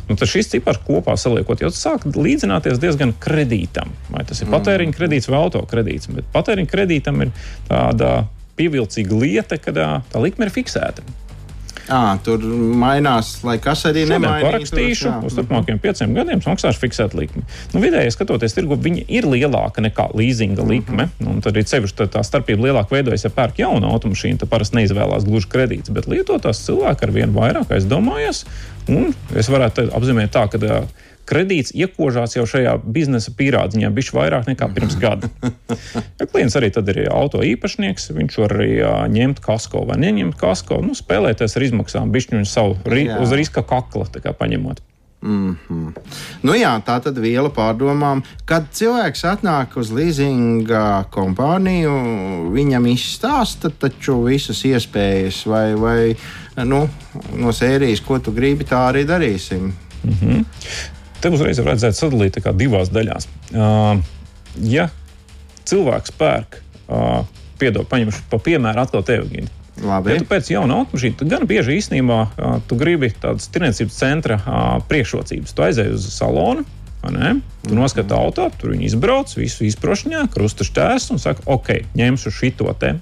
Nu, 0.09 0.15
tad 0.15 0.27
šis 0.27 0.49
cipars 0.49 0.79
kopā 0.87 1.17
saliekot, 1.17 1.61
jau 1.61 1.71
sāk 1.71 2.05
līdzināties 2.05 2.79
diezgan 2.79 3.13
kredītam. 3.19 3.89
Vai 4.09 4.23
tas 4.23 4.41
ir 4.41 4.47
mm. 4.47 4.53
patēriņa 4.53 4.93
kredīts 4.93 5.29
vai 5.29 5.39
auto 5.39 5.65
kredīts, 5.65 6.07
bet 6.07 6.25
patēriņa 6.33 6.69
kredītam 6.69 7.21
ir 7.21 7.31
tāda 7.69 8.27
pievilcīga 8.55 9.17
lieta, 9.17 9.57
kad 9.57 9.75
tā 10.11 10.21
likme 10.21 10.45
ir 10.45 10.51
fiksēta. 10.51 11.01
À, 11.91 12.17
tur 12.23 12.39
mainās, 12.79 13.34
lai 13.43 13.57
kas 13.61 13.81
arī 13.89 14.05
nemainītu. 14.07 14.47
Parakstīšu 14.47 15.07
jā. 15.09 15.15
uz 15.27 15.36
turpmākajiem 15.36 15.81
pieciem 15.84 16.13
gadiem, 16.15 16.39
maksāšu 16.45 16.79
fiksētu 16.79 17.19
likmi. 17.19 17.43
Nu, 17.73 17.81
vidēji 17.84 18.13
skatoties, 18.15 18.55
tirgu 18.55 18.77
viņa 18.79 19.03
ir 19.11 19.27
lielāka 19.27 19.84
nekā 19.84 20.07
leasinga 20.15 20.63
likme. 20.67 21.09
Mm 21.09 21.27
-hmm. 21.27 21.41
Tad 21.43 21.59
ir 21.59 21.67
sevišķi 21.67 21.99
tā, 21.99 22.07
tā 22.15 22.23
starpība 22.23 22.69
lielāka 22.69 22.95
veidojas, 22.95 23.25
ja 23.27 23.29
pērk 23.36 23.59
jaunu 23.59 23.91
automašīnu, 23.91 24.39
tad 24.39 24.49
parasti 24.49 24.79
neizvēlās 24.79 25.27
gluži 25.27 25.49
kredītus, 25.51 25.93
bet 25.93 26.07
lietotās 26.07 26.63
cilvēki 26.65 27.03
ar 27.03 27.11
vien 27.11 27.36
vairāk 27.36 27.75
aizdomājas. 27.75 28.45
Un 28.88 29.13
es 29.36 29.49
varētu 29.49 29.89
apzīmēt 29.91 30.31
tā, 30.31 30.47
ka 30.47 30.59
kredīts 31.30 31.74
iekožās 31.76 32.38
jau 32.38 32.45
šajā 32.49 32.78
biznesa 32.84 33.34
pīrādziņā 33.38 33.91
bišķi 33.93 34.17
vairāk 34.17 34.47
nekā 34.51 34.69
pirms 34.76 34.97
gada. 35.01 35.32
Ja 36.19 36.28
klients 36.30 36.55
arī 36.55 36.69
tad 36.74 36.88
ir 36.91 37.01
auto 37.11 37.41
īpašnieks, 37.43 38.11
viņš 38.15 38.38
var 38.39 38.53
arī 38.55 38.71
ņemt 39.11 39.41
kasko 39.43 39.84
vai 39.89 39.97
neņemt 39.99 40.38
kasko, 40.39 40.80
nu, 40.86 40.95
spēlēties 40.97 41.57
ar 41.57 41.67
izmaksām, 41.67 42.13
bišķi 42.13 42.38
viņu 42.38 42.49
savu 42.49 42.78
ri, 42.89 43.07
uz 43.11 43.34
riska 43.36 43.65
kakla 43.67 44.07
paņemot. 44.39 44.82
Mm 45.24 45.57
-hmm. 45.69 45.91
nu 46.41 46.53
jā, 46.53 46.82
tā 46.84 46.99
tad 46.99 47.17
viela 47.17 47.49
pārdomām. 47.49 48.21
Kad 48.45 48.65
cilvēks 48.71 49.24
atnāk 49.24 49.78
uz 49.80 49.91
leasinga 49.91 51.05
kompāniju, 51.11 51.93
viņam 52.51 52.88
izstāsta 52.91 53.71
taču 53.80 54.24
visas 54.24 54.65
iespējas, 54.65 55.45
vai, 55.45 55.76
vai 55.76 56.15
nu, 56.65 56.89
no 57.36 57.53
sērijas, 57.53 58.01
ko 58.01 58.19
tu 58.19 58.32
gribi, 58.32 58.63
tā 58.63 58.91
arī 58.91 59.05
darīsim. 59.07 59.71
Mm 60.03 60.13
-hmm. 60.21 60.45
Te 61.24 61.32
uzreiz 61.32 61.61
var 61.61 61.71
redzēt, 61.71 61.95
sadalīt 61.95 62.41
divās 62.59 62.91
daļās. 62.91 63.30
Ja 64.67 64.89
cilvēks 65.63 66.11
pērk, 66.19 66.59
piedod, 67.61 67.88
paņemšu 67.88 68.26
pa 68.32 68.39
piemēru 68.43 68.84
atkal 68.84 69.05
tevi, 69.07 69.30
Gini. 69.38 69.51
Labi. 69.84 70.11
Ja 70.13 70.21
tu 70.21 70.28
pēc 70.30 70.51
jauna 70.51 70.84
automašīna, 70.84 71.17
tad 71.17 71.32
gan 71.32 71.47
bieži 71.49 71.80
īstenībā 71.80 72.17
tu 72.69 72.76
gribi 72.78 73.09
tādas 73.24 73.47
tirniecības 73.49 73.95
centra 73.97 74.38
priekšrocības. 74.91 75.55
Tu 75.55 75.65
aizej 75.65 75.95
uz 75.95 76.05
salonu, 76.13 76.61
Tu 77.64 77.76
noskati 77.76 78.12
auto, 78.12 78.49
tur 78.60 78.74
viņi 78.74 78.89
izbrauc, 78.89 79.32
visu 79.39 79.64
izprošņā, 79.64 80.26
krusta 80.34 80.66
šķērs 80.68 81.06
un 81.14 81.20
saka, 81.24 81.45
ok, 81.47 81.70
ņemšu 81.95 82.32
šito 82.36 82.68
te. 82.80 82.97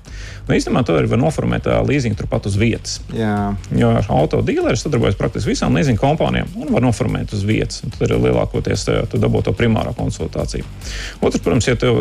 Nu, 0.46 0.54
īstenībā 0.54 0.84
to 0.86 0.98
var 1.10 1.22
noformēt 1.22 1.66
līzingu 1.88 2.20
turpat 2.20 2.46
uz 2.50 2.58
vietas. 2.62 3.00
Jā. 3.16 3.56
Jo 3.74 3.94
auto 4.14 4.44
dealeris 4.46 4.84
sadarbojas 4.86 5.18
praktiski 5.18 5.54
visām 5.54 5.78
līzinga 5.78 6.02
kompānijām 6.02 6.54
un 6.62 6.74
var 6.76 6.86
noformēt 6.86 7.34
uz 7.34 7.46
vietas. 7.48 7.82
Tad 7.98 8.06
ir 8.06 8.18
lielākoties 8.22 8.86
tu 9.10 9.22
dabū 9.22 9.42
to 9.46 9.56
primāro 9.58 9.96
konsultāciju. 9.98 10.68
Otrs, 11.22 11.42
protams, 11.42 11.70
ja 11.72 11.78
tu 11.82 11.94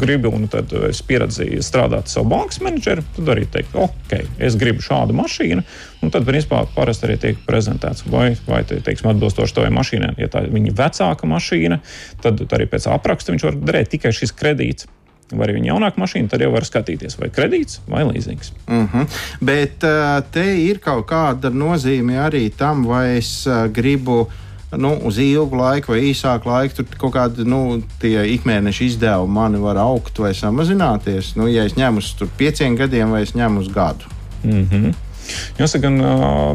gribi 0.00 0.32
un 0.32 0.48
tad 0.52 0.72
esi 0.88 1.04
pieredzējis 1.08 1.68
strādāt 1.68 2.12
savu 2.12 2.32
bankas 2.32 2.62
menedžeru, 2.64 3.04
tad 3.18 3.34
arī 3.36 3.44
teikt, 3.50 3.76
ok, 3.76 4.16
es 4.40 4.56
gribu 4.60 4.84
šādu 4.84 5.16
mašīnu. 5.20 5.64
Un 6.04 6.10
tad, 6.12 6.26
principā, 6.28 6.64
parasti 6.74 7.08
arī 7.08 7.16
tiek 7.20 7.38
prezentēts, 7.46 8.04
vai, 8.12 8.34
vai 8.48 8.60
te, 8.68 8.76
teiksim, 8.84 9.08
atbilstoši 9.14 9.56
tavai 9.56 9.70
mašīnai. 9.72 10.12
Ja 10.20 10.28
tā 10.32 10.44
ir 10.44 10.52
viņa 10.52 10.74
vecāka 10.76 11.28
mašīna, 11.30 11.80
tad 12.24 12.44
arī 12.44 12.68
pēc 12.68 12.90
apraksta 12.92 13.32
viņš 13.32 13.46
var 13.48 13.58
darīt 13.70 13.94
tikai 13.94 14.12
šis 14.12 14.34
kredīts. 14.36 14.90
Vai 15.32 15.46
arī 15.46 15.56
viņa 15.56 15.70
jaunāka 15.70 16.00
mašīna, 16.02 16.28
tad 16.28 16.42
jau 16.44 16.50
var 16.52 16.66
skatīties, 16.68 17.16
vai 17.16 17.30
kredīts 17.32 17.80
vai 17.88 18.04
līzings. 18.04 18.52
Uh 18.66 18.74
mhm. 18.74 19.00
-huh. 19.00 19.20
Bet 19.40 19.84
uh, 19.88 20.20
te 20.30 20.44
ir 20.60 20.78
kaut 20.84 21.06
kāda 21.08 21.50
nozīme 21.50 22.20
arī 22.20 22.50
tam, 22.52 22.84
vai 22.84 23.16
es 23.16 23.46
uh, 23.46 23.64
gribu 23.72 24.26
nu, 24.76 24.98
uz 25.02 25.18
ilgu 25.18 25.56
laiku 25.56 25.92
vai 25.92 26.00
īsāku 26.10 26.48
laiku, 26.50 26.74
tur 26.74 26.98
kaut 26.98 27.14
kādi 27.14 27.44
nu, 27.44 27.82
ikmēneša 28.02 28.84
izdevumi 28.84 29.32
mani 29.32 29.58
var 29.58 29.76
augt 29.76 30.18
vai 30.18 30.34
samazināties. 30.34 31.36
Nu, 31.36 31.48
ja 31.48 31.64
es 31.64 31.76
ņemu 31.78 31.98
uz 31.98 32.14
pieciem 32.36 32.76
gadiem 32.76 33.10
vai 33.10 33.22
es 33.22 33.34
ņemu 33.34 33.60
uz 33.60 33.68
gadu. 33.68 34.04
Mm 34.44 34.68
-hmm. 34.70 34.94
Jāsaka, 35.58 35.88
gan 35.88 35.98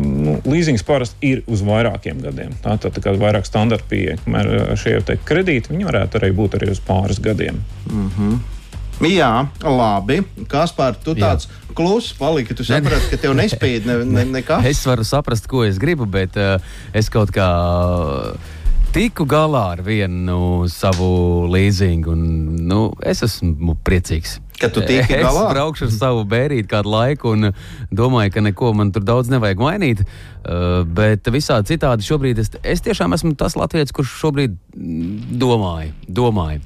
nu, 0.04 0.38
līzings 0.50 0.86
parasti 0.86 1.34
ir 1.34 1.42
uz 1.48 1.64
vairākiem 1.66 2.22
gadiem. 2.24 2.54
Tā, 2.64 2.78
tā, 2.82 2.92
tā 2.94 3.04
kā 3.04 3.16
vairāk 3.20 3.48
standarta 3.48 3.88
pieeja, 3.90 4.18
kamēr 4.26 4.78
šie 4.80 5.00
kredīti 5.26 5.84
varētu 5.90 6.20
arī 6.20 6.32
būt 6.36 6.60
arī 6.60 6.72
uz 6.74 6.82
pāris 6.86 7.22
gadiem. 7.24 7.64
Mm 7.90 8.10
-hmm. 8.18 8.40
Jā, 9.00 9.48
labi. 9.64 10.20
Kaspar, 10.48 10.98
tu 11.00 11.14
tāds 11.16 11.48
Jā. 11.48 11.74
kluss 11.74 12.12
paliki. 12.14 12.54
Tu 12.54 12.66
saprati, 12.68 13.08
ka 13.10 13.18
tev 13.18 13.34
nespēja 13.38 13.86
ne, 13.86 13.96
ne, 14.18 14.26
nekas. 14.26 14.66
Es 14.66 14.86
varu 14.86 15.04
saprast, 15.08 15.48
ko 15.48 15.64
es 15.64 15.80
gribu, 15.80 16.06
bet 16.06 16.36
uh, 16.36 16.60
es 16.94 17.10
kaut 17.10 17.32
kā. 17.32 17.48
Uh, 18.36 18.58
tiku 18.92 19.24
galā 19.30 19.64
ar 19.78 19.82
vienu 19.86 20.68
savu 20.68 21.48
līzingu, 21.54 22.12
un 22.12 22.68
nu, 22.68 22.82
es 23.06 23.24
esmu 23.24 23.78
priecīgs. 23.86 24.40
Kad 24.60 24.76
tu 24.76 24.84
tiki 24.84 25.16
es 25.16 25.24
galā? 25.24 25.46
Es 25.48 25.54
braukšu 25.56 25.88
ar 25.88 25.96
savu 25.96 26.26
bērīti 26.30 26.68
kādu 26.70 26.92
laiku 26.92 27.34
un 27.36 27.52
domāju, 27.96 28.36
ka 28.36 28.44
neko 28.44 28.74
man 28.76 28.92
tur 28.96 29.06
daudz 29.08 29.32
nevajag 29.32 29.64
mainīt. 29.64 30.04
Uh, 30.04 30.84
bet 30.84 31.28
visādi 31.32 31.76
citādi 31.76 32.08
šobrīd 32.08 32.44
es, 32.44 32.52
es 32.64 32.84
tiešām 32.84 33.16
esmu 33.16 33.36
tas 33.40 33.56
latviečs, 33.60 33.96
kurš 33.96 34.16
šobrīd 34.22 34.56
mm, 34.76 35.36
domāju, 35.40 35.94
domāju. 36.08 36.64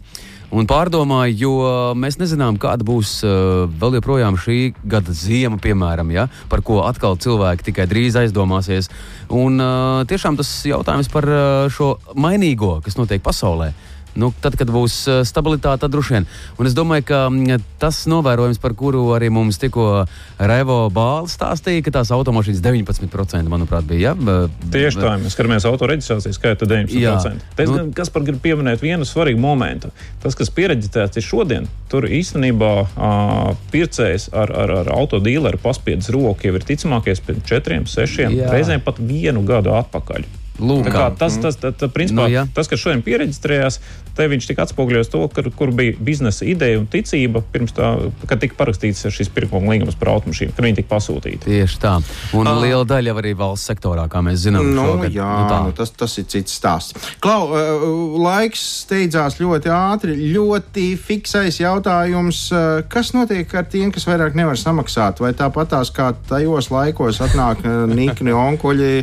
Un 0.54 0.68
pārdomāju, 0.70 1.34
jo 1.34 1.54
mēs 1.98 2.20
nezinām, 2.22 2.60
kāda 2.62 2.86
būs 2.86 3.16
uh, 3.26 3.64
vēl 3.82 3.98
joprojām 3.98 4.38
šī 4.38 4.58
gada 4.86 5.14
zima, 5.18 5.58
piemēram, 5.62 6.12
ja, 6.14 6.28
par 6.52 6.62
ko 6.66 6.84
atkal 6.86 7.18
cilvēki 7.18 7.72
tikai 7.72 7.88
drīz 7.90 8.20
aizdomāsies. 8.22 8.92
Un 9.34 9.58
uh, 9.58 10.04
tiešām 10.10 10.38
tas 10.38 10.52
jautājums 10.70 11.10
par 11.14 11.30
uh, 11.30 11.42
šo 11.74 11.96
mainīgo, 12.14 12.76
kas 12.86 13.02
notiek 13.02 13.26
pasaulē. 13.26 13.74
Uh, 13.74 13.93
Nu, 14.20 14.30
tad, 14.44 14.58
kad 14.60 14.70
būs 14.70 14.96
eh, 15.10 15.22
stabilitāte, 15.26 15.82
tad 15.84 15.94
droši 15.94 16.18
vien. 16.18 16.28
Un 16.62 16.70
es 16.70 16.76
domāju, 16.78 17.06
ka 17.10 17.22
mm, 17.32 17.64
tas 17.82 18.04
novērojums, 18.10 18.60
par 18.62 18.76
kuru 18.78 19.08
arī 19.16 19.32
mums 19.34 19.58
tikko 19.62 20.06
Revo 20.38 20.78
Bāls 20.94 21.34
stāstīja, 21.38 21.84
ka 21.86 21.96
tās 21.98 22.14
automašīnas 22.14 22.62
19% 22.64 23.50
manuprāt 23.50 23.88
bija. 23.90 24.14
Ja? 24.14 24.46
Tieši 24.74 25.02
tā, 25.02 25.16
mēs 25.22 25.34
skatāmies 25.34 25.66
autoreģistrācijas 25.70 26.38
skaitu 26.38 26.70
19%. 26.70 27.50
Te, 27.58 27.68
nu, 27.70 27.88
kas 27.96 28.14
par 28.14 28.26
gribu 28.28 28.44
pieminēt 28.44 28.84
vienu 28.86 29.08
svarīgu 29.08 29.42
momentu. 29.42 29.90
Tas, 30.24 30.38
kas 30.38 30.54
pieregistrēts 30.54 31.18
ir 31.20 31.26
šodien, 31.26 31.68
tur 31.92 32.06
īstenībā 32.10 32.72
uh, 32.84 33.52
pircējs 33.74 34.30
ar, 34.36 34.54
ar, 34.64 34.78
ar 34.84 34.94
autodīleru 34.94 35.62
paspiedz 35.64 36.12
roku 36.14 36.50
jau 36.50 36.56
ir 36.58 36.70
ticamākais 36.70 37.24
pēc 37.26 37.44
četriem, 37.50 37.90
sešiem, 37.90 38.38
Jā. 38.44 38.54
reizēm 38.54 38.86
pat 38.86 39.02
vienu 39.02 39.46
gadu 39.48 39.74
atpakaļ. 39.80 40.43
Lūk, 40.62 40.86
kā, 40.94 41.08
tas, 41.18 41.40
tas, 41.42 41.56
tas, 41.58 41.74
tas, 41.74 41.90
principā, 41.90 42.28
nu, 42.28 42.30
ja. 42.30 42.44
tas, 42.54 42.68
kas 42.70 42.78
šodien 42.78 43.02
pieregistrējās, 43.02 43.80
te 44.14 44.28
viņš 44.30 44.46
tika 44.52 44.68
atspoguļots 44.68 45.10
to, 45.10 45.24
kur, 45.34 45.48
kur 45.58 45.72
bija 45.74 45.96
biznesa 45.98 46.46
ideja 46.46 46.78
un 46.78 46.86
ticība 46.90 47.42
pirms 47.54 47.74
tā, 47.74 47.90
kad 48.30 48.42
tika 48.44 48.58
parakstīts 48.60 49.08
šis 49.10 49.32
pirkuma 49.34 49.74
līgums 49.74 49.98
par 49.98 50.12
automašīnu, 50.14 50.54
kad 50.54 50.68
viņi 50.68 50.78
tika 50.82 50.92
pasūtīti. 50.92 51.48
Tieši 51.48 51.80
tā. 51.82 51.96
Un 52.38 52.52
uh, 52.52 52.62
liela 52.62 52.86
daļa 52.86 53.18
arī 53.24 53.34
valsts 53.40 53.72
sektorā, 53.72 54.06
kā 54.14 54.22
mēs 54.26 54.44
zinām. 54.46 54.70
Nu, 54.78 54.86
šogad. 54.92 55.18
jā, 55.18 55.32
nu, 55.34 55.50
tā. 55.50 55.60
nu, 55.66 55.74
tas, 55.82 55.96
tas 55.98 56.16
ir 56.22 56.30
cits 56.36 56.60
stāsts. 56.62 57.10
Klau, 57.24 57.50
uh, 57.50 57.90
laiks 58.22 58.62
steidzās 58.84 59.42
ļoti 59.42 59.74
ātri, 59.74 60.20
ļoti 60.38 60.88
fiksais 61.02 61.58
jautājums. 61.64 62.46
Uh, 62.54 62.86
kas 62.94 63.16
notiek 63.18 63.50
ar 63.58 63.66
tiem, 63.74 63.90
kas 63.96 64.06
vairāk 64.06 64.38
nevar 64.38 64.62
samaksāt? 64.62 65.26
Vai 65.26 65.34
tāpatās 65.38 65.90
kā 65.96 66.14
tajos 66.30 66.70
laikos 66.70 67.26
atnāk 67.26 67.66
uh, 67.66 67.86
nikni 67.90 68.38
onkuļi? 68.38 68.96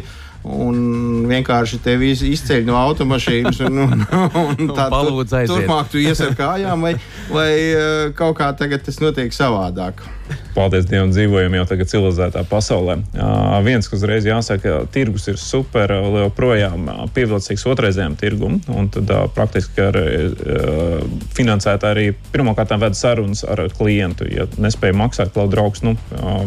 Un 0.44 1.26
vienkārši 1.28 1.80
tevi 1.84 2.12
izceļ 2.14 2.64
no 2.68 2.78
automašīnas. 2.80 3.60
Un, 3.68 3.82
un, 3.84 4.06
un 4.40 4.72
tā 4.76 4.88
tu, 4.92 5.26
turpmāk 5.52 5.90
tu 5.92 6.00
ies 6.00 6.20
ar 6.24 6.36
kājām, 6.38 6.86
vai, 6.86 6.94
vai 7.32 7.50
eh, 7.58 8.06
kaut 8.16 8.38
kā 8.40 8.52
tagad 8.56 8.86
tas 8.86 9.02
notiek 9.02 9.34
savādāk 9.36 10.00
paldies 10.54 10.86
Dievam, 10.90 11.10
dzīvojam 11.14 11.54
jau 11.58 11.64
tagad 11.70 11.90
civilizētā 11.90 12.42
pasaulē. 12.50 12.96
Uh, 13.14 13.58
viens, 13.66 13.88
kas 13.88 14.00
uzreiz 14.00 14.26
jāsaka, 14.28 14.60
ka 14.60 14.90
tirgus 14.92 15.28
ir 15.30 15.38
super, 15.40 15.92
joprojām 16.24 16.88
pievilcīgs 17.14 17.66
otrreizējam 17.70 18.16
tirgum, 18.20 18.58
un 18.72 18.90
tad 18.92 19.10
uh, 19.14 19.26
praktiski 19.34 19.84
ar 19.84 19.98
uh, 20.00 21.04
finansēt 21.36 21.86
arī 21.86 22.10
pirmkārt 22.32 22.74
veda 22.80 22.96
sarunas 22.96 23.44
ar 23.44 23.64
klientu. 23.76 24.28
Ja 24.30 24.46
nespēja 24.60 24.96
maksāt, 24.96 25.32
klaudu 25.34 25.56
draugs 25.56 25.82
nu, 25.86 25.96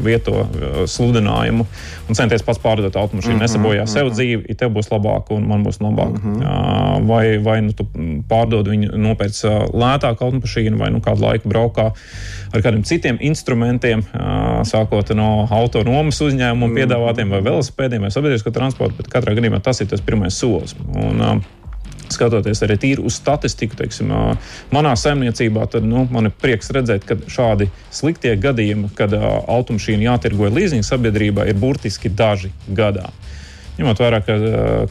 vieto 0.04 0.46
sludinājumu 0.90 1.66
un 2.10 2.18
centies 2.18 2.44
pats 2.46 2.62
pārdot 2.64 2.96
automašīnu, 2.96 3.36
mm 3.36 3.40
-hmm, 3.40 3.48
nesabojā 3.48 3.82
mm 3.82 3.86
-hmm. 3.86 3.94
sev 3.94 4.12
dzīvi, 4.12 4.46
ja 4.50 4.56
tev 4.56 4.72
būs 4.76 4.92
labāk 4.92 5.32
un 5.36 5.48
man 5.48 5.64
būs 5.66 5.80
labāk. 5.82 6.24
Mm 6.24 6.34
-hmm. 6.34 7.08
vai, 7.08 7.38
vai 7.38 7.62
nu, 7.62 7.72
tu 7.72 7.88
pārdod 8.30 8.68
viņu 8.68 8.96
nopērc 8.98 9.44
lētāku 9.74 10.24
automašīnu 10.26 10.78
vai 10.78 10.92
nu, 10.92 11.00
kādu 11.00 11.22
laiku 11.22 11.50
braukā 11.50 11.92
ar 12.54 12.62
kādiem 12.62 12.84
citiem 12.84 13.18
instrumentiem, 13.20 13.73
sākot 14.70 15.14
no 15.18 15.48
autonomas 15.54 16.22
uzņēmuma 16.22 16.70
mm. 16.70 16.78
piedāvātiem 16.78 17.34
vai 17.34 17.42
velosipēdiem 17.46 18.06
vai 18.06 18.14
sabiedrisko 18.14 18.54
transportu, 18.56 19.00
bet 19.02 19.12
katrā 19.14 19.36
gadījumā 19.38 19.62
tas 19.64 19.82
ir 19.82 19.90
tas 19.92 20.04
pirmais 20.04 20.38
solis. 20.38 20.76
Un, 20.94 21.44
skatoties 22.14 22.62
arī 22.66 22.78
tīri 22.80 23.04
uz 23.06 23.18
statistiku, 23.20 23.78
teiksim, 23.80 24.12
manā 24.74 24.94
saimniecībā, 25.00 25.66
tad 25.72 25.86
nu, 25.88 26.06
man 26.14 26.30
ir 26.30 26.36
prieks 26.42 26.72
redzēt, 26.76 27.08
ka 27.08 27.18
šādi 27.32 27.70
sliktie 27.94 28.36
gadījumi, 28.40 28.92
kad 28.98 29.16
automašīna 29.18 30.12
jātirgoja 30.12 30.54
līzinga 30.54 30.88
sabiedrībā, 30.88 31.48
ir 31.50 31.60
burtiski 31.60 32.12
daži 32.14 32.54
gadā. 32.70 33.10
Ņemot 33.74 34.02
vērā, 34.04 34.20
ka 34.22 34.36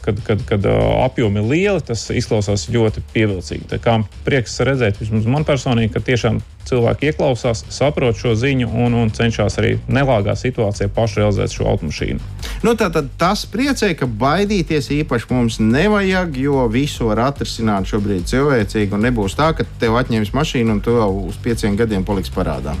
kad, 0.03 0.17
kad, 0.27 0.41
kad 0.47 0.65
apjomi 1.05 1.39
ir 1.39 1.49
lieli, 1.49 1.83
tas 1.87 2.09
izklausās 2.11 2.67
ļoti 2.73 3.03
pievilcīgi. 3.13 3.67
Tā 3.71 3.79
kā 3.83 3.99
prieks 4.25 4.59
redzēt, 4.65 4.99
vismaz 4.99 5.27
man 5.29 5.45
personīgi, 5.47 5.93
ka 5.93 6.03
tiešām 6.03 6.41
cilvēki 6.67 7.11
ieklausās, 7.11 7.65
saprot 7.73 8.17
šo 8.19 8.33
ziņu 8.39 8.69
un, 8.85 8.95
un 8.99 9.11
cenšas 9.13 9.57
arī 9.61 9.75
nelāgā 9.91 10.35
situācijā 10.39 10.89
paši 10.95 11.21
realizēt 11.21 11.55
šo 11.55 11.67
automašīnu. 11.73 12.31
Nu, 12.63 12.75
Tātad 12.79 13.11
tas 13.19 13.45
priecē, 13.51 13.93
ka 13.99 14.07
baidīties 14.07 14.89
īpaši 14.99 15.29
mums 15.31 15.59
nevajag, 15.63 16.39
jo 16.39 16.65
visu 16.71 17.11
var 17.11 17.25
atrisināt 17.29 17.87
šobrīd 17.91 18.27
cilvēcīgi. 18.31 18.99
Nebūs 19.07 19.37
tā, 19.39 19.51
ka 19.57 19.67
tev 19.79 19.99
atņems 19.99 20.35
mašīnu 20.35 20.77
un 20.77 20.83
tu 20.83 20.97
jau 20.97 21.11
uz 21.27 21.39
pieciem 21.43 21.79
gadiem 21.79 22.07
paliks 22.07 22.31
parādā. 22.33 22.75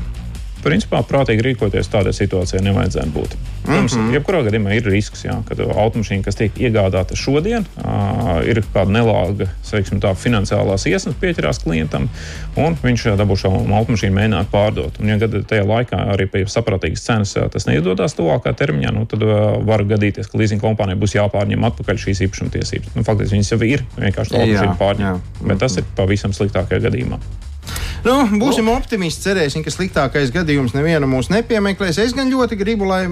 Principā 0.63 1.01
prātīgi 1.07 1.43
rīkoties 1.49 1.91
tādā 1.91 2.13
situācijā 2.15 2.61
nevajadzētu 2.63 3.13
būt. 3.13 3.35
Protams, 3.63 3.95
mm 3.95 3.99
-hmm. 3.99 4.13
jebkurā 4.17 4.41
gadījumā 4.47 4.75
ir 4.75 4.87
risks, 4.91 5.23
jā, 5.25 5.35
kad 5.47 5.59
automašīna, 5.59 6.23
kas 6.23 6.35
tiek 6.35 6.57
iegādāta 6.59 7.15
šodien, 7.15 7.65
uh, 7.79 8.41
ir 8.47 8.63
kāda 8.73 8.91
nelāga, 8.91 9.47
teiksim, 9.69 10.01
tā 10.03 10.11
finansiālās 10.15 10.87
iesnas 10.87 11.15
pieķerās 11.21 11.63
klientam, 11.63 12.09
un 12.55 12.75
viņš 12.83 13.05
dabū 13.17 13.37
šo 13.39 13.51
automašīnu 13.51 14.15
mēģināt 14.15 14.51
pārdot. 14.51 14.99
Un, 14.99 15.09
ja 15.09 15.17
tajā 15.19 15.63
laikā 15.67 16.01
arī 16.15 16.27
pie 16.27 16.43
saprātīgas 16.45 17.05
cenas 17.05 17.33
tas 17.33 17.67
neizdodas 17.67 18.15
tuvākā 18.19 18.53
termiņā, 18.53 18.91
nu, 18.91 19.05
tad 19.05 19.23
uh, 19.23 19.65
var 19.65 19.83
gadīties, 19.83 20.27
ka 20.27 20.37
leasing 20.37 20.61
kompānijai 20.61 20.99
būs 20.99 21.15
jāpārņem 21.15 21.63
atpakaļ 21.63 22.03
šīs 22.07 22.25
īpašumtiesības. 22.27 22.95
Nu, 22.95 23.03
faktiski 23.03 23.37
viņas 23.37 23.55
jau 23.55 23.61
ir 23.63 23.85
vienkārši 23.97 24.31
to 24.35 24.43
automašīnu 24.43 24.77
pārņemt. 24.77 25.33
Bet 25.47 25.63
tas 25.63 25.77
ir 25.77 25.87
pavisam 25.95 26.35
sliktākajā 26.35 26.83
gadījumā. 26.89 27.19
Nu, 28.03 28.15
būsim 28.39 28.67
optimisti. 28.67 29.29
Cerēsim, 29.29 29.63
ka 29.63 29.71
sliktākais 29.71 30.33
gadījums 30.35 30.75
nevienu 30.75 31.07
mūs 31.07 31.29
nepiemeklēs. 31.31 32.01
Es 32.03 32.15
gan 32.15 32.31
ļoti 32.31 32.57
gribu, 32.59 32.87
lai 32.89 33.05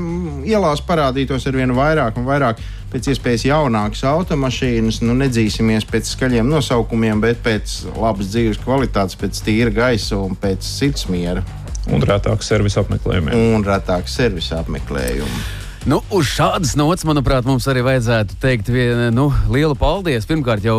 ielās 0.49 0.83
parādītos 0.83 1.47
ar 1.47 1.55
vien 1.55 1.71
vairāk 1.77 2.19
un 2.19 2.27
vairāk 2.27 2.59
pēc 2.91 3.07
iespējas 3.13 3.47
jaunākas 3.47 4.03
automašīnas. 4.11 4.99
Nu, 5.05 5.15
nedzīsimies 5.21 5.87
pēc 5.87 6.11
skaļiem 6.11 6.51
nosaukumiem, 6.51 7.23
bet 7.23 7.39
pēc 7.45 7.77
labas 7.95 8.33
dzīves 8.33 8.59
kvalitātes, 8.65 9.19
pēc 9.21 9.41
tīra 9.47 9.71
gaisa 9.79 10.19
un 10.19 10.35
pēc 10.35 10.67
sirdsmiera. 10.67 11.45
Un 11.91 12.03
retāk 12.05 12.43
servisa 12.45 12.83
apmeklējumiem. 12.83 13.55
Un 13.55 13.65
retāk 13.65 14.11
servisa 14.11 14.59
apmeklējumiem. 14.61 15.60
Nu, 15.81 15.97
uz 16.13 16.27
šādas 16.29 16.75
nots, 16.77 17.01
manuprāt, 17.09 17.41
mums 17.49 17.65
arī 17.65 17.81
vajadzētu 17.81 18.35
teikt 18.37 18.67
vienu 18.69 19.07
nu, 19.15 19.23
lielu 19.49 19.73
paldies. 19.73 20.27
Pirmkārt, 20.29 20.61
jau 20.61 20.75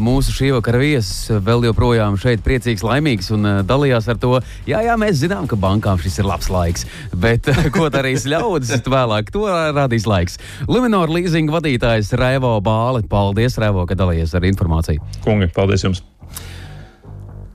mūsu 0.00 0.32
šī 0.32 0.48
vakara 0.54 0.80
viesis 0.80 1.28
vēl 1.44 1.66
joprojām 1.68 2.16
šeit 2.16 2.40
priecīgs, 2.46 2.80
laimīgs 2.86 3.28
un 3.36 3.44
dalījās 3.68 4.08
ar 4.08 4.16
to. 4.22 4.38
Jā, 4.64 4.80
jā, 4.86 4.96
mēs 4.96 5.20
zinām, 5.20 5.44
ka 5.50 5.60
bankām 5.60 6.00
šis 6.00 6.22
ir 6.22 6.30
labs 6.30 6.48
laiks, 6.48 6.88
bet 7.12 7.52
ko 7.76 7.90
darīs 7.92 8.24
ļaudis, 8.24 8.72
vēlāk 8.96 9.28
to 9.36 9.44
radīs 9.76 10.08
laiks. 10.08 10.40
Luminor 10.64 11.12
leasing 11.12 11.52
vadītājs 11.52 12.14
Raivo 12.16 12.56
Bāli. 12.64 13.04
Paldies, 13.04 13.60
Raivo, 13.60 13.84
ka 13.84 14.00
dalījies 14.00 14.32
ar 14.32 14.48
informāciju. 14.48 15.04
Kungi, 15.28 15.52
paldies 15.52 15.84
jums! 15.84 16.00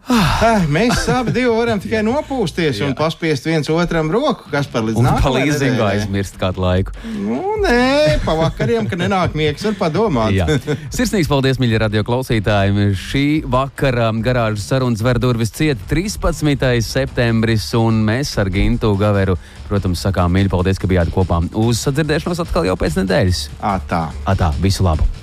Ah, 0.03 0.65
mēs 0.67 1.05
abi 1.07 1.45
varam 1.47 1.79
tikai 1.79 2.01
nopūsties 2.03 2.81
un 2.83 2.91
paspiest 2.97 3.45
viens 3.47 3.69
otram 3.71 4.09
roku, 4.11 4.49
kas 4.51 4.67
par 4.67 4.83
līdz 4.83 4.99
nākamajai. 4.99 5.23
Palīdzīgu 5.23 5.85
aizmirst 5.87 6.35
kādu 6.41 6.63
laiku. 6.65 6.95
Nu, 7.07 7.55
nē, 7.63 8.19
pavakariem, 8.25 8.89
kad 8.91 8.99
nenāk 8.99 9.37
miegs, 9.39 9.63
var 9.69 9.77
padomāt. 9.79 10.59
Sirsnīgs 10.93 11.31
paldies, 11.31 11.61
mīļie 11.63 11.79
radio 11.85 12.03
klausītāji. 12.07 12.89
Šī 12.99 13.25
vakara 13.47 14.11
garāžas 14.25 14.67
sarunas 14.73 15.03
ver 15.05 15.21
durvis 15.23 15.55
ciet 15.55 15.87
13. 15.87 16.67
septembris, 16.83 17.71
un 17.79 18.03
mēs 18.03 18.35
ar 18.43 18.51
Gintu 18.51 18.91
Gaveru, 18.99 19.39
protams, 19.71 20.03
sakām 20.03 20.35
mīļi 20.35 20.51
paldies, 20.51 20.83
ka 20.83 20.91
bijāt 20.91 21.15
kopā. 21.15 21.45
Uz 21.55 21.79
sadzirdēšanos 21.87 22.43
atkal 22.43 22.67
jau 22.67 22.75
pēc 22.79 22.99
nedēļas. 23.03 23.45
Atā. 23.73 24.09
Atā, 24.27 24.51
visu 24.59 24.83
labu! 24.83 25.22